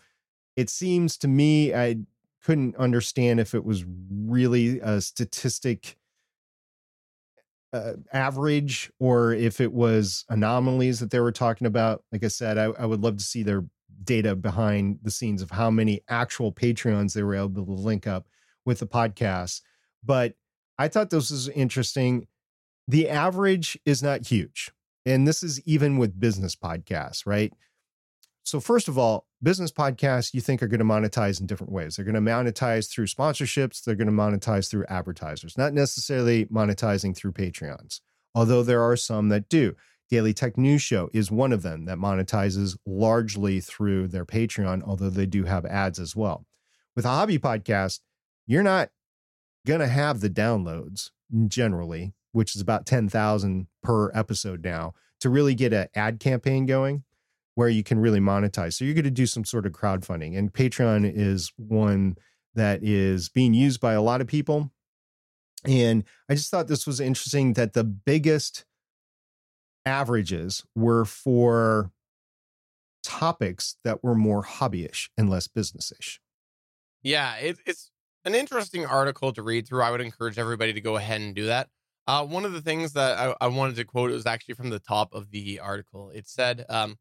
it 0.55 0.69
seems 0.69 1.17
to 1.17 1.27
me, 1.27 1.73
I 1.73 1.97
couldn't 2.43 2.75
understand 2.77 3.39
if 3.39 3.53
it 3.53 3.65
was 3.65 3.85
really 4.09 4.79
a 4.79 5.01
statistic 5.01 5.97
uh, 7.73 7.93
average 8.13 8.91
or 8.99 9.33
if 9.33 9.59
it 9.59 9.73
was 9.73 10.23
anomalies 10.29 10.99
that 10.99 11.11
they 11.11 11.19
were 11.19 11.31
talking 11.31 11.67
about. 11.67 12.03
Like 12.11 12.23
I 12.23 12.29
said, 12.29 12.57
I, 12.57 12.65
I 12.65 12.85
would 12.85 13.01
love 13.01 13.17
to 13.17 13.23
see 13.23 13.43
their 13.43 13.65
data 14.03 14.35
behind 14.35 14.99
the 15.01 15.11
scenes 15.11 15.41
of 15.41 15.51
how 15.51 15.69
many 15.69 16.01
actual 16.07 16.51
Patreons 16.51 17.13
they 17.13 17.23
were 17.23 17.35
able 17.35 17.65
to 17.65 17.71
link 17.71 18.07
up 18.07 18.27
with 18.65 18.79
the 18.79 18.87
podcast. 18.87 19.61
But 20.03 20.35
I 20.77 20.87
thought 20.87 21.09
this 21.09 21.31
was 21.31 21.49
interesting. 21.49 22.27
The 22.87 23.09
average 23.09 23.77
is 23.85 24.03
not 24.03 24.27
huge. 24.27 24.71
And 25.05 25.27
this 25.27 25.43
is 25.43 25.61
even 25.61 25.97
with 25.97 26.19
business 26.19 26.55
podcasts, 26.55 27.25
right? 27.25 27.53
So, 28.43 28.59
first 28.59 28.87
of 28.87 28.97
all, 28.97 29.25
business 29.41 29.71
podcasts 29.71 30.33
you 30.33 30.41
think 30.41 30.61
are 30.61 30.67
going 30.67 30.79
to 30.79 30.85
monetize 30.85 31.39
in 31.39 31.47
different 31.47 31.73
ways. 31.73 31.95
They're 31.95 32.05
going 32.05 32.13
to 32.13 32.21
monetize 32.21 32.89
through 32.89 33.07
sponsorships, 33.07 33.83
they're 33.83 33.95
going 33.95 34.07
to 34.07 34.13
monetize 34.13 34.69
through 34.69 34.85
advertisers, 34.87 35.57
not 35.57 35.73
necessarily 35.73 36.45
monetizing 36.45 37.15
through 37.15 37.33
Patreons, 37.33 38.01
although 38.35 38.61
there 38.61 38.83
are 38.83 38.95
some 38.95 39.29
that 39.29 39.49
do. 39.49 39.75
Daily 40.11 40.33
Tech 40.33 40.57
News 40.57 40.83
Show 40.83 41.09
is 41.13 41.31
one 41.31 41.51
of 41.51 41.63
them 41.63 41.85
that 41.85 41.97
monetizes 41.97 42.77
largely 42.85 43.59
through 43.59 44.09
their 44.09 44.25
Patreon, 44.25 44.83
although 44.85 45.09
they 45.09 45.25
do 45.25 45.45
have 45.45 45.65
ads 45.65 45.97
as 45.97 46.15
well. 46.15 46.45
With 46.95 47.05
a 47.05 47.09
hobby 47.09 47.39
podcast, 47.39 48.01
you're 48.45 48.61
not 48.61 48.89
going 49.65 49.79
to 49.79 49.87
have 49.87 50.19
the 50.19 50.29
downloads 50.29 51.09
generally, 51.47 52.13
which 52.35 52.55
is 52.55 52.61
about 52.61 52.85
10,000 52.85 53.67
per 53.81 54.11
episode 54.13 54.63
now, 54.63 54.93
to 55.21 55.29
really 55.29 55.55
get 55.55 55.73
an 55.73 55.87
ad 55.95 56.19
campaign 56.19 56.65
going 56.65 57.03
where 57.55 57.69
you 57.69 57.81
can 57.83 57.97
really 57.97 58.19
monetize. 58.19 58.73
So 58.73 58.83
you're 58.83 58.93
going 58.93 59.05
to 59.05 59.11
do 59.11 59.25
some 59.25 59.45
sort 59.45 59.65
of 59.65 59.71
crowdfunding. 59.71 60.37
And 60.37 60.53
Patreon 60.53 61.09
is 61.15 61.53
one 61.55 62.17
that 62.53 62.83
is 62.83 63.29
being 63.29 63.53
used 63.53 63.79
by 63.79 63.93
a 63.93 64.01
lot 64.01 64.19
of 64.19 64.27
people. 64.27 64.71
And 65.65 66.03
I 66.29 66.35
just 66.35 66.51
thought 66.51 66.67
this 66.67 66.85
was 66.85 66.99
interesting 66.99 67.53
that 67.53 67.73
the 67.73 67.85
biggest 67.85 68.65
averages 69.85 70.63
were 70.75 71.05
for 71.05 71.91
topics 73.03 73.77
that 73.85 74.03
were 74.03 74.15
more 74.15 74.43
hobbyish 74.43 75.09
and 75.17 75.29
less 75.29 75.47
businessish. 75.47 76.19
Yeah, 77.01 77.35
it, 77.37 77.57
it's 77.65 77.91
an 78.25 78.35
interesting 78.35 78.85
article 78.85 79.31
to 79.31 79.41
read 79.41 79.67
through. 79.67 79.83
I 79.83 79.91
would 79.91 80.01
encourage 80.01 80.37
everybody 80.37 80.73
to 80.73 80.81
go 80.81 80.97
ahead 80.97 81.21
and 81.21 81.33
do 81.33 81.45
that. 81.45 81.69
Uh, 82.07 82.25
one 82.25 82.45
of 82.45 82.53
the 82.53 82.61
things 82.61 82.93
that 82.93 83.17
I, 83.17 83.35
I, 83.41 83.47
wanted 83.47 83.77
to 83.77 83.83
quote 83.83 84.11
was 84.11 84.27
actually 84.27 84.53
from 84.53 84.69
the 84.69 84.79
top 84.79 85.13
of 85.13 85.31
the 85.31 85.59
article. 85.59 86.11
It 86.11 86.27
said, 86.27 86.63
um, 86.69 86.97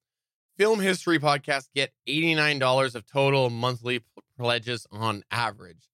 Film 0.57 0.81
History 0.81 1.19
podcasts 1.19 1.69
get 1.75 1.93
$89 2.09 2.95
of 2.95 3.07
total 3.07 3.51
monthly 3.51 4.03
pledges 4.39 4.87
on 4.91 5.23
average. 5.31 5.91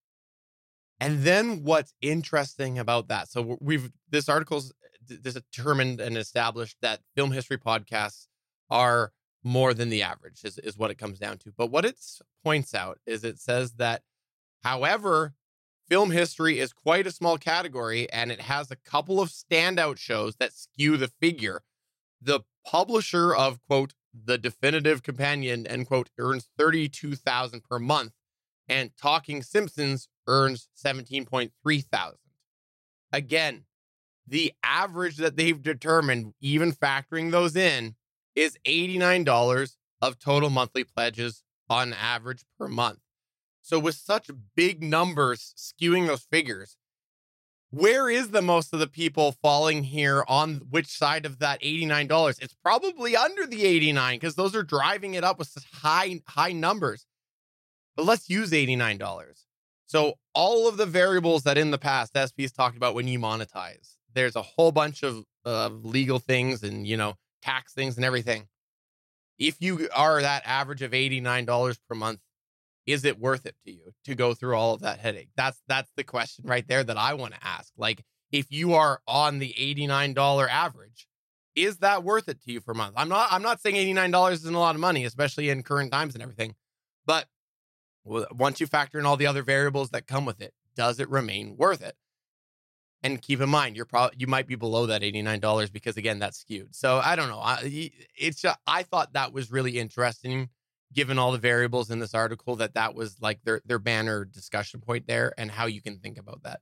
And 1.01 1.23
then 1.23 1.65
what's 1.65 1.95
interesting 2.03 2.79
about 2.79 3.09
that? 3.09 3.29
So 3.29 3.57
we've 3.61 3.91
this 4.11 4.29
article's 4.29 4.73
determined 5.07 6.01
and 6.01 6.17
established 6.17 6.77
that 6.83 7.01
film 7.17 7.33
history 7.33 7.59
podcasts 7.59 8.27
are 8.69 9.13
more 9.43 9.73
than 9.73 9.89
the 9.89 10.03
average 10.03 10.45
is, 10.45 10.59
is 10.59 10.77
what 10.77 10.91
it 10.91 10.99
comes 10.99 11.19
down 11.19 11.39
to. 11.39 11.53
But 11.57 11.71
what 11.71 11.87
it 11.87 11.99
points 12.45 12.75
out 12.75 12.99
is 13.07 13.25
it 13.25 13.39
says 13.39 13.73
that, 13.75 14.03
however, 14.63 15.35
film 15.91 16.12
history 16.12 16.61
is 16.61 16.72
quite 16.72 17.07
a 17.07 17.11
small 17.11 17.36
category 17.36 18.11
and 18.12 18.30
it 18.30 18.41
has 18.41 18.70
a 18.70 18.76
couple 18.76 19.20
of 19.20 19.28
standout 19.28 19.99
shows 19.99 20.36
that 20.36 20.53
skew 20.53 20.97
the 20.97 21.09
figure. 21.09 21.62
The 22.22 22.41
publisher 22.64 23.34
of 23.34 23.59
quote 23.66 23.95
the 24.12 24.38
definitive 24.38 25.03
companion, 25.03 25.66
end 25.66 25.86
quote, 25.86 26.11
earns 26.18 26.49
32,000 26.59 27.62
per 27.62 27.78
month, 27.78 28.12
and 28.68 28.91
Talking 29.01 29.43
Simpsons 29.43 30.09
earns 30.26 30.68
17.3 30.84 31.84
thousand. 31.84 32.18
Again, 33.12 33.64
the 34.26 34.53
average 34.62 35.16
that 35.16 35.36
they've 35.36 35.61
determined, 35.61 36.34
even 36.41 36.72
factoring 36.72 37.30
those 37.30 37.57
in, 37.57 37.97
is 38.36 38.57
$89 38.64 39.76
of 40.01 40.18
total 40.18 40.51
monthly 40.51 40.84
pledges 40.84 41.43
on 41.68 41.93
average 41.93 42.45
per 42.59 42.68
month. 42.68 43.01
So, 43.71 43.79
with 43.79 43.95
such 43.95 44.29
big 44.57 44.83
numbers 44.83 45.55
skewing 45.57 46.09
those 46.09 46.25
figures, 46.25 46.77
where 47.71 48.11
is 48.11 48.31
the 48.31 48.43
most 48.43 48.73
of 48.73 48.81
the 48.81 48.89
people 48.89 49.31
falling 49.31 49.85
here 49.85 50.25
on 50.27 50.62
which 50.71 50.89
side 50.89 51.25
of 51.25 51.39
that 51.39 51.62
$89 51.62 52.43
it's 52.43 52.57
probably 52.64 53.14
under 53.14 53.47
the 53.47 53.64
89 53.64 54.16
because 54.16 54.35
those 54.35 54.57
are 54.57 54.64
driving 54.64 55.14
it 55.14 55.23
up 55.23 55.39
with 55.39 55.57
high 55.73 56.21
high 56.27 56.51
numbers. 56.51 57.07
But 57.95 58.07
let's 58.07 58.29
use 58.29 58.51
$89 58.51 59.45
so 59.87 60.14
all 60.35 60.66
of 60.66 60.77
the 60.77 60.87
variables 60.87 61.45
that 61.45 61.57
in 61.57 61.71
the 61.71 61.79
past 61.79 62.16
SP's 62.16 62.51
talked 62.51 62.77
about 62.77 62.97
when 62.97 63.07
you 63.07 63.21
monetize 63.21 63.99
there's 64.14 64.35
a 64.35 64.43
whole 64.43 64.73
bunch 64.73 65.05
of 65.05 65.25
uh, 65.47 65.68
legal 65.68 66.18
things 66.18 66.64
and 66.64 66.89
you 66.89 66.97
know 66.97 67.14
tax 67.41 67.73
things 67.73 67.95
and 67.95 68.05
everything. 68.05 68.49
If 69.39 69.59
you 69.61 69.89
are 69.95 70.21
that 70.21 70.43
average 70.45 70.83
of 70.83 70.91
$89 70.91 71.79
per 71.89 71.95
month 71.95 72.18
is 72.87 73.05
it 73.05 73.18
worth 73.18 73.47
it 73.47 73.57
to 73.64 73.72
you 73.72 73.93
to 74.05 74.14
go 74.14 74.35
through 74.35 74.57
all 74.57 74.74
of 74.74 74.81
that 74.81 74.99
headache? 74.99 75.31
That's 75.37 75.61
that's 75.68 75.91
the 75.97 76.05
question 76.05 76.45
right 76.47 76.66
there 76.66 76.85
that 76.85 76.97
I 76.97 77.14
want 77.14 77.35
to 77.35 77.47
ask. 77.47 77.72
Like 77.76 78.05
if 78.33 78.51
you 78.51 78.74
are 78.74 79.01
on 79.07 79.39
the 79.39 79.55
$89 79.59 80.49
average, 80.49 81.09
is 81.57 81.78
that 81.78 82.05
worth 82.05 82.28
it 82.28 82.41
to 82.43 82.53
you 82.53 82.61
for 82.61 82.72
a 82.72 82.76
month? 82.76 82.95
I'm 82.97 83.09
not 83.09 83.28
I'm 83.31 83.43
not 83.43 83.61
saying 83.61 83.76
$89 83.76 84.33
isn't 84.33 84.55
a 84.55 84.59
lot 84.59 84.74
of 84.74 84.81
money, 84.81 85.05
especially 85.05 85.51
in 85.51 85.62
current 85.62 85.93
times 85.93 86.14
and 86.14 86.22
everything. 86.22 86.55
But 87.07 87.26
once 88.05 88.61
you 88.61 88.66
factor 88.66 88.99
in 88.99 89.07
all 89.07 89.16
the 89.16 89.26
other 89.26 89.43
variables 89.43 89.91
that 89.91 90.07
come 90.07 90.24
with 90.24 90.41
it, 90.41 90.55
does 90.74 91.01
it 91.01 91.11
remain 91.11 91.57
worth 91.57 91.83
it? 91.83 91.97
And 93.03 93.20
keep 93.20 93.41
in 93.41 93.49
mind, 93.49 93.76
you're 93.76 93.87
probably 93.87 94.16
you 94.18 94.26
might 94.26 94.47
be 94.47 94.57
below 94.57 94.87
that 94.87 95.03
eighty 95.03 95.22
nine 95.22 95.41
dollars 95.41 95.70
because 95.70 95.97
again 95.97 96.18
that's 96.18 96.39
skewed. 96.39 96.74
So 96.74 97.01
I 97.03 97.16
don't 97.16 97.28
know. 97.28 97.41
I, 97.41 97.91
it's 98.16 98.41
just, 98.41 98.59
I 98.66 98.83
thought 98.83 99.14
that 99.14 99.33
was 99.33 99.51
really 99.51 99.78
interesting 99.78 100.51
given 100.93 101.18
all 101.18 101.32
the 101.32 101.38
variables 101.38 101.91
in 101.91 101.99
this 101.99 102.14
article 102.14 102.57
that 102.57 102.74
that 102.74 102.95
was 102.95 103.16
like 103.20 103.43
their 103.45 103.61
their 103.64 103.78
banner 103.78 104.24
discussion 104.24 104.80
point 104.80 105.07
there 105.07 105.32
and 105.38 105.51
how 105.51 105.66
you 105.66 105.80
can 105.80 105.99
think 105.99 106.18
about 106.18 106.43
that. 106.43 106.61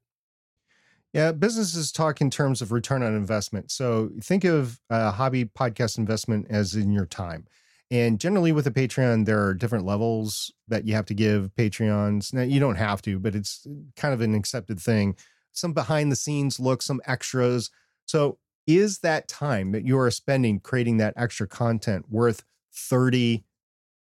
Yeah 1.12 1.32
businesses 1.32 1.90
talk 1.90 2.20
in 2.20 2.30
terms 2.30 2.60
of 2.60 2.72
return 2.72 3.02
on 3.02 3.14
investment. 3.14 3.70
So 3.70 4.10
think 4.22 4.44
of 4.44 4.80
a 4.90 5.10
hobby 5.10 5.44
podcast 5.46 5.98
investment 5.98 6.46
as 6.50 6.74
in 6.74 6.92
your 6.92 7.06
time. 7.06 7.46
And 7.90 8.20
generally 8.20 8.52
with 8.52 8.66
a 8.66 8.70
patreon 8.70 9.24
there 9.24 9.42
are 9.44 9.54
different 9.54 9.86
levels 9.86 10.52
that 10.68 10.86
you 10.86 10.94
have 10.94 11.06
to 11.06 11.14
give 11.14 11.50
patreons. 11.56 12.34
Now 12.34 12.42
you 12.42 12.60
don't 12.60 12.76
have 12.76 13.02
to 13.02 13.18
but 13.18 13.34
it's 13.34 13.66
kind 13.96 14.12
of 14.12 14.20
an 14.20 14.34
accepted 14.34 14.78
thing. 14.78 15.16
Some 15.52 15.72
behind 15.72 16.12
the 16.12 16.16
scenes 16.16 16.60
look 16.60 16.82
some 16.82 17.00
extras. 17.06 17.70
So 18.04 18.38
is 18.66 18.98
that 18.98 19.28
time 19.28 19.72
that 19.72 19.86
you 19.86 19.98
are 19.98 20.10
spending 20.10 20.60
creating 20.60 20.98
that 20.98 21.14
extra 21.16 21.48
content 21.48 22.04
worth 22.10 22.44
30 22.74 23.42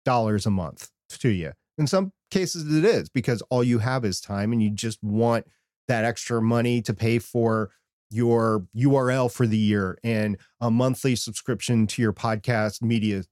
dollars 0.09 0.47
a 0.47 0.49
month 0.49 0.89
to 1.07 1.29
you. 1.29 1.51
In 1.77 1.85
some 1.85 2.13
cases, 2.31 2.75
it 2.75 2.83
is 2.83 3.09
because 3.09 3.43
all 3.51 3.63
you 3.63 3.77
have 3.77 4.03
is 4.03 4.19
time 4.19 4.51
and 4.51 4.63
you 4.63 4.71
just 4.71 4.97
want 5.03 5.45
that 5.87 6.03
extra 6.03 6.41
money 6.41 6.81
to 6.81 6.95
pay 6.95 7.19
for 7.19 7.69
your 8.09 8.65
URL 8.75 9.31
for 9.31 9.45
the 9.45 9.57
year 9.57 9.99
and 10.03 10.35
a 10.59 10.71
monthly 10.71 11.15
subscription 11.15 11.85
to 11.85 12.01
your 12.01 12.11
podcast 12.11 12.81
media 12.81 13.23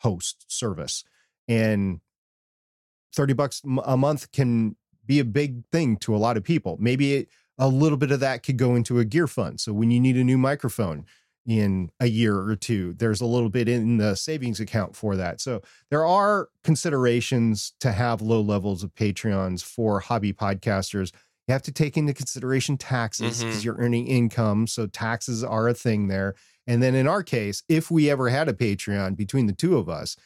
host 0.00 0.44
service. 0.48 1.04
And 1.46 2.00
30 3.14 3.34
bucks 3.34 3.62
a 3.84 3.96
month 3.96 4.32
can 4.32 4.74
be 5.06 5.20
a 5.20 5.24
big 5.24 5.64
thing 5.70 5.98
to 5.98 6.16
a 6.16 6.18
lot 6.18 6.36
of 6.36 6.42
people. 6.42 6.76
Maybe 6.80 7.14
it, 7.14 7.28
a 7.58 7.68
little 7.68 7.96
bit 7.96 8.10
of 8.10 8.18
that 8.18 8.42
could 8.42 8.56
go 8.56 8.74
into 8.74 8.98
a 8.98 9.04
gear 9.04 9.28
fund. 9.28 9.60
So 9.60 9.72
when 9.72 9.92
you 9.92 10.00
need 10.00 10.16
a 10.16 10.24
new 10.24 10.36
microphone 10.36 11.06
in 11.48 11.90
a 11.98 12.06
year 12.06 12.36
or 12.38 12.54
two, 12.56 12.92
there's 12.92 13.22
a 13.22 13.26
little 13.26 13.48
bit 13.48 13.68
in 13.68 13.96
the 13.96 14.14
savings 14.14 14.60
account 14.60 14.94
for 14.94 15.16
that. 15.16 15.40
So 15.40 15.62
there 15.90 16.04
are 16.04 16.50
considerations 16.62 17.72
to 17.80 17.90
have 17.92 18.20
low 18.20 18.40
levels 18.42 18.82
of 18.84 18.94
Patreons 18.94 19.64
for 19.64 19.98
hobby 20.00 20.32
podcasters. 20.34 21.10
You 21.46 21.52
have 21.52 21.62
to 21.62 21.72
take 21.72 21.96
into 21.96 22.12
consideration 22.12 22.76
taxes 22.76 23.42
because 23.42 23.60
Mhm. 23.62 23.64
you're 23.64 23.76
earning 23.78 24.06
income. 24.06 24.66
So 24.66 24.86
taxes 24.86 25.42
are 25.42 25.68
a 25.68 25.74
thing 25.74 26.08
there. 26.08 26.34
And 26.66 26.82
then 26.82 26.94
in 26.94 27.08
our 27.08 27.22
case, 27.22 27.62
if 27.66 27.90
we 27.90 28.10
ever 28.10 28.28
had 28.28 28.48
a 28.50 28.52
Patreon 28.52 29.16
between 29.16 29.46
the 29.46 29.54
two 29.54 29.78
of 29.78 29.88
us, 29.88 30.16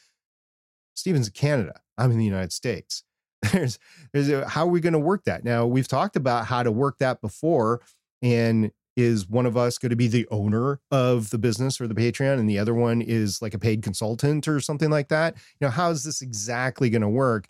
Steven's 0.96 1.28
in 1.28 1.32
Canada. 1.34 1.80
I'm 1.96 2.10
in 2.10 2.18
the 2.18 2.24
United 2.24 2.52
States. 2.52 3.04
There's, 3.52 3.78
there's 4.12 4.28
a, 4.28 4.48
how 4.48 4.64
are 4.66 4.70
we 4.70 4.80
going 4.80 4.92
to 4.92 4.98
work 4.98 5.24
that? 5.24 5.44
Now 5.44 5.66
we've 5.66 5.88
talked 5.88 6.16
about 6.16 6.46
how 6.46 6.62
to 6.62 6.70
work 6.72 6.98
that 6.98 7.20
before, 7.20 7.80
and 8.22 8.70
is 8.96 9.28
one 9.28 9.46
of 9.46 9.56
us 9.56 9.78
going 9.78 9.90
to 9.90 9.96
be 9.96 10.08
the 10.08 10.26
owner 10.30 10.80
of 10.90 11.30
the 11.30 11.38
business 11.38 11.80
or 11.80 11.88
the 11.88 11.94
Patreon, 11.94 12.38
and 12.38 12.48
the 12.48 12.58
other 12.58 12.74
one 12.74 13.00
is 13.00 13.40
like 13.40 13.54
a 13.54 13.58
paid 13.58 13.82
consultant 13.82 14.46
or 14.46 14.60
something 14.60 14.90
like 14.90 15.08
that? 15.08 15.34
You 15.60 15.66
know, 15.66 15.70
how 15.70 15.90
is 15.90 16.04
this 16.04 16.22
exactly 16.22 16.90
going 16.90 17.02
to 17.02 17.08
work? 17.08 17.46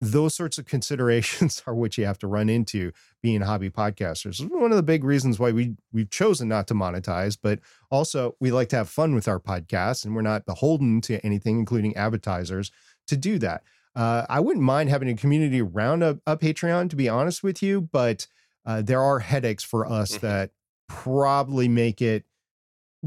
Those 0.00 0.34
sorts 0.34 0.58
of 0.58 0.64
considerations 0.66 1.62
are 1.66 1.74
what 1.74 1.96
you 1.98 2.06
have 2.06 2.18
to 2.18 2.26
run 2.26 2.48
into 2.48 2.92
being 3.22 3.40
hobby 3.42 3.70
podcasters. 3.70 4.46
One 4.48 4.70
of 4.70 4.76
the 4.76 4.82
big 4.82 5.04
reasons 5.04 5.38
why 5.38 5.52
we 5.52 5.76
we've 5.92 6.10
chosen 6.10 6.48
not 6.48 6.66
to 6.68 6.74
monetize, 6.74 7.36
but 7.40 7.60
also 7.90 8.36
we 8.40 8.50
like 8.50 8.68
to 8.70 8.76
have 8.76 8.88
fun 8.88 9.14
with 9.14 9.28
our 9.28 9.40
podcast, 9.40 10.04
and 10.04 10.14
we're 10.14 10.22
not 10.22 10.46
beholden 10.46 11.00
to 11.02 11.24
anything, 11.24 11.58
including 11.58 11.96
advertisers, 11.96 12.70
to 13.06 13.16
do 13.16 13.38
that. 13.38 13.62
Uh, 13.94 14.24
I 14.28 14.40
wouldn't 14.40 14.64
mind 14.64 14.88
having 14.88 15.08
a 15.08 15.14
community 15.14 15.60
around 15.60 16.02
a, 16.02 16.18
a 16.26 16.36
Patreon, 16.36 16.88
to 16.90 16.96
be 16.96 17.08
honest 17.08 17.42
with 17.42 17.62
you, 17.62 17.80
but 17.80 18.26
uh, 18.64 18.82
there 18.82 19.00
are 19.02 19.18
headaches 19.20 19.64
for 19.64 19.86
us 19.90 20.16
Mhm. 20.18 20.20
that 20.20 20.50
probably 20.88 21.68
make 21.68 22.00
it 22.02 22.24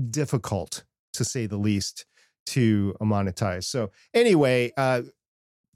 difficult, 0.09 0.83
to 1.13 1.23
say 1.23 1.45
the 1.45 1.57
least, 1.57 2.05
to 2.47 2.95
monetize. 3.01 3.63
So, 3.65 3.91
anyway, 4.13 4.71
uh, 4.77 5.03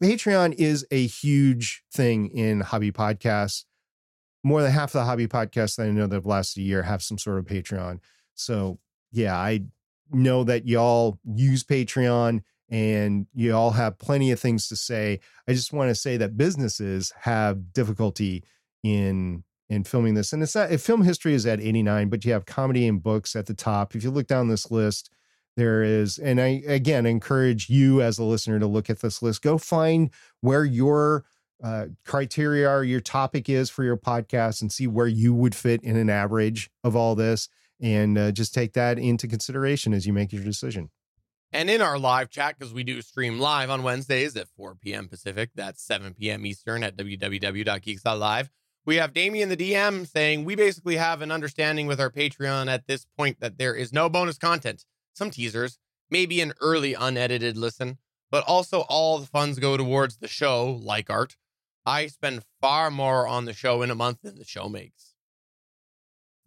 Patreon 0.01 0.53
is 0.53 0.86
a 0.91 1.05
huge 1.07 1.84
thing 1.93 2.27
in 2.30 2.61
hobby 2.61 2.91
podcasts. 2.91 3.65
More 4.43 4.61
than 4.61 4.71
half 4.71 4.89
of 4.89 4.93
the 4.99 5.05
hobby 5.05 5.27
podcasts 5.27 5.75
that 5.75 5.88
I 5.88 5.91
know 5.91 6.07
that 6.07 6.15
have 6.15 6.25
lasted 6.25 6.61
a 6.61 6.63
year 6.63 6.84
have 6.84 7.03
some 7.03 7.17
sort 7.17 7.39
of 7.39 7.45
Patreon. 7.45 7.99
So, 8.36 8.80
yeah, 9.11 9.38
I 9.38 9.65
know 10.11 10.43
that 10.45 10.65
y'all 10.67 11.19
use 11.25 11.63
Patreon 11.63 12.41
and 12.69 13.27
you 13.34 13.53
all 13.53 13.71
have 13.71 13.97
plenty 13.97 14.32
of 14.32 14.39
things 14.39 14.67
to 14.69 14.75
say. 14.75 15.19
I 15.47 15.53
just 15.53 15.73
want 15.73 15.89
to 15.89 15.95
say 15.95 16.15
that 16.17 16.38
businesses 16.38 17.11
have 17.21 17.73
difficulty 17.73 18.43
in 18.84 19.43
in 19.70 19.84
filming 19.84 20.15
this, 20.15 20.34
and 20.34 20.41
it's 20.41 20.55
not. 20.55 20.72
Film 20.80 21.03
history 21.03 21.34
is 21.34 21.45
at 21.45 21.59
eighty 21.59 21.84
nine, 21.84 22.09
but 22.09 22.26
you 22.26 22.34
have 22.34 22.45
comedy 22.45 22.88
and 22.88 23.01
books 23.01 23.36
at 23.36 23.45
the 23.45 23.53
top. 23.53 23.95
If 23.95 24.03
you 24.03 24.11
look 24.11 24.28
down 24.28 24.47
this 24.47 24.72
list, 24.72 25.09
there 25.55 25.84
is, 25.84 26.17
and 26.17 26.41
I 26.41 26.63
again 26.67 27.05
encourage 27.05 27.70
you 27.70 28.01
as 28.01 28.17
a 28.17 28.24
listener 28.24 28.59
to 28.59 28.67
look 28.67 28.89
at 28.89 29.01
this 29.01 29.22
list. 29.22 29.41
Go 29.41 29.57
find 29.57 30.09
where 30.41 30.65
your 30.65 31.26
uh, 31.63 31.88
criteria 32.05 32.70
or 32.70 32.84
your 32.84 33.01
topic 33.01 33.49
is 33.49 33.70
for 33.70 33.84
your 33.84 33.97
podcast, 33.97 34.61
and 34.61 34.72
see 34.72 34.88
where 34.88 35.07
you 35.07 35.34
would 35.34 35.53
fit 35.53 35.84
in 35.84 35.95
an 35.95 36.09
average 36.09 36.72
of 36.84 36.95
all 36.95 37.13
this, 37.15 37.47
and 37.80 38.17
uh, 38.17 38.32
just 38.32 38.53
take 38.53 38.74
that 38.74 38.97
into 38.97 39.28
consideration 39.28 39.93
as 39.93 40.07
you 40.07 40.13
make 40.13 40.34
your 40.34 40.43
decision. 40.43 40.89
And 41.51 41.70
in 41.70 41.82
our 41.82 41.97
live 41.97 42.30
chat, 42.30 42.57
because 42.57 42.74
we 42.74 42.84
do 42.84 43.01
stream 43.01 43.39
live 43.39 43.72
on 43.72 43.82
Wednesdays 43.82 44.36
at 44.36 44.47
4 44.55 44.76
p.m. 44.76 45.07
Pacific, 45.07 45.49
that's 45.55 45.82
7 45.82 46.13
p.m. 46.13 46.45
Eastern 46.45 46.84
at 46.84 46.95
www.geeks.live. 46.95 48.51
We 48.89 48.95
have 48.95 49.13
Damien 49.13 49.49
the 49.49 49.55
DM 49.55 50.07
saying 50.07 50.45
we 50.45 50.55
basically 50.55 50.95
have 50.95 51.21
an 51.21 51.31
understanding 51.31 51.85
with 51.85 52.01
our 52.01 52.09
Patreon 52.09 52.67
at 52.73 52.87
this 52.87 53.05
point 53.05 53.39
that 53.39 53.59
there 53.59 53.75
is 53.75 53.93
no 53.93 54.09
bonus 54.09 54.39
content, 54.39 54.83
some 55.13 55.29
teasers, 55.29 55.77
maybe 56.09 56.41
an 56.41 56.53
early 56.59 56.95
unedited 56.95 57.55
listen, 57.55 57.99
but 58.31 58.43
also 58.47 58.79
all 58.89 59.19
the 59.19 59.27
funds 59.27 59.59
go 59.59 59.77
towards 59.77 60.17
the 60.17 60.27
show, 60.27 60.79
like 60.81 61.07
art. 61.07 61.37
I 61.85 62.07
spend 62.07 62.41
far 62.61 62.89
more 62.89 63.27
on 63.27 63.45
the 63.45 63.53
show 63.53 63.83
in 63.83 63.91
a 63.91 63.95
month 63.95 64.23
than 64.23 64.39
the 64.39 64.43
show 64.43 64.67
makes. 64.67 65.13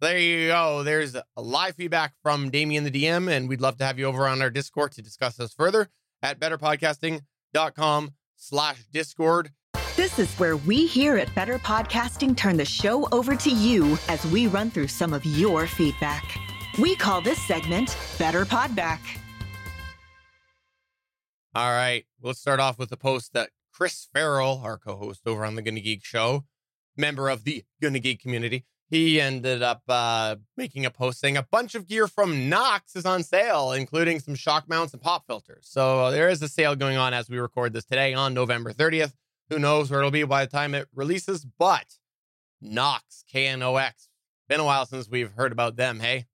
There 0.01 0.17
you 0.17 0.49
go. 0.49 0.83
There's 0.83 1.15
live 1.37 1.77
feedback 1.77 2.13
from 2.21 2.49
Damien 2.49 2.83
the 2.83 2.91
DM, 2.91 3.31
and 3.31 3.47
we'd 3.47 3.61
love 3.61 3.77
to 3.77 3.85
have 3.85 3.97
you 3.97 4.03
over 4.03 4.27
on 4.27 4.41
our 4.41 4.49
Discord 4.49 4.91
to 4.91 5.01
discuss 5.01 5.37
this 5.37 5.53
further 5.53 5.87
at 6.21 6.41
betterpodcasting.com 6.41 8.11
slash 8.35 8.83
Discord. 8.91 9.51
This 9.95 10.17
is 10.17 10.33
where 10.39 10.57
we 10.57 10.87
here 10.87 11.17
at 11.17 11.33
Better 11.35 11.59
Podcasting 11.59 12.35
turn 12.35 12.57
the 12.57 12.65
show 12.65 13.07
over 13.11 13.35
to 13.35 13.51
you 13.51 13.95
as 14.09 14.25
we 14.25 14.47
run 14.47 14.71
through 14.71 14.87
some 14.87 15.13
of 15.13 15.23
your 15.23 15.67
feedback. 15.67 16.35
We 16.79 16.95
call 16.95 17.21
this 17.21 17.39
segment 17.43 17.95
Better 18.17 18.43
Podback. 18.43 18.97
All 21.53 21.69
right, 21.69 22.05
let's 22.23 22.39
start 22.39 22.59
off 22.59 22.79
with 22.79 22.91
a 22.91 22.97
post 22.97 23.33
that 23.33 23.51
Chris 23.71 24.09
Farrell, 24.11 24.61
our 24.63 24.79
co-host 24.79 25.27
over 25.27 25.45
on 25.45 25.53
the 25.53 25.61
Gonna 25.61 25.79
Geek 25.79 26.03
show, 26.03 26.45
member 26.97 27.29
of 27.29 27.43
the 27.43 27.63
Gonna 27.79 27.99
Geek 27.99 28.19
community, 28.19 28.65
he 28.89 29.21
ended 29.21 29.61
up 29.61 29.83
uh, 29.87 30.37
making 30.57 30.87
a 30.87 30.89
post 30.89 31.19
saying 31.19 31.37
a 31.37 31.43
bunch 31.43 31.75
of 31.75 31.87
gear 31.87 32.07
from 32.07 32.49
Knox 32.49 32.95
is 32.95 33.05
on 33.05 33.21
sale, 33.21 33.71
including 33.71 34.19
some 34.19 34.33
shock 34.33 34.67
mounts 34.67 34.93
and 34.93 35.01
pop 35.03 35.27
filters. 35.27 35.67
So 35.69 36.09
there 36.09 36.29
is 36.29 36.41
a 36.41 36.49
sale 36.49 36.75
going 36.75 36.97
on 36.97 37.13
as 37.13 37.29
we 37.29 37.37
record 37.37 37.73
this 37.73 37.85
today 37.85 38.15
on 38.15 38.33
November 38.33 38.73
30th. 38.73 39.13
Who 39.49 39.59
knows 39.59 39.89
where 39.91 39.99
it'll 39.99 40.11
be 40.11 40.23
by 40.23 40.45
the 40.45 40.51
time 40.51 40.73
it 40.73 40.87
releases? 40.95 41.45
But 41.45 41.85
Knox, 42.61 43.23
K 43.29 43.47
N 43.47 43.61
O 43.61 43.75
X. 43.75 44.07
Been 44.47 44.59
a 44.59 44.65
while 44.65 44.85
since 44.85 45.09
we've 45.09 45.31
heard 45.31 45.51
about 45.51 45.75
them. 45.75 45.99
Hey, 45.99 46.25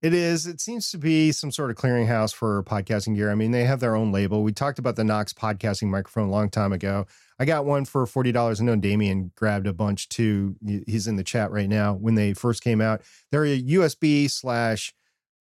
It 0.00 0.14
is. 0.14 0.46
It 0.46 0.60
seems 0.60 0.90
to 0.90 0.98
be 0.98 1.30
some 1.32 1.50
sort 1.52 1.70
of 1.70 1.76
clearinghouse 1.76 2.34
for 2.34 2.62
podcasting 2.64 3.14
gear. 3.14 3.30
I 3.30 3.34
mean, 3.34 3.52
they 3.52 3.64
have 3.64 3.80
their 3.80 3.94
own 3.94 4.10
label. 4.10 4.42
We 4.42 4.52
talked 4.52 4.78
about 4.78 4.96
the 4.96 5.04
Knox 5.04 5.32
podcasting 5.32 5.88
microphone 5.88 6.28
a 6.28 6.30
long 6.30 6.50
time 6.50 6.72
ago. 6.72 7.06
I 7.38 7.44
got 7.44 7.64
one 7.64 7.84
for 7.84 8.06
forty 8.06 8.32
dollars. 8.32 8.60
I 8.60 8.64
know 8.64 8.76
Damien 8.76 9.32
grabbed 9.36 9.66
a 9.66 9.72
bunch 9.72 10.08
too. 10.08 10.56
He's 10.86 11.06
in 11.06 11.16
the 11.16 11.24
chat 11.24 11.50
right 11.50 11.68
now. 11.68 11.94
When 11.94 12.14
they 12.14 12.34
first 12.34 12.62
came 12.62 12.80
out, 12.80 13.02
they're 13.30 13.44
a 13.44 13.62
USB 13.62 14.30
slash 14.30 14.94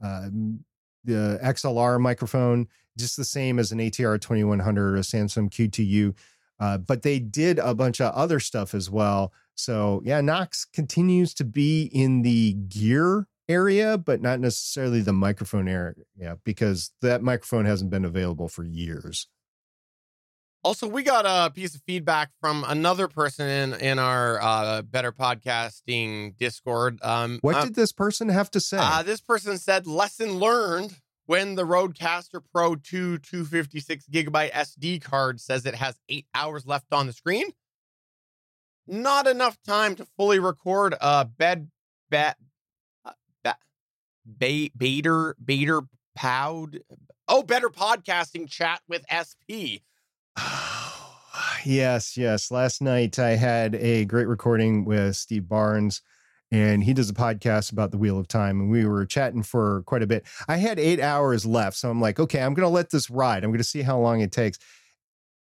uh, 0.04 0.30
the 1.04 1.40
XLR 1.44 2.00
microphone, 2.00 2.68
just 2.98 3.18
the 3.18 3.24
same 3.24 3.60
as 3.60 3.72
an 3.72 3.80
ATR 3.80 4.20
twenty 4.20 4.44
one 4.44 4.60
hundred 4.60 4.94
or 4.94 4.96
a 4.98 5.04
Samson 5.04 5.50
Q2U. 5.50 6.16
Uh, 6.60 6.78
but 6.78 7.02
they 7.02 7.18
did 7.18 7.58
a 7.58 7.74
bunch 7.74 8.00
of 8.00 8.14
other 8.14 8.40
stuff 8.40 8.76
as 8.76 8.90
well. 8.90 9.34
So 9.56 10.02
yeah, 10.06 10.22
Knox 10.22 10.66
continues 10.66 11.34
to 11.36 11.44
be 11.44 11.84
in 11.92 12.22
the 12.22 12.54
gear 12.54 13.28
area, 13.50 13.98
but 13.98 14.22
not 14.22 14.40
necessarily 14.40 15.02
the 15.02 15.14
microphone 15.14 15.68
area 15.68 16.38
because 16.44 16.92
that 17.02 17.22
microphone 17.22 17.66
hasn't 17.66 17.90
been 17.90 18.06
available 18.06 18.48
for 18.48 18.64
years. 18.64 19.28
Also, 20.64 20.88
we 20.88 21.02
got 21.02 21.26
a 21.26 21.52
piece 21.52 21.74
of 21.74 21.82
feedback 21.88 22.30
from 22.40 22.64
another 22.68 23.08
person 23.08 23.48
in 23.48 23.74
in 23.80 23.98
our 23.98 24.40
uh, 24.40 24.82
Better 24.84 25.12
Podcasting 25.12 26.38
Discord. 26.38 27.00
Um, 27.02 27.40
What 27.42 27.56
uh, 27.56 27.64
did 27.66 27.76
this 27.76 27.92
person 27.92 28.30
have 28.30 28.52
to 28.52 28.60
say? 28.60 28.78
uh, 28.80 29.02
this 29.02 29.22
person 29.22 29.58
said? 29.58 29.88
Lesson 29.88 30.36
learned 30.36 30.94
when 31.32 31.56
the 31.56 31.64
Rodecaster 31.64 32.42
Pro 32.52 32.76
2 32.76 33.20
256 33.20 34.06
gigabyte 34.12 34.52
SD 34.52 35.02
card 35.02 35.40
says 35.40 35.66
it 35.66 35.76
has 35.76 35.98
eight 36.10 36.26
hours 36.36 36.68
left 36.68 36.92
on 36.92 37.08
the 37.08 37.14
screen. 37.14 37.46
Not 38.86 39.28
enough 39.28 39.58
time 39.66 39.96
to 39.96 40.06
fully 40.18 40.40
record 40.40 40.94
a 41.00 41.24
bed 41.24 41.72
bat 42.10 42.36
uh, 43.06 43.14
ba- 43.46 43.56
ba- 44.26 44.72
Bader 44.76 45.38
Bader 45.42 45.84
Powd. 46.20 46.82
Oh, 47.30 47.44
better 47.44 47.70
podcasting 47.70 48.50
chat 48.50 48.82
with 48.90 49.06
SP. 49.08 49.88
yes, 51.64 52.18
yes. 52.18 52.52
Last 52.52 52.82
night 52.82 53.18
I 53.20 53.38
had 53.38 53.76
a 53.76 54.04
great 54.04 54.28
recording 54.28 54.84
with 54.84 55.16
Steve 55.16 55.48
Barnes, 55.48 56.02
and 56.52 56.84
he 56.84 56.94
does 56.94 57.10
a 57.10 57.14
podcast 57.14 57.72
about 57.72 57.92
the 57.92 57.98
Wheel 57.98 58.20
of 58.20 58.28
Time, 58.28 58.60
and 58.60 58.70
we 58.70 58.86
were 58.86 59.06
chatting 59.06 59.42
for 59.42 59.84
quite 59.84 60.04
a 60.04 60.08
bit. 60.08 60.26
I 60.48 60.58
had 60.58 60.80
eight 60.80 61.00
hours 61.00 61.46
left, 61.46 61.78
so 61.78 61.90
I'm 61.90 62.02
like, 62.02 62.20
okay, 62.20 62.42
I'm 62.42 62.54
going 62.54 62.68
to 62.68 62.70
let 62.70 62.90
this 62.90 63.10
ride. 63.10 63.44
I'm 63.44 63.52
going 63.52 63.60
to 63.60 63.64
see 63.64 63.82
how 63.82 63.98
long 63.98 64.20
it 64.20 64.32
takes. 64.32 64.60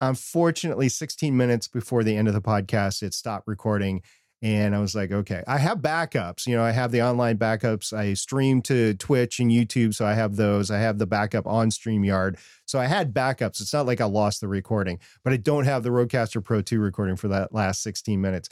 Unfortunately, 0.02 0.90
16 0.90 1.38
minutes 1.38 1.68
before 1.68 2.04
the 2.04 2.18
end 2.18 2.28
of 2.28 2.34
the 2.34 2.42
podcast, 2.42 3.04
it 3.04 3.14
stopped 3.14 3.48
recording. 3.48 4.02
And 4.42 4.76
I 4.76 4.80
was 4.80 4.94
like, 4.94 5.12
okay, 5.12 5.44
I 5.48 5.58
have 5.58 5.80
backups. 5.80 6.46
You 6.46 6.56
know, 6.56 6.64
I 6.64 6.72
have 6.72 6.92
the 6.92 7.02
online 7.02 7.38
backups. 7.38 7.94
I 7.94 8.14
stream 8.14 8.62
to 8.64 8.94
Twitch 8.96 9.40
and 9.40 9.50
YouTube. 9.50 9.96
So 9.96 10.06
I 10.06 10.14
have 10.14 10.36
those. 10.36 10.70
I 10.70 10.78
have 10.80 11.00
the 11.00 11.08
backup 11.08 11.48
on 11.48 11.70
StreamYard. 11.70 12.38
So 12.66 12.78
I 12.78 12.86
had 12.86 13.14
backups. 13.14 13.62
It's 13.62 13.74
not 13.74 13.88
like 13.88 14.02
I 14.02 14.06
lost 14.06 14.42
the 14.42 14.48
recording, 14.48 15.00
but 15.24 15.34
I 15.34 15.38
don't 15.38 15.66
have 15.66 15.84
the 15.84 15.90
Rodecaster 15.90 16.44
Pro 16.44 16.62
2 16.62 16.80
recording 16.80 17.16
for 17.16 17.28
that 17.30 17.54
last 17.54 17.82
16 17.82 18.20
minutes. 18.22 18.50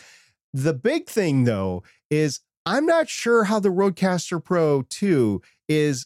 The 0.54 0.74
big 0.74 1.08
thing, 1.08 1.46
though, 1.46 1.84
is 2.10 2.42
I'm 2.66 2.86
not 2.86 3.10
sure 3.10 3.46
how 3.46 3.60
the 3.60 3.70
Rodecaster 3.70 4.44
Pro 4.44 4.84
2 4.84 5.42
is 5.68 6.06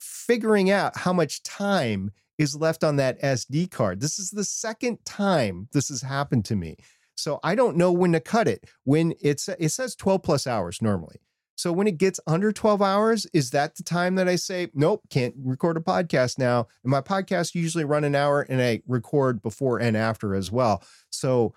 figuring 0.00 0.70
out 0.70 0.96
how 0.96 1.12
much 1.12 1.42
time 1.42 2.12
is 2.38 2.54
left 2.54 2.84
on 2.84 2.96
that 2.96 3.20
SD 3.20 3.70
card. 3.70 4.00
This 4.00 4.18
is 4.18 4.30
the 4.30 4.44
second 4.44 4.98
time 5.04 5.68
this 5.72 5.88
has 5.88 6.02
happened 6.02 6.44
to 6.46 6.56
me. 6.56 6.76
So 7.16 7.40
I 7.42 7.56
don't 7.56 7.76
know 7.76 7.92
when 7.92 8.12
to 8.12 8.20
cut 8.20 8.46
it. 8.46 8.64
When 8.84 9.14
it's 9.20 9.48
it 9.48 9.70
says 9.70 9.96
12 9.96 10.22
plus 10.22 10.46
hours 10.46 10.80
normally. 10.80 11.16
So 11.56 11.72
when 11.72 11.88
it 11.88 11.98
gets 11.98 12.20
under 12.28 12.52
12 12.52 12.80
hours, 12.80 13.26
is 13.32 13.50
that 13.50 13.74
the 13.74 13.82
time 13.82 14.14
that 14.14 14.28
I 14.28 14.36
say, 14.36 14.68
nope, 14.74 15.02
can't 15.10 15.34
record 15.36 15.76
a 15.76 15.80
podcast 15.80 16.38
now? 16.38 16.68
And 16.84 16.92
my 16.92 17.00
podcasts 17.00 17.56
usually 17.56 17.84
run 17.84 18.04
an 18.04 18.14
hour 18.14 18.42
and 18.42 18.62
I 18.62 18.82
record 18.86 19.42
before 19.42 19.80
and 19.80 19.96
after 19.96 20.36
as 20.36 20.52
well. 20.52 20.84
So 21.10 21.54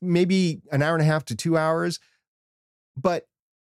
maybe 0.00 0.60
an 0.72 0.82
hour 0.82 0.94
and 0.94 1.02
a 1.02 1.06
half 1.06 1.24
to 1.26 1.36
two 1.36 1.56
hours. 1.56 1.98
But 2.96 3.24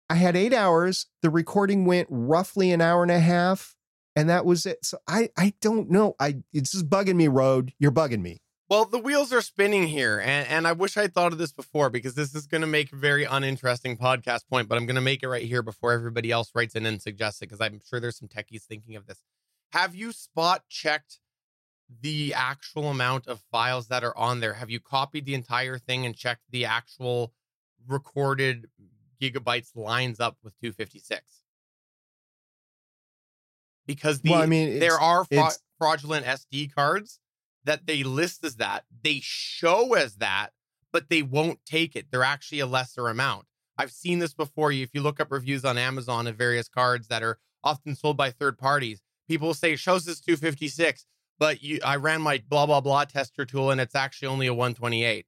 I 0.09 0.15
had 0.15 0.35
eight 0.35 0.53
hours. 0.53 1.07
The 1.21 1.29
recording 1.29 1.85
went 1.85 2.07
roughly 2.09 2.71
an 2.71 2.81
hour 2.81 3.01
and 3.01 3.11
a 3.11 3.19
half. 3.19 3.75
And 4.15 4.29
that 4.29 4.45
was 4.45 4.65
it. 4.65 4.85
So 4.85 4.99
I 5.07 5.29
I 5.37 5.53
don't 5.59 5.89
know. 5.89 6.15
I 6.19 6.43
it's 6.53 6.71
just 6.71 6.89
bugging 6.89 7.15
me, 7.15 7.27
Rode. 7.27 7.73
You're 7.79 7.91
bugging 7.91 8.21
me. 8.21 8.41
Well, 8.69 8.85
the 8.85 8.97
wheels 8.97 9.33
are 9.33 9.41
spinning 9.41 9.87
here, 9.87 10.19
and, 10.19 10.47
and 10.47 10.67
I 10.67 10.71
wish 10.71 10.97
I 10.97 11.07
thought 11.07 11.31
of 11.31 11.37
this 11.37 11.51
before 11.51 11.89
because 11.89 12.15
this 12.15 12.33
is 12.33 12.47
going 12.47 12.61
to 12.61 12.67
make 12.67 12.91
a 12.91 12.95
very 12.95 13.23
uninteresting 13.23 13.97
podcast 13.97 14.47
point, 14.49 14.67
but 14.67 14.77
I'm 14.77 14.85
going 14.85 14.95
to 14.95 15.01
make 15.01 15.21
it 15.21 15.27
right 15.27 15.43
here 15.43 15.61
before 15.61 15.91
everybody 15.91 16.31
else 16.31 16.49
writes 16.55 16.73
in 16.73 16.85
and 16.85 17.01
suggests 17.01 17.41
it 17.41 17.49
because 17.49 17.61
I'm 17.61 17.81
sure 17.87 17.99
there's 17.99 18.17
some 18.17 18.29
techies 18.29 18.63
thinking 18.63 18.95
of 18.95 19.05
this. 19.05 19.21
Have 19.73 19.93
you 19.95 20.11
spot 20.11 20.63
checked 20.69 21.19
the 22.01 22.33
actual 22.33 22.89
amount 22.89 23.27
of 23.27 23.39
files 23.51 23.87
that 23.87 24.03
are 24.03 24.17
on 24.17 24.39
there? 24.39 24.53
Have 24.53 24.69
you 24.69 24.79
copied 24.79 25.25
the 25.25 25.35
entire 25.35 25.77
thing 25.77 26.05
and 26.05 26.15
checked 26.15 26.43
the 26.49 26.65
actual 26.65 27.33
recorded 27.87 28.67
gigabytes 29.21 29.75
lines 29.75 30.19
up 30.19 30.37
with 30.43 30.57
256? 30.59 31.21
Because 33.85 34.21
the, 34.21 34.31
well, 34.31 34.41
I 34.41 34.45
mean, 34.45 34.79
there 34.79 34.99
are 34.99 35.25
fra- 35.25 35.51
fraudulent 35.77 36.25
SD 36.25 36.73
cards 36.73 37.19
that 37.65 37.85
they 37.85 38.03
list 38.03 38.43
as 38.43 38.57
that. 38.57 38.85
They 39.03 39.19
show 39.21 39.93
as 39.93 40.15
that, 40.15 40.49
but 40.91 41.09
they 41.09 41.21
won't 41.21 41.59
take 41.65 41.95
it. 41.95 42.07
They're 42.11 42.23
actually 42.23 42.59
a 42.59 42.65
lesser 42.65 43.07
amount. 43.07 43.45
I've 43.77 43.91
seen 43.91 44.19
this 44.19 44.33
before. 44.33 44.71
If 44.71 44.93
you 44.93 45.01
look 45.01 45.19
up 45.19 45.31
reviews 45.31 45.65
on 45.65 45.77
Amazon 45.77 46.27
of 46.27 46.35
various 46.35 46.67
cards 46.67 47.07
that 47.07 47.23
are 47.23 47.39
often 47.63 47.95
sold 47.95 48.17
by 48.17 48.31
third 48.31 48.57
parties, 48.57 49.01
people 49.27 49.53
say 49.53 49.73
it 49.73 49.79
shows 49.79 50.05
this 50.05 50.19
256, 50.19 51.05
but 51.39 51.63
you, 51.63 51.79
I 51.83 51.97
ran 51.97 52.21
my 52.21 52.41
blah 52.47 52.65
blah 52.65 52.81
blah 52.81 53.05
tester 53.05 53.45
tool 53.45 53.71
and 53.71 53.79
it's 53.81 53.95
actually 53.95 54.27
only 54.29 54.47
a 54.47 54.53
128. 54.53 55.25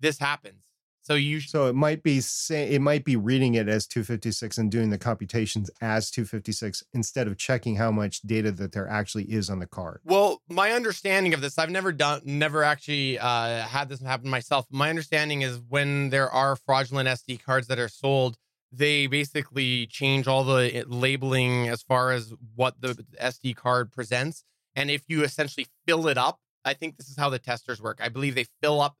This 0.00 0.18
happens. 0.18 0.62
So 1.04 1.14
you 1.14 1.40
sh- 1.40 1.50
so 1.50 1.66
it 1.66 1.74
might 1.74 2.04
be 2.04 2.20
say 2.20 2.70
it 2.70 2.80
might 2.80 3.04
be 3.04 3.16
reading 3.16 3.54
it 3.54 3.68
as 3.68 3.88
256 3.88 4.56
and 4.56 4.70
doing 4.70 4.90
the 4.90 4.98
computations 4.98 5.68
as 5.80 6.10
256 6.12 6.84
instead 6.92 7.26
of 7.26 7.36
checking 7.36 7.76
how 7.76 7.90
much 7.90 8.20
data 8.22 8.52
that 8.52 8.70
there 8.70 8.88
actually 8.88 9.24
is 9.24 9.50
on 9.50 9.58
the 9.58 9.66
card. 9.66 10.00
Well, 10.04 10.42
my 10.48 10.70
understanding 10.70 11.34
of 11.34 11.40
this, 11.40 11.58
I've 11.58 11.70
never 11.70 11.90
done, 11.90 12.22
never 12.24 12.62
actually 12.62 13.18
uh, 13.18 13.62
had 13.62 13.88
this 13.88 14.00
happen 14.00 14.30
myself. 14.30 14.66
My 14.70 14.90
understanding 14.90 15.42
is 15.42 15.60
when 15.68 16.10
there 16.10 16.30
are 16.30 16.54
fraudulent 16.54 17.08
SD 17.08 17.42
cards 17.42 17.66
that 17.66 17.80
are 17.80 17.88
sold, 17.88 18.36
they 18.70 19.08
basically 19.08 19.86
change 19.88 20.28
all 20.28 20.44
the 20.44 20.70
eh, 20.74 20.84
labeling 20.86 21.68
as 21.68 21.82
far 21.82 22.12
as 22.12 22.32
what 22.54 22.80
the 22.80 22.94
SD 23.20 23.56
card 23.56 23.90
presents, 23.90 24.44
and 24.74 24.90
if 24.90 25.02
you 25.08 25.22
essentially 25.22 25.66
fill 25.86 26.08
it 26.08 26.18
up, 26.18 26.40
I 26.64 26.74
think 26.74 26.96
this 26.96 27.08
is 27.08 27.16
how 27.16 27.28
the 27.28 27.38
testers 27.38 27.80
work. 27.80 28.00
I 28.02 28.08
believe 28.08 28.34
they 28.34 28.46
fill 28.62 28.80
up 28.80 28.96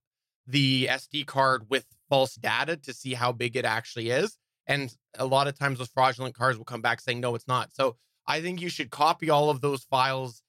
the 0.46 0.88
SD 0.90 1.26
card 1.26 1.66
with 1.68 1.86
false 2.08 2.34
data 2.34 2.76
to 2.76 2.92
see 2.92 3.14
how 3.14 3.32
big 3.32 3.56
it 3.56 3.64
actually 3.64 4.10
is. 4.10 4.36
And 4.66 4.94
a 5.18 5.26
lot 5.26 5.48
of 5.48 5.58
times 5.58 5.78
those 5.78 5.88
fraudulent 5.88 6.34
cards 6.34 6.58
will 6.58 6.64
come 6.64 6.82
back 6.82 7.00
saying, 7.00 7.20
no, 7.20 7.34
it's 7.34 7.48
not. 7.48 7.72
So 7.72 7.96
I 8.26 8.40
think 8.40 8.60
you 8.60 8.68
should 8.68 8.90
copy 8.90 9.30
all 9.30 9.50
of 9.50 9.60
those 9.60 9.84
files. 9.84 10.42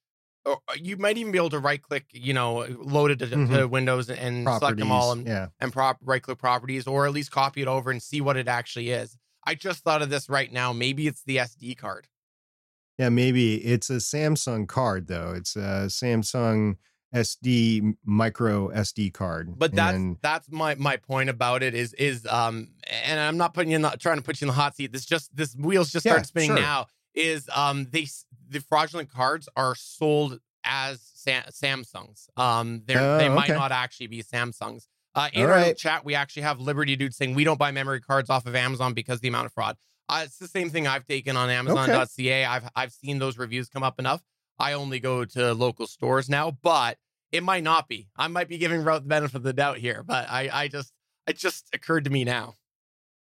Or 0.45 0.59
you 0.75 0.97
might 0.97 1.17
even 1.17 1.31
be 1.31 1.37
able 1.37 1.51
to 1.51 1.59
right 1.59 1.81
click, 1.81 2.05
you 2.11 2.33
know, 2.33 2.65
load 2.77 3.11
it 3.11 3.19
to, 3.19 3.27
mm-hmm. 3.27 3.55
to 3.55 3.65
Windows 3.65 4.09
and 4.09 4.43
properties, 4.43 4.59
select 4.59 4.77
them 4.79 4.91
all 4.91 5.13
and, 5.13 5.25
yeah. 5.25 5.47
and 5.61 5.71
prop 5.71 5.99
right 6.01 6.21
click 6.21 6.37
properties, 6.37 6.85
or 6.85 7.05
at 7.05 7.13
least 7.13 7.31
copy 7.31 7.61
it 7.61 7.67
over 7.69 7.91
and 7.91 8.03
see 8.03 8.19
what 8.19 8.35
it 8.35 8.49
actually 8.49 8.89
is. 8.89 9.17
I 9.45 9.55
just 9.55 9.83
thought 9.85 10.01
of 10.01 10.09
this 10.09 10.27
right 10.27 10.51
now. 10.51 10.73
Maybe 10.73 11.07
it's 11.07 11.23
the 11.23 11.37
SD 11.37 11.77
card. 11.77 12.07
Yeah, 12.97 13.09
maybe 13.09 13.55
it's 13.55 13.89
a 13.89 13.95
Samsung 13.95 14.67
card 14.67 15.07
though. 15.07 15.33
It's 15.35 15.55
a 15.55 15.87
Samsung 15.87 16.77
SD 17.13 17.95
micro 18.03 18.69
SD 18.69 19.13
card. 19.13 19.57
But 19.57 19.73
that's 19.73 19.95
and, 19.95 20.17
that's 20.21 20.51
my 20.51 20.75
my 20.75 20.97
point 20.97 21.29
about 21.29 21.61
it 21.61 21.75
is 21.75 21.93
is 21.93 22.25
um 22.27 22.69
and 23.05 23.19
I'm 23.19 23.37
not 23.37 23.53
putting 23.53 23.71
you 23.71 23.75
in 23.75 23.81
the, 23.83 23.91
trying 23.91 24.17
to 24.17 24.23
put 24.23 24.41
you 24.41 24.45
in 24.45 24.47
the 24.47 24.53
hot 24.53 24.75
seat. 24.75 24.91
This 24.91 25.05
just 25.05 25.35
this 25.35 25.55
wheels 25.55 25.91
just 25.91 26.05
yeah, 26.05 26.21
spinning 26.23 26.49
sure. 26.49 26.59
now. 26.59 26.87
Is 27.13 27.47
um 27.55 27.87
they 27.91 28.07
the 28.49 28.59
fraudulent 28.61 29.11
cards 29.11 29.47
are 29.55 29.75
sold 29.75 30.39
as 30.63 31.01
Sam, 31.13 31.43
Samsungs. 31.51 32.27
Um 32.35 32.81
they 32.85 32.95
uh, 32.95 33.17
they 33.17 33.29
might 33.29 33.49
not 33.49 33.71
actually 33.71 34.07
be 34.07 34.23
Samsungs. 34.23 34.87
Uh, 35.15 35.29
in 35.33 35.43
All 35.43 35.51
our 35.51 35.57
right. 35.57 35.77
chat, 35.77 36.03
we 36.03 36.15
actually 36.15 36.41
have 36.41 36.59
Liberty 36.59 36.95
Dude 36.95 37.13
saying 37.13 37.35
we 37.35 37.43
don't 37.43 37.59
buy 37.59 37.69
memory 37.71 38.01
cards 38.01 38.31
off 38.31 38.47
of 38.47 38.55
Amazon 38.55 38.95
because 38.95 39.17
of 39.17 39.21
the 39.21 39.27
amount 39.27 39.45
of 39.45 39.53
fraud. 39.53 39.77
Uh, 40.09 40.23
it's 40.25 40.37
the 40.37 40.47
same 40.47 40.69
thing 40.69 40.87
I've 40.87 41.05
taken 41.05 41.37
on 41.37 41.49
Amazon.ca. 41.49 42.05
Okay. 42.05 42.45
I've 42.45 42.69
I've 42.75 42.91
seen 42.91 43.19
those 43.19 43.37
reviews 43.37 43.69
come 43.69 43.83
up 43.83 43.99
enough. 43.99 44.21
I 44.59 44.73
only 44.73 44.99
go 44.99 45.25
to 45.25 45.53
local 45.53 45.87
stores 45.87 46.29
now, 46.29 46.51
but 46.51 46.97
it 47.31 47.43
might 47.43 47.63
not 47.63 47.87
be. 47.87 48.09
I 48.15 48.27
might 48.27 48.47
be 48.47 48.57
giving 48.57 48.83
Rode 48.83 49.03
the 49.03 49.07
benefit 49.07 49.35
of 49.35 49.43
the 49.43 49.53
doubt 49.53 49.77
here, 49.77 50.03
but 50.03 50.29
I, 50.29 50.49
I 50.53 50.67
just, 50.67 50.93
it 51.25 51.37
just 51.37 51.67
occurred 51.73 52.03
to 52.05 52.11
me 52.11 52.23
now. 52.23 52.55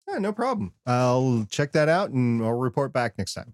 Yeah, 0.08 0.18
no 0.18 0.32
problem. 0.32 0.72
I'll 0.86 1.46
check 1.50 1.72
that 1.72 1.90
out 1.90 2.10
and 2.10 2.42
I'll 2.42 2.54
report 2.54 2.94
back 2.94 3.18
next 3.18 3.34
time. 3.34 3.52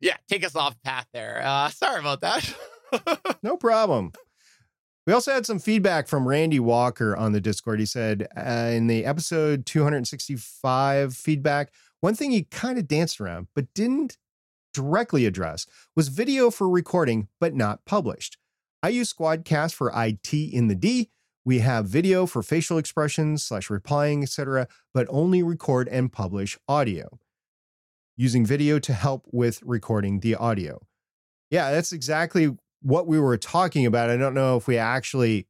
Yeah, 0.00 0.16
take 0.28 0.44
us 0.44 0.56
off 0.56 0.74
path 0.82 1.06
there. 1.12 1.40
Uh, 1.44 1.68
sorry 1.70 2.00
about 2.00 2.20
that. 2.22 2.54
no 3.42 3.56
problem. 3.56 4.12
We 5.06 5.12
also 5.12 5.32
had 5.32 5.46
some 5.46 5.60
feedback 5.60 6.08
from 6.08 6.26
Randy 6.26 6.58
Walker 6.58 7.16
on 7.16 7.30
the 7.30 7.40
Discord. 7.40 7.78
He 7.78 7.86
said 7.86 8.26
uh, 8.36 8.70
in 8.72 8.88
the 8.88 9.04
episode 9.04 9.64
265 9.64 11.14
feedback, 11.14 11.70
one 12.06 12.14
thing 12.14 12.30
he 12.30 12.44
kind 12.44 12.78
of 12.78 12.86
danced 12.86 13.20
around 13.20 13.48
but 13.52 13.74
didn't 13.74 14.16
directly 14.72 15.26
address 15.26 15.66
was 15.96 16.06
video 16.06 16.52
for 16.52 16.68
recording 16.68 17.26
but 17.40 17.52
not 17.52 17.84
published. 17.84 18.38
I 18.80 18.90
use 18.90 19.12
Squadcast 19.12 19.74
for 19.74 19.90
IT 19.92 20.32
in 20.32 20.68
the 20.68 20.76
D. 20.76 21.10
We 21.44 21.58
have 21.58 21.86
video 21.86 22.24
for 22.24 22.44
facial 22.44 22.78
expressions 22.78 23.42
slash 23.42 23.68
replying, 23.68 24.22
etc., 24.22 24.68
but 24.94 25.08
only 25.10 25.42
record 25.42 25.88
and 25.88 26.12
publish 26.12 26.56
audio. 26.68 27.18
Using 28.16 28.46
video 28.46 28.78
to 28.78 28.92
help 28.92 29.26
with 29.32 29.60
recording 29.64 30.20
the 30.20 30.36
audio. 30.36 30.78
Yeah, 31.50 31.72
that's 31.72 31.90
exactly 31.90 32.56
what 32.82 33.08
we 33.08 33.18
were 33.18 33.36
talking 33.36 33.84
about. 33.84 34.10
I 34.10 34.16
don't 34.16 34.34
know 34.34 34.56
if 34.56 34.68
we 34.68 34.78
actually 34.78 35.48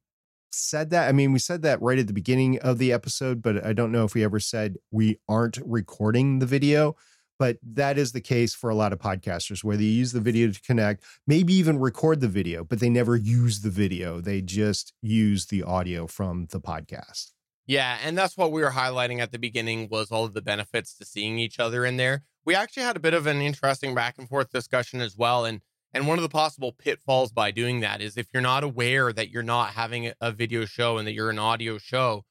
said 0.57 0.89
that. 0.89 1.07
I 1.07 1.11
mean, 1.11 1.31
we 1.31 1.39
said 1.39 1.61
that 1.61 1.81
right 1.81 1.99
at 1.99 2.07
the 2.07 2.13
beginning 2.13 2.59
of 2.59 2.77
the 2.77 2.91
episode, 2.91 3.41
but 3.41 3.65
I 3.65 3.73
don't 3.73 3.91
know 3.91 4.03
if 4.03 4.13
we 4.13 4.23
ever 4.23 4.39
said 4.39 4.77
we 4.91 5.19
aren't 5.27 5.57
recording 5.65 6.39
the 6.39 6.45
video 6.45 6.95
but 7.39 7.57
that 7.61 7.97
is 7.97 8.11
the 8.11 8.21
case 8.21 8.53
for 8.53 8.69
a 8.69 8.75
lot 8.75 8.93
of 8.93 8.99
podcasters 8.99 9.63
where 9.63 9.77
they 9.77 9.83
use 9.83 10.11
the 10.11 10.19
video 10.19 10.51
to 10.51 10.61
connect, 10.61 11.03
maybe 11.25 11.53
even 11.53 11.79
record 11.79 12.19
the 12.19 12.27
video, 12.27 12.63
but 12.63 12.79
they 12.79 12.89
never 12.89 13.15
use 13.15 13.61
the 13.61 13.69
video. 13.69 14.19
They 14.19 14.41
just 14.41 14.93
use 15.01 15.45
the 15.47 15.63
audio 15.63 16.07
from 16.07 16.47
the 16.51 16.59
podcast. 16.59 17.31
Yeah, 17.65 17.97
and 18.03 18.17
that's 18.17 18.37
what 18.37 18.51
we 18.51 18.61
were 18.61 18.71
highlighting 18.71 19.19
at 19.19 19.31
the 19.31 19.39
beginning 19.39 19.89
was 19.89 20.09
all 20.09 20.23
of 20.23 20.33
the 20.33 20.41
benefits 20.41 20.97
to 20.97 21.05
seeing 21.05 21.37
each 21.37 21.59
other 21.59 21.85
in 21.85 21.97
there. 21.97 22.23
We 22.45 22.55
actually 22.55 22.83
had 22.83 22.95
a 22.95 23.01
bit 23.01 23.13
of 23.13 23.27
an 23.27 23.41
interesting 23.41 23.93
back 23.93 24.15
and 24.17 24.27
forth 24.27 24.51
discussion 24.51 25.01
as 25.01 25.17
well 25.17 25.43
and 25.43 25.61
and 25.93 26.07
one 26.07 26.17
of 26.17 26.23
the 26.23 26.29
possible 26.29 26.71
pitfalls 26.71 27.31
by 27.31 27.51
doing 27.51 27.79
that 27.79 28.01
is 28.01 28.17
if 28.17 28.27
you're 28.33 28.41
not 28.41 28.63
aware 28.63 29.13
that 29.13 29.29
you're 29.29 29.43
not 29.43 29.71
having 29.71 30.11
a 30.19 30.31
video 30.31 30.65
show 30.65 30.97
and 30.97 31.07
that 31.07 31.13
you're 31.13 31.29
an 31.29 31.39
audio 31.39 31.77
show, 31.77 32.23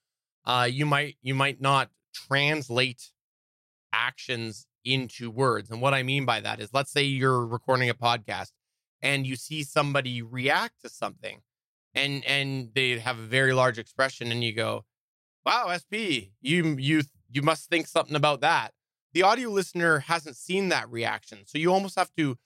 uh, 0.45 0.69
you 0.71 0.87
might 0.87 1.17
you 1.23 1.35
might 1.35 1.61
not 1.61 1.91
translate 2.15 3.11
actions 3.93 4.67
into 4.85 5.31
words. 5.31 5.71
And 5.71 5.81
what 5.81 5.95
I 5.95 6.03
mean 6.03 6.25
by 6.25 6.41
that 6.41 6.61
is 6.61 6.73
let's 6.73 6.93
say 6.93 7.03
you're 7.03 7.47
recording 7.47 7.89
a 7.89 7.95
podcast 7.95 8.53
and 9.03 9.27
you 9.27 9.37
see 9.37 9.63
somebody 9.63 10.23
react 10.23 10.83
to 10.83 10.89
something 10.89 11.41
and 11.95 12.25
and 12.25 12.71
they 12.75 12.99
have 12.99 13.19
a 13.19 13.23
very 13.23 13.53
large 13.53 13.79
expression 13.79 14.31
and 14.31 14.45
you 14.45 14.53
go, 14.53 14.85
"Wow, 15.45 15.69
SP, 15.73 16.31
you 16.41 16.77
you 16.79 17.03
you 17.29 17.43
must 17.43 17.69
think 17.69 17.89
something 17.89 18.15
about 18.15 18.41
that." 18.43 18.73
The 19.13 19.23
audio 19.23 19.49
listener 19.49 20.01
hasn't 20.01 20.37
seen 20.37 20.69
that 20.69 20.91
reaction. 20.91 21.47
So 21.47 21.59
you 21.59 21.73
almost 21.73 21.99
have 21.99 22.13
to 22.19 22.37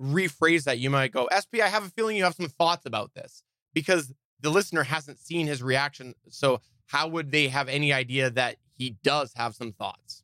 rephrase 0.00 0.64
that. 0.64 0.78
You 0.78 0.90
might 0.90 1.12
go, 1.12 1.28
"SP, 1.30 1.60
I 1.62 1.68
have 1.68 1.84
a 1.84 1.90
feeling 1.90 2.16
you 2.16 2.24
have 2.24 2.34
some 2.34 2.48
thoughts 2.48 2.86
about 2.86 3.14
this." 3.14 3.42
Because 3.72 4.12
the 4.40 4.50
listener 4.50 4.84
hasn't 4.84 5.18
seen 5.18 5.46
his 5.46 5.62
reaction. 5.62 6.14
So 6.28 6.60
how 6.86 7.08
would 7.08 7.30
they 7.30 7.48
have 7.48 7.68
any 7.68 7.92
idea 7.92 8.30
that 8.30 8.56
he 8.76 8.96
does 9.02 9.32
have 9.34 9.54
some 9.54 9.72
thoughts? 9.72 10.22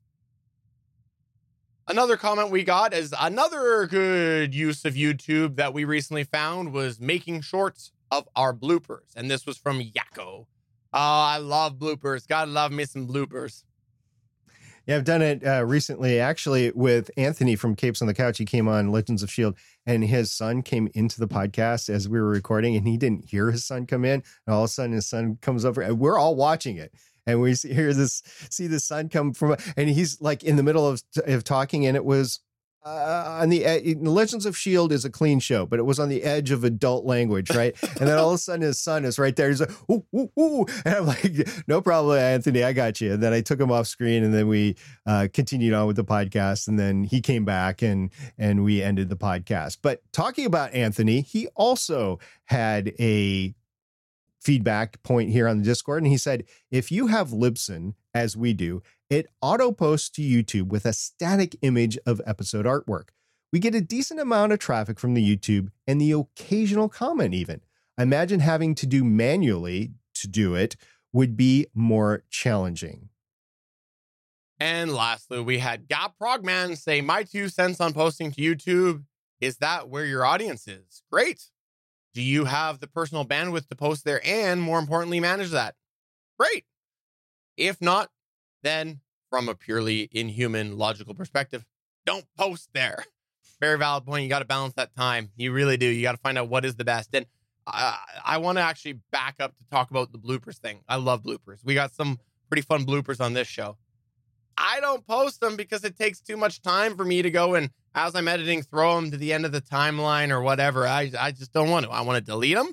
Another 1.89 2.17
comment 2.17 2.51
we 2.51 2.63
got 2.63 2.95
is 2.95 3.15
another 3.19 3.87
good 3.87 4.55
use 4.55 4.85
of 4.85 4.95
YouTube 4.95 5.57
that 5.57 5.75
we 5.75 5.85
recently 5.85 6.23
found 6.23 6.73
was 6.73 7.01
making 7.01 7.41
shorts 7.41 7.91
of 8.11 8.29
our 8.37 8.55
bloopers. 8.55 9.09
And 9.17 9.31
this 9.31 9.47
was 9.47 9.57
from 9.57 9.81
Yakko. 9.81 10.47
Oh, 10.47 10.47
I 10.93 11.39
love 11.39 11.79
bloopers. 11.79 12.29
Gotta 12.29 12.51
love 12.51 12.71
me 12.71 12.85
some 12.85 13.09
bloopers. 13.09 13.65
Yeah, 14.87 14.97
I've 14.97 15.05
done 15.05 15.23
it 15.23 15.47
uh, 15.47 15.65
recently, 15.65 16.19
actually, 16.19 16.73
with 16.75 17.11
Anthony 17.17 17.55
from 17.55 17.77
Capes 17.77 18.01
on 18.01 18.09
the 18.09 18.15
Couch. 18.15 18.39
He 18.39 18.45
came 18.45 18.67
on 18.67 18.91
Legends 18.91 19.23
of 19.23 19.31
Shield, 19.31 19.57
and 19.87 20.05
his 20.05 20.33
son 20.33 20.63
came 20.63 20.89
into 20.95 21.21
the 21.21 21.29
podcast 21.29 21.89
as 21.89 22.09
we 22.09 22.21
were 22.21 22.31
recording, 22.31 22.77
and 22.77 22.89
he 22.89 22.97
didn't 22.97 23.29
hear 23.29 23.51
his 23.51 23.65
son 23.65 23.87
come 23.87 24.05
in. 24.05 24.23
And 24.47 24.55
all 24.55 24.65
of 24.65 24.67
a 24.67 24.69
sudden, 24.69 24.93
his 24.93 25.07
son 25.07 25.39
comes 25.43 25.65
over, 25.65 25.81
and 25.81 25.99
we're 25.99 26.19
all 26.19 26.35
watching 26.35 26.77
it 26.77 26.93
and 27.27 27.41
we 27.41 27.55
see, 27.55 27.73
hear 27.73 27.93
this 27.93 28.23
see 28.51 28.67
the 28.67 28.81
son 28.81 29.09
come 29.09 29.33
from 29.33 29.57
and 29.77 29.91
he's 29.91 30.21
like 30.21 30.43
in 30.43 30.57
the 30.57 30.63
middle 30.63 30.87
of, 30.87 31.03
of 31.27 31.45
talking 31.45 31.87
and 31.87 31.97
it 31.97 32.05
was 32.05 32.41
uh, 32.85 33.41
on 33.43 33.51
the 33.51 33.97
Legends 34.01 34.47
of 34.47 34.57
Shield 34.57 34.93
is 34.93 35.05
a 35.05 35.11
clean 35.11 35.39
show, 35.39 35.67
but 35.67 35.79
it 35.79 35.83
was 35.83 35.99
on 35.99 36.09
the 36.09 36.23
edge 36.23 36.51
of 36.51 36.65
adult 36.65 37.05
language, 37.05 37.51
right? 37.51 37.77
and 38.01 38.09
then 38.09 38.19
all 38.19 38.31
of 38.31 38.37
a 38.37 38.39
sudden 38.39 38.63
his 38.63 38.79
son 38.79 39.05
is 39.05 39.19
right 39.19 39.37
there. 39.37 39.49
He's 39.49 39.61
like, 39.61 39.71
ooh, 39.91 40.05
ooh, 40.17 40.31
ooh. 40.39 40.67
and 40.85 40.95
I'm 40.95 41.07
like, 41.07 41.49
no 41.67 41.81
problem, 41.83 42.19
Anthony, 42.19 42.65
I 42.65 42.73
got 42.73 43.01
you. 43.01 43.13
And 43.15 43.23
then 43.23 43.33
I 43.33 43.43
took 43.43 43.61
him 43.61 43.71
off 43.71 43.87
screen, 43.87 44.25
and 44.25 44.33
then 44.33 44.49
we 44.49 44.77
uh, 45.07 45.29
continued 45.33 45.75
on 45.75 45.87
with 45.87 45.97
the 45.97 46.05
podcast. 46.05 46.69
And 46.69 46.79
then 46.79 47.05
he 47.05 47.21
came 47.21 47.45
back, 47.45 47.83
and 47.83 48.11
and 48.39 48.65
we 48.65 48.83
ended 48.83 49.11
the 49.11 49.17
podcast. 49.17 49.79
But 49.83 50.01
talking 50.13 50.47
about 50.47 50.73
Anthony, 50.73 51.21
he 51.21 51.49
also 51.49 52.19
had 52.45 52.95
a 52.99 53.55
feedback 54.41 55.03
point 55.03 55.31
here 55.31 55.47
on 55.47 55.59
the 55.59 55.65
Discord. 55.65 56.03
And 56.03 56.11
he 56.11 56.17
said, 56.17 56.45
if 56.71 56.91
you 56.91 57.09
have 57.09 57.29
Libsyn, 57.29 57.95
as 58.15 58.37
we 58.37 58.53
do, 58.53 58.83
it 59.11 59.27
auto 59.43 59.73
posts 59.73 60.09
to 60.11 60.23
YouTube 60.23 60.69
with 60.69 60.87
a 60.87 60.93
static 60.93 61.57
image 61.63 61.99
of 62.07 62.21
episode 62.25 62.65
artwork. 62.65 63.09
We 63.53 63.59
get 63.59 63.75
a 63.75 63.81
decent 63.81 64.21
amount 64.21 64.53
of 64.53 64.61
traffic 64.61 65.01
from 65.01 65.15
the 65.15 65.37
YouTube 65.37 65.71
and 65.87 66.01
the 66.01 66.13
occasional 66.13 66.89
comment, 66.89 67.35
even. 67.35 67.61
Imagine 67.99 68.41
having 68.41 68.75
to 68.77 68.87
do 68.87 69.03
manually 69.05 69.91
to 70.15 70.29
do 70.29 70.55
it 70.55 70.77
would 71.13 71.37
be 71.37 71.67
more 71.75 72.23
challenging. 72.31 73.09
And 74.61 74.93
lastly, 74.93 75.41
we 75.41 75.59
had 75.59 75.89
Gap 75.89 76.15
Progman 76.21 76.77
say, 76.77 77.01
My 77.01 77.25
two 77.25 77.49
cents 77.49 77.81
on 77.81 77.93
posting 77.93 78.31
to 78.33 78.41
YouTube. 78.41 79.05
Is 79.41 79.57
that 79.57 79.89
where 79.89 80.05
your 80.05 80.25
audience 80.25 80.69
is? 80.69 81.03
Great. 81.11 81.47
Do 82.13 82.23
you 82.23 82.45
have 82.45 82.81
the 82.81 82.87
personal 82.87 83.25
bandwidth 83.25 83.69
to 83.69 83.75
post 83.75 84.05
there 84.05 84.21
and 84.25 84.61
more 84.61 84.79
importantly, 84.79 85.19
manage 85.19 85.51
that? 85.51 85.77
Great. 86.39 86.65
If 87.57 87.81
not, 87.81 88.11
then 88.63 89.01
from 89.29 89.49
a 89.49 89.55
purely 89.55 90.09
inhuman 90.13 90.77
logical 90.77 91.15
perspective, 91.15 91.65
don't 92.07 92.27
post 92.37 92.71
there. 92.73 93.05
Very 93.61 93.79
valid 93.79 94.07
point. 94.07 94.23
You 94.23 94.29
got 94.29 94.39
to 94.39 94.47
balance 94.47 94.75
that 94.75 94.95
time. 94.97 95.31
You 95.37 95.53
really 95.53 95.77
do. 95.77 95.87
You 95.87 96.03
got 96.03 96.13
to 96.13 96.19
find 96.19 96.39
out 96.39 96.49
what 96.49 96.65
is 96.65 96.77
the 96.77 96.85
best. 96.85 97.11
And 97.15 97.27
I, 97.67 97.99
I 98.25 98.39
want 98.39 98.59
to 98.59 98.63
actually 98.63 99.01
back 99.13 99.37
up 99.39 99.57
to 99.59 99.65
talk 99.71 99.91
about 99.91 100.13
the 100.13 100.19
bloopers 100.19 100.57
thing. 100.57 100.81
I 100.89 100.97
love 100.97 101.23
bloopers. 101.23 101.65
We 101.65 101.75
got 101.75 101.93
some 101.93 102.19
pretty 102.49 102.63
fun 102.63 102.87
bloopers 102.87 103.21
on 103.21 103.35
this 103.35 103.47
show. 103.47 103.77
I 104.57 104.81
don't 104.81 105.07
post 105.07 105.41
them 105.41 105.57
because 105.57 105.85
it 105.85 105.97
takes 105.97 106.21
too 106.21 106.37
much 106.37 106.63
time 106.63 106.97
for 106.97 107.05
me 107.05 107.23
to 107.23 107.31
go 107.31 107.55
and 107.55 107.71
as 107.95 108.15
I'm 108.15 108.29
editing, 108.29 108.63
throw 108.63 108.95
them 108.97 109.11
to 109.11 109.17
the 109.17 109.33
end 109.33 109.45
of 109.45 109.53
the 109.53 109.61
timeline 109.61 110.31
or 110.31 110.41
whatever. 110.41 110.87
I 110.87 111.11
I 111.19 111.33
just 111.33 111.53
don't 111.53 111.71
want 111.71 111.87
to. 111.87 111.93
I 111.93 112.03
want 112.03 112.25
to 112.25 112.31
delete 112.31 112.57
them, 112.57 112.73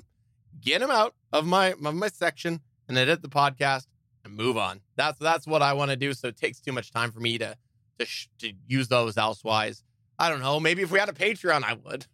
get 0.60 0.80
them 0.80 0.90
out 0.90 1.14
of 1.32 1.46
my 1.46 1.72
of 1.72 1.94
my 1.94 2.08
section, 2.08 2.60
and 2.88 2.96
edit 2.96 3.22
the 3.22 3.28
podcast 3.28 3.86
and 4.24 4.36
move 4.36 4.56
on. 4.56 4.80
That's 4.96 5.18
that's 5.18 5.46
what 5.46 5.62
I 5.62 5.72
want 5.72 5.90
to 5.90 5.96
do. 5.96 6.12
So 6.12 6.28
it 6.28 6.36
takes 6.36 6.60
too 6.60 6.72
much 6.72 6.90
time 6.90 7.12
for 7.12 7.20
me 7.20 7.38
to 7.38 7.56
to 7.98 8.06
sh- 8.06 8.28
to 8.38 8.52
use 8.66 8.88
those 8.88 9.16
elsewise. 9.16 9.82
I 10.18 10.28
don't 10.28 10.40
know. 10.40 10.58
Maybe 10.58 10.82
if 10.82 10.90
we 10.90 10.98
had 10.98 11.08
a 11.08 11.12
Patreon, 11.12 11.62
I 11.62 11.74
would. 11.74 12.06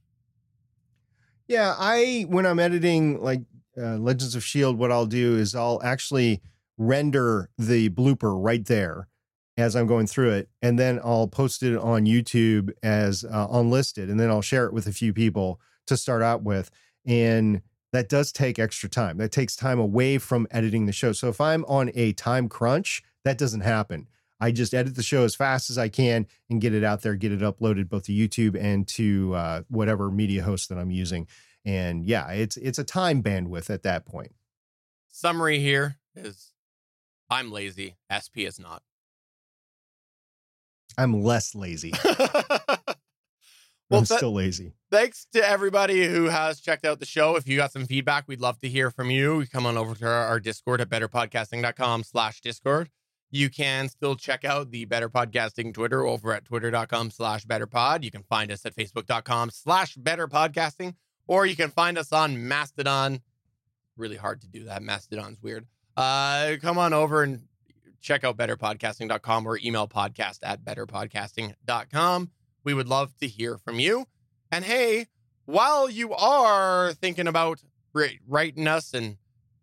Yeah, 1.48 1.74
I 1.78 2.26
when 2.28 2.46
I'm 2.46 2.58
editing 2.58 3.20
like 3.22 3.42
uh, 3.76 3.96
Legends 3.96 4.34
of 4.34 4.44
Shield, 4.44 4.78
what 4.78 4.92
I'll 4.92 5.06
do 5.06 5.36
is 5.36 5.54
I'll 5.54 5.80
actually 5.82 6.40
render 6.78 7.50
the 7.58 7.90
blooper 7.90 8.34
right 8.42 8.64
there 8.64 9.08
as 9.56 9.76
I'm 9.76 9.86
going 9.86 10.06
through 10.06 10.30
it, 10.30 10.48
and 10.62 10.78
then 10.78 11.00
I'll 11.04 11.28
post 11.28 11.62
it 11.62 11.76
on 11.76 12.06
YouTube 12.06 12.70
as 12.82 13.24
uh, 13.24 13.46
unlisted, 13.50 14.10
and 14.10 14.18
then 14.18 14.30
I'll 14.30 14.42
share 14.42 14.66
it 14.66 14.72
with 14.72 14.86
a 14.86 14.92
few 14.92 15.12
people 15.12 15.60
to 15.86 15.96
start 15.96 16.22
out 16.22 16.42
with. 16.42 16.70
And 17.06 17.62
that 17.94 18.08
does 18.08 18.32
take 18.32 18.58
extra 18.58 18.88
time. 18.88 19.18
That 19.18 19.30
takes 19.30 19.54
time 19.54 19.78
away 19.78 20.18
from 20.18 20.48
editing 20.50 20.86
the 20.86 20.92
show. 20.92 21.12
So 21.12 21.28
if 21.28 21.40
I'm 21.40 21.64
on 21.66 21.92
a 21.94 22.12
time 22.12 22.48
crunch, 22.48 23.04
that 23.24 23.38
doesn't 23.38 23.60
happen. 23.60 24.08
I 24.40 24.50
just 24.50 24.74
edit 24.74 24.96
the 24.96 25.02
show 25.02 25.22
as 25.22 25.36
fast 25.36 25.70
as 25.70 25.78
I 25.78 25.88
can 25.88 26.26
and 26.50 26.60
get 26.60 26.74
it 26.74 26.82
out 26.82 27.02
there, 27.02 27.14
get 27.14 27.30
it 27.30 27.38
uploaded 27.38 27.88
both 27.88 28.06
to 28.06 28.12
YouTube 28.12 28.60
and 28.60 28.88
to 28.88 29.34
uh, 29.34 29.62
whatever 29.68 30.10
media 30.10 30.42
host 30.42 30.70
that 30.70 30.78
I'm 30.78 30.90
using. 30.90 31.28
And 31.64 32.04
yeah, 32.04 32.32
it's 32.32 32.56
it's 32.56 32.80
a 32.80 32.84
time 32.84 33.22
bandwidth 33.22 33.70
at 33.70 33.84
that 33.84 34.04
point. 34.04 34.34
Summary 35.08 35.60
here 35.60 35.98
is 36.16 36.50
I'm 37.30 37.52
lazy. 37.52 37.94
SP 38.10 38.42
is 38.42 38.58
not. 38.58 38.82
I'm 40.98 41.22
less 41.22 41.54
lazy. 41.54 41.92
well, 43.94 44.00
I'm 44.00 44.06
th- 44.06 44.18
still 44.18 44.32
lazy. 44.32 44.72
Thanks 44.90 45.26
to 45.32 45.48
everybody 45.48 46.06
who 46.06 46.26
has 46.26 46.60
checked 46.60 46.84
out 46.84 47.00
the 47.00 47.06
show. 47.06 47.36
If 47.36 47.48
you 47.48 47.56
got 47.56 47.72
some 47.72 47.86
feedback, 47.86 48.28
we'd 48.28 48.40
love 48.40 48.60
to 48.60 48.68
hear 48.68 48.90
from 48.90 49.10
you. 49.10 49.44
Come 49.52 49.66
on 49.66 49.76
over 49.76 49.94
to 49.94 50.06
our, 50.06 50.38
Discord 50.38 50.80
at 50.80 50.88
betterpodcasting.com 50.88 52.04
slash 52.04 52.40
Discord. 52.40 52.90
You 53.30 53.50
can 53.50 53.88
still 53.88 54.14
check 54.14 54.44
out 54.44 54.70
the 54.70 54.84
Better 54.84 55.08
Podcasting 55.08 55.74
Twitter 55.74 56.06
over 56.06 56.32
at 56.32 56.44
twitter.com 56.44 57.10
slash 57.10 57.44
betterpod. 57.44 58.04
You 58.04 58.12
can 58.12 58.22
find 58.22 58.52
us 58.52 58.64
at 58.64 58.76
facebook.com 58.76 59.50
slash 59.50 59.96
betterpodcasting, 59.96 60.94
or 61.26 61.44
you 61.44 61.56
can 61.56 61.70
find 61.70 61.98
us 61.98 62.12
on 62.12 62.46
Mastodon. 62.46 63.20
Really 63.96 64.16
hard 64.16 64.40
to 64.42 64.46
do 64.46 64.64
that. 64.64 64.82
Mastodon's 64.82 65.42
weird. 65.42 65.66
Uh, 65.96 66.52
come 66.62 66.78
on 66.78 66.92
over 66.92 67.24
and 67.24 67.42
check 68.00 68.22
out 68.22 68.36
betterpodcasting.com 68.36 69.46
or 69.46 69.58
email 69.64 69.88
podcast 69.88 70.38
at 70.44 70.64
betterpodcasting.com. 70.64 72.30
We 72.64 72.74
would 72.74 72.88
love 72.88 73.16
to 73.18 73.28
hear 73.28 73.58
from 73.58 73.78
you. 73.78 74.06
And 74.50 74.64
hey, 74.64 75.06
while 75.44 75.88
you 75.88 76.12
are 76.14 76.92
thinking 76.94 77.28
about 77.28 77.62
writing 77.92 78.66
us 78.66 78.94
and 78.94 79.18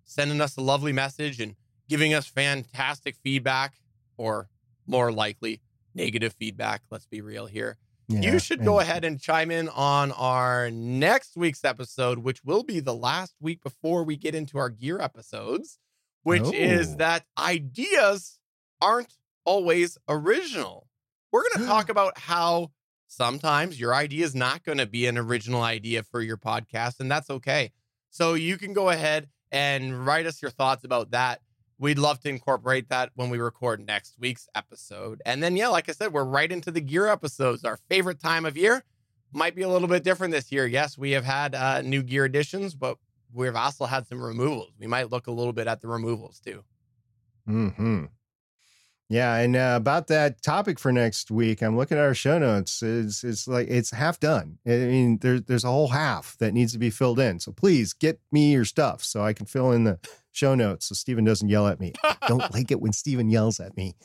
sending 0.06 0.40
us 0.40 0.56
a 0.58 0.62
lovely 0.62 0.94
message 0.94 1.40
and 1.40 1.56
giving 1.90 2.14
us 2.14 2.28
fantastic 2.28 3.16
feedback, 3.24 3.74
or 4.18 4.50
more 4.88 5.12
likely, 5.12 5.62
negative 5.94 6.34
feedback, 6.34 6.84
let's 6.90 7.06
be 7.06 7.22
real 7.22 7.48
here. 7.48 7.78
Yeah, 8.08 8.34
you 8.34 8.40
should 8.40 8.64
go 8.64 8.80
ahead 8.80 9.04
and 9.04 9.20
chime 9.20 9.52
in 9.52 9.70
on 9.70 10.12
our 10.12 10.70
next 10.70 11.36
week's 11.36 11.64
episode, 11.66 12.20
which 12.20 12.44
will 12.44 12.64
be 12.64 12.80
the 12.80 12.94
last 12.94 13.36
week 13.42 13.64
before 13.64 14.04
we 14.04 14.16
get 14.16 14.36
into 14.36 14.58
our 14.58 14.70
gear 14.70 15.00
episodes 15.00 15.80
which 16.24 16.44
oh. 16.44 16.52
is 16.54 16.98
that 16.98 17.26
ideas 17.38 18.40
aren't 18.82 19.16
always 19.46 19.98
original. 20.08 20.88
We're 21.32 21.44
going 21.54 21.66
to 21.66 21.72
talk 21.72 21.90
about 21.90 22.18
how 22.18 22.72
sometimes 23.12 23.78
your 23.78 23.94
idea 23.94 24.24
is 24.24 24.34
not 24.34 24.64
going 24.64 24.78
to 24.78 24.86
be 24.86 25.06
an 25.06 25.18
original 25.18 25.62
idea 25.62 26.02
for 26.02 26.22
your 26.22 26.38
podcast, 26.38 27.02
and 27.02 27.12
that's 27.12 27.30
okay. 27.30 27.72
So 28.10 28.36
you 28.36 28.58
can 28.58 28.72
go 28.72 28.90
ahead 28.90 29.28
and 29.52 30.06
write 30.06 30.26
us 30.26 30.42
your 30.42 30.52
thoughts 30.52 30.86
about 30.86 31.12
that. 31.12 31.42
We'd 31.78 32.00
love 32.00 32.22
to 32.22 32.30
incorporate 32.30 32.88
that 32.90 33.12
when 33.16 33.30
we 33.30 33.38
record 33.38 33.86
next 33.86 34.16
week's 34.18 34.48
episode. 34.56 35.22
And 35.26 35.44
then, 35.44 35.58
yeah, 35.58 35.68
like 35.68 35.90
I 35.90 35.92
said, 35.92 36.14
we're 36.14 36.24
right 36.24 36.50
into 36.50 36.72
the 36.72 36.80
gear 36.80 37.08
episodes, 37.08 37.66
our 37.66 37.78
favorite 37.90 38.22
time 38.22 38.46
of 38.46 38.56
year. 38.56 38.84
Might 39.34 39.56
be 39.56 39.64
a 39.64 39.70
little 39.70 39.88
bit 39.88 40.04
different 40.04 40.32
this 40.32 40.52
year. 40.52 40.66
Yes, 40.66 40.98
we 40.98 41.12
have 41.12 41.26
had 41.26 41.54
uh, 41.54 41.82
new 41.82 42.04
gear 42.04 42.26
additions, 42.26 42.76
but 42.76 42.98
we've 43.34 43.56
also 43.56 43.86
had 43.86 44.08
some 44.08 44.22
removals. 44.22 44.72
We 44.80 44.88
might 44.88 45.10
look 45.10 45.28
a 45.28 45.32
little 45.32 45.54
bit 45.54 45.68
at 45.68 45.82
the 45.82 45.88
removals 45.88 46.40
too. 46.40 46.64
Hmm. 47.46 48.06
Yeah, 49.12 49.36
and 49.36 49.58
uh, 49.58 49.74
about 49.76 50.08
that 50.08 50.42
topic 50.42 50.80
for 50.80 50.90
next 50.94 51.32
week, 51.32 51.62
I'm 51.62 51.76
looking 51.76 51.98
at 51.98 52.04
our 52.06 52.14
show 52.14 52.40
notes. 52.40 52.82
It's 52.82 53.26
it's 53.26 53.46
like 53.46 53.68
it's 53.68 53.92
half 53.92 54.22
done. 54.22 54.60
I 54.66 54.70
mean, 54.70 55.18
there's 55.18 55.42
there's 55.42 55.66
a 55.66 55.70
whole 55.70 55.90
half 55.90 56.38
that 56.38 56.54
needs 56.54 56.72
to 56.72 56.80
be 56.80 56.90
filled 56.90 57.20
in. 57.20 57.42
So 57.42 57.52
please 57.52 57.92
get 57.92 58.22
me 58.32 58.54
your 58.54 58.64
stuff 58.64 59.04
so 59.04 59.22
I 59.22 59.34
can 59.34 59.48
fill 59.48 59.74
in 59.74 59.84
the 59.84 60.00
show 60.32 60.56
notes 60.56 60.86
so 60.86 60.96
Stephen 60.96 61.26
doesn't 61.26 61.50
yell 61.50 61.68
at 61.68 61.82
me. 61.82 61.92
Don't 62.30 62.54
like 62.54 62.72
it 62.72 62.80
when 62.80 62.94
Stephen 62.94 63.30
yells 63.30 63.60
at 63.60 63.76
me. 63.76 63.96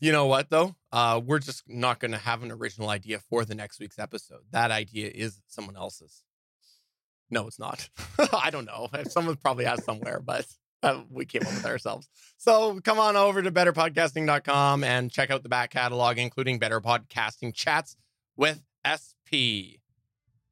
You 0.00 0.10
know 0.10 0.26
what 0.26 0.50
though? 0.50 0.74
Uh, 0.90 1.20
we're 1.24 1.38
just 1.38 1.62
not 1.68 2.00
going 2.00 2.10
to 2.10 2.18
have 2.18 2.42
an 2.42 2.50
original 2.50 2.88
idea 2.88 3.20
for 3.20 3.44
the 3.44 3.54
next 3.54 3.78
week's 3.78 4.00
episode. 4.00 4.40
That 4.50 4.72
idea 4.72 5.12
is 5.14 5.40
someone 5.46 5.76
else's. 5.76 6.24
No, 7.30 7.46
it's 7.46 7.60
not. 7.60 7.88
I 8.32 8.50
don't 8.50 8.64
know. 8.64 8.88
Someone 9.10 9.36
probably 9.36 9.66
has 9.66 9.84
somewhere, 9.84 10.18
but 10.18 10.44
uh, 10.82 11.02
we 11.10 11.24
came 11.24 11.42
up 11.42 11.52
with 11.52 11.66
ourselves. 11.66 12.08
So 12.38 12.80
come 12.80 12.98
on 12.98 13.16
over 13.16 13.42
to 13.42 13.50
betterpodcasting.com 13.50 14.84
and 14.84 15.10
check 15.10 15.30
out 15.30 15.42
the 15.42 15.48
back 15.48 15.70
catalog, 15.70 16.18
including 16.18 16.58
Better 16.58 16.80
Podcasting 16.80 17.54
Chats 17.54 17.96
with 18.36 18.62
SP. 18.84 19.80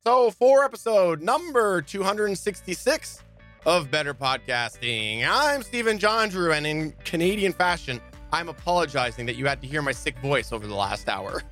So 0.04 0.30
for 0.30 0.64
episode 0.64 1.22
number 1.22 1.82
266, 1.82 3.22
of 3.66 3.90
Better 3.90 4.14
Podcasting. 4.14 5.26
I'm 5.28 5.62
Stephen 5.62 5.98
John 5.98 6.28
Drew, 6.28 6.52
and 6.52 6.66
in 6.66 6.92
Canadian 7.04 7.52
fashion, 7.52 8.00
I'm 8.32 8.48
apologizing 8.48 9.26
that 9.26 9.36
you 9.36 9.46
had 9.46 9.60
to 9.62 9.66
hear 9.68 9.82
my 9.82 9.92
sick 9.92 10.18
voice 10.20 10.52
over 10.52 10.66
the 10.66 10.74
last 10.74 11.08
hour. 11.08 11.42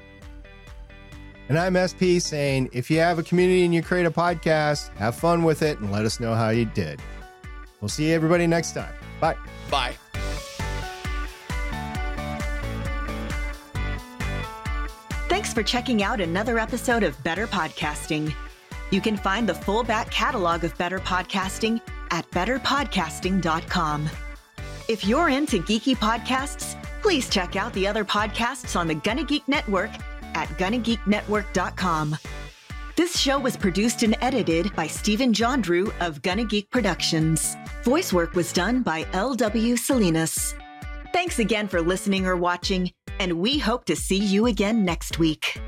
And 1.49 1.59
I'm 1.59 1.77
SP 1.77 2.18
saying 2.18 2.70
if 2.72 2.91
you 2.91 2.99
have 2.99 3.18
a 3.18 3.22
community 3.22 3.64
and 3.64 3.74
you 3.74 3.83
create 3.83 4.07
a 4.07 4.11
podcast, 4.11 4.95
have 4.97 5.14
fun 5.14 5.45
with 5.45 5.62
it 5.62 5.79
and 5.79 5.93
let 5.93 6.05
us 6.05 6.18
know 6.18 6.35
how 6.35 6.51
you 6.51 6.64
did. 6.64 7.01
We'll 7.81 7.89
see 7.89 8.12
everybody 8.12 8.47
next 8.47 8.72
time. 8.72 8.95
Bye. 9.20 9.37
Bye. 9.70 9.97
Thanks 15.29 15.53
for 15.53 15.62
checking 15.62 16.03
out 16.03 16.20
another 16.20 16.59
episode 16.59 17.03
of 17.03 17.22
Better 17.22 17.47
Podcasting. 17.47 18.35
You 18.91 19.01
can 19.01 19.16
find 19.16 19.49
the 19.49 19.55
full 19.55 19.83
back 19.83 20.11
catalog 20.11 20.64
of 20.64 20.77
Better 20.79 20.99
Podcasting 20.99 21.81
at 22.11 22.31
betterpodcasting.com. 22.31 24.09
If 24.89 25.05
you're 25.05 25.29
into 25.29 25.61
geeky 25.61 25.97
podcasts, 25.97 26.81
please 27.03 27.29
check 27.29 27.57
out 27.57 27.72
the 27.72 27.87
other 27.87 28.05
podcasts 28.05 28.79
on 28.79 28.87
the 28.87 28.95
Gonna 28.95 29.24
Geek 29.24 29.47
Network 29.49 29.91
at 30.35 30.49
GonnaGeekNetwork.com. 30.59 32.16
This 32.97 33.18
show 33.18 33.38
was 33.38 33.59
produced 33.59 34.03
and 34.05 34.16
edited 34.22 34.74
by 34.74 34.86
Stephen 34.86 35.34
John 35.34 35.61
Drew 35.61 35.92
of 36.01 36.22
Gonna 36.22 36.47
Geek 36.47 36.70
Productions. 36.70 37.55
Voice 37.84 38.11
work 38.11 38.32
was 38.32 38.55
done 38.55 38.82
by 38.82 39.07
L.W. 39.12 39.76
Salinas. 39.76 40.55
Thanks 41.12 41.38
again 41.38 41.68
for 41.68 41.82
listening 41.82 42.26
or 42.26 42.36
watching, 42.36 42.90
and 43.20 43.34
we 43.34 43.59
hope 43.59 43.84
to 43.84 43.97
see 43.97 44.16
you 44.16 44.47
again 44.47 44.82
next 44.82 45.18
week. 45.18 45.61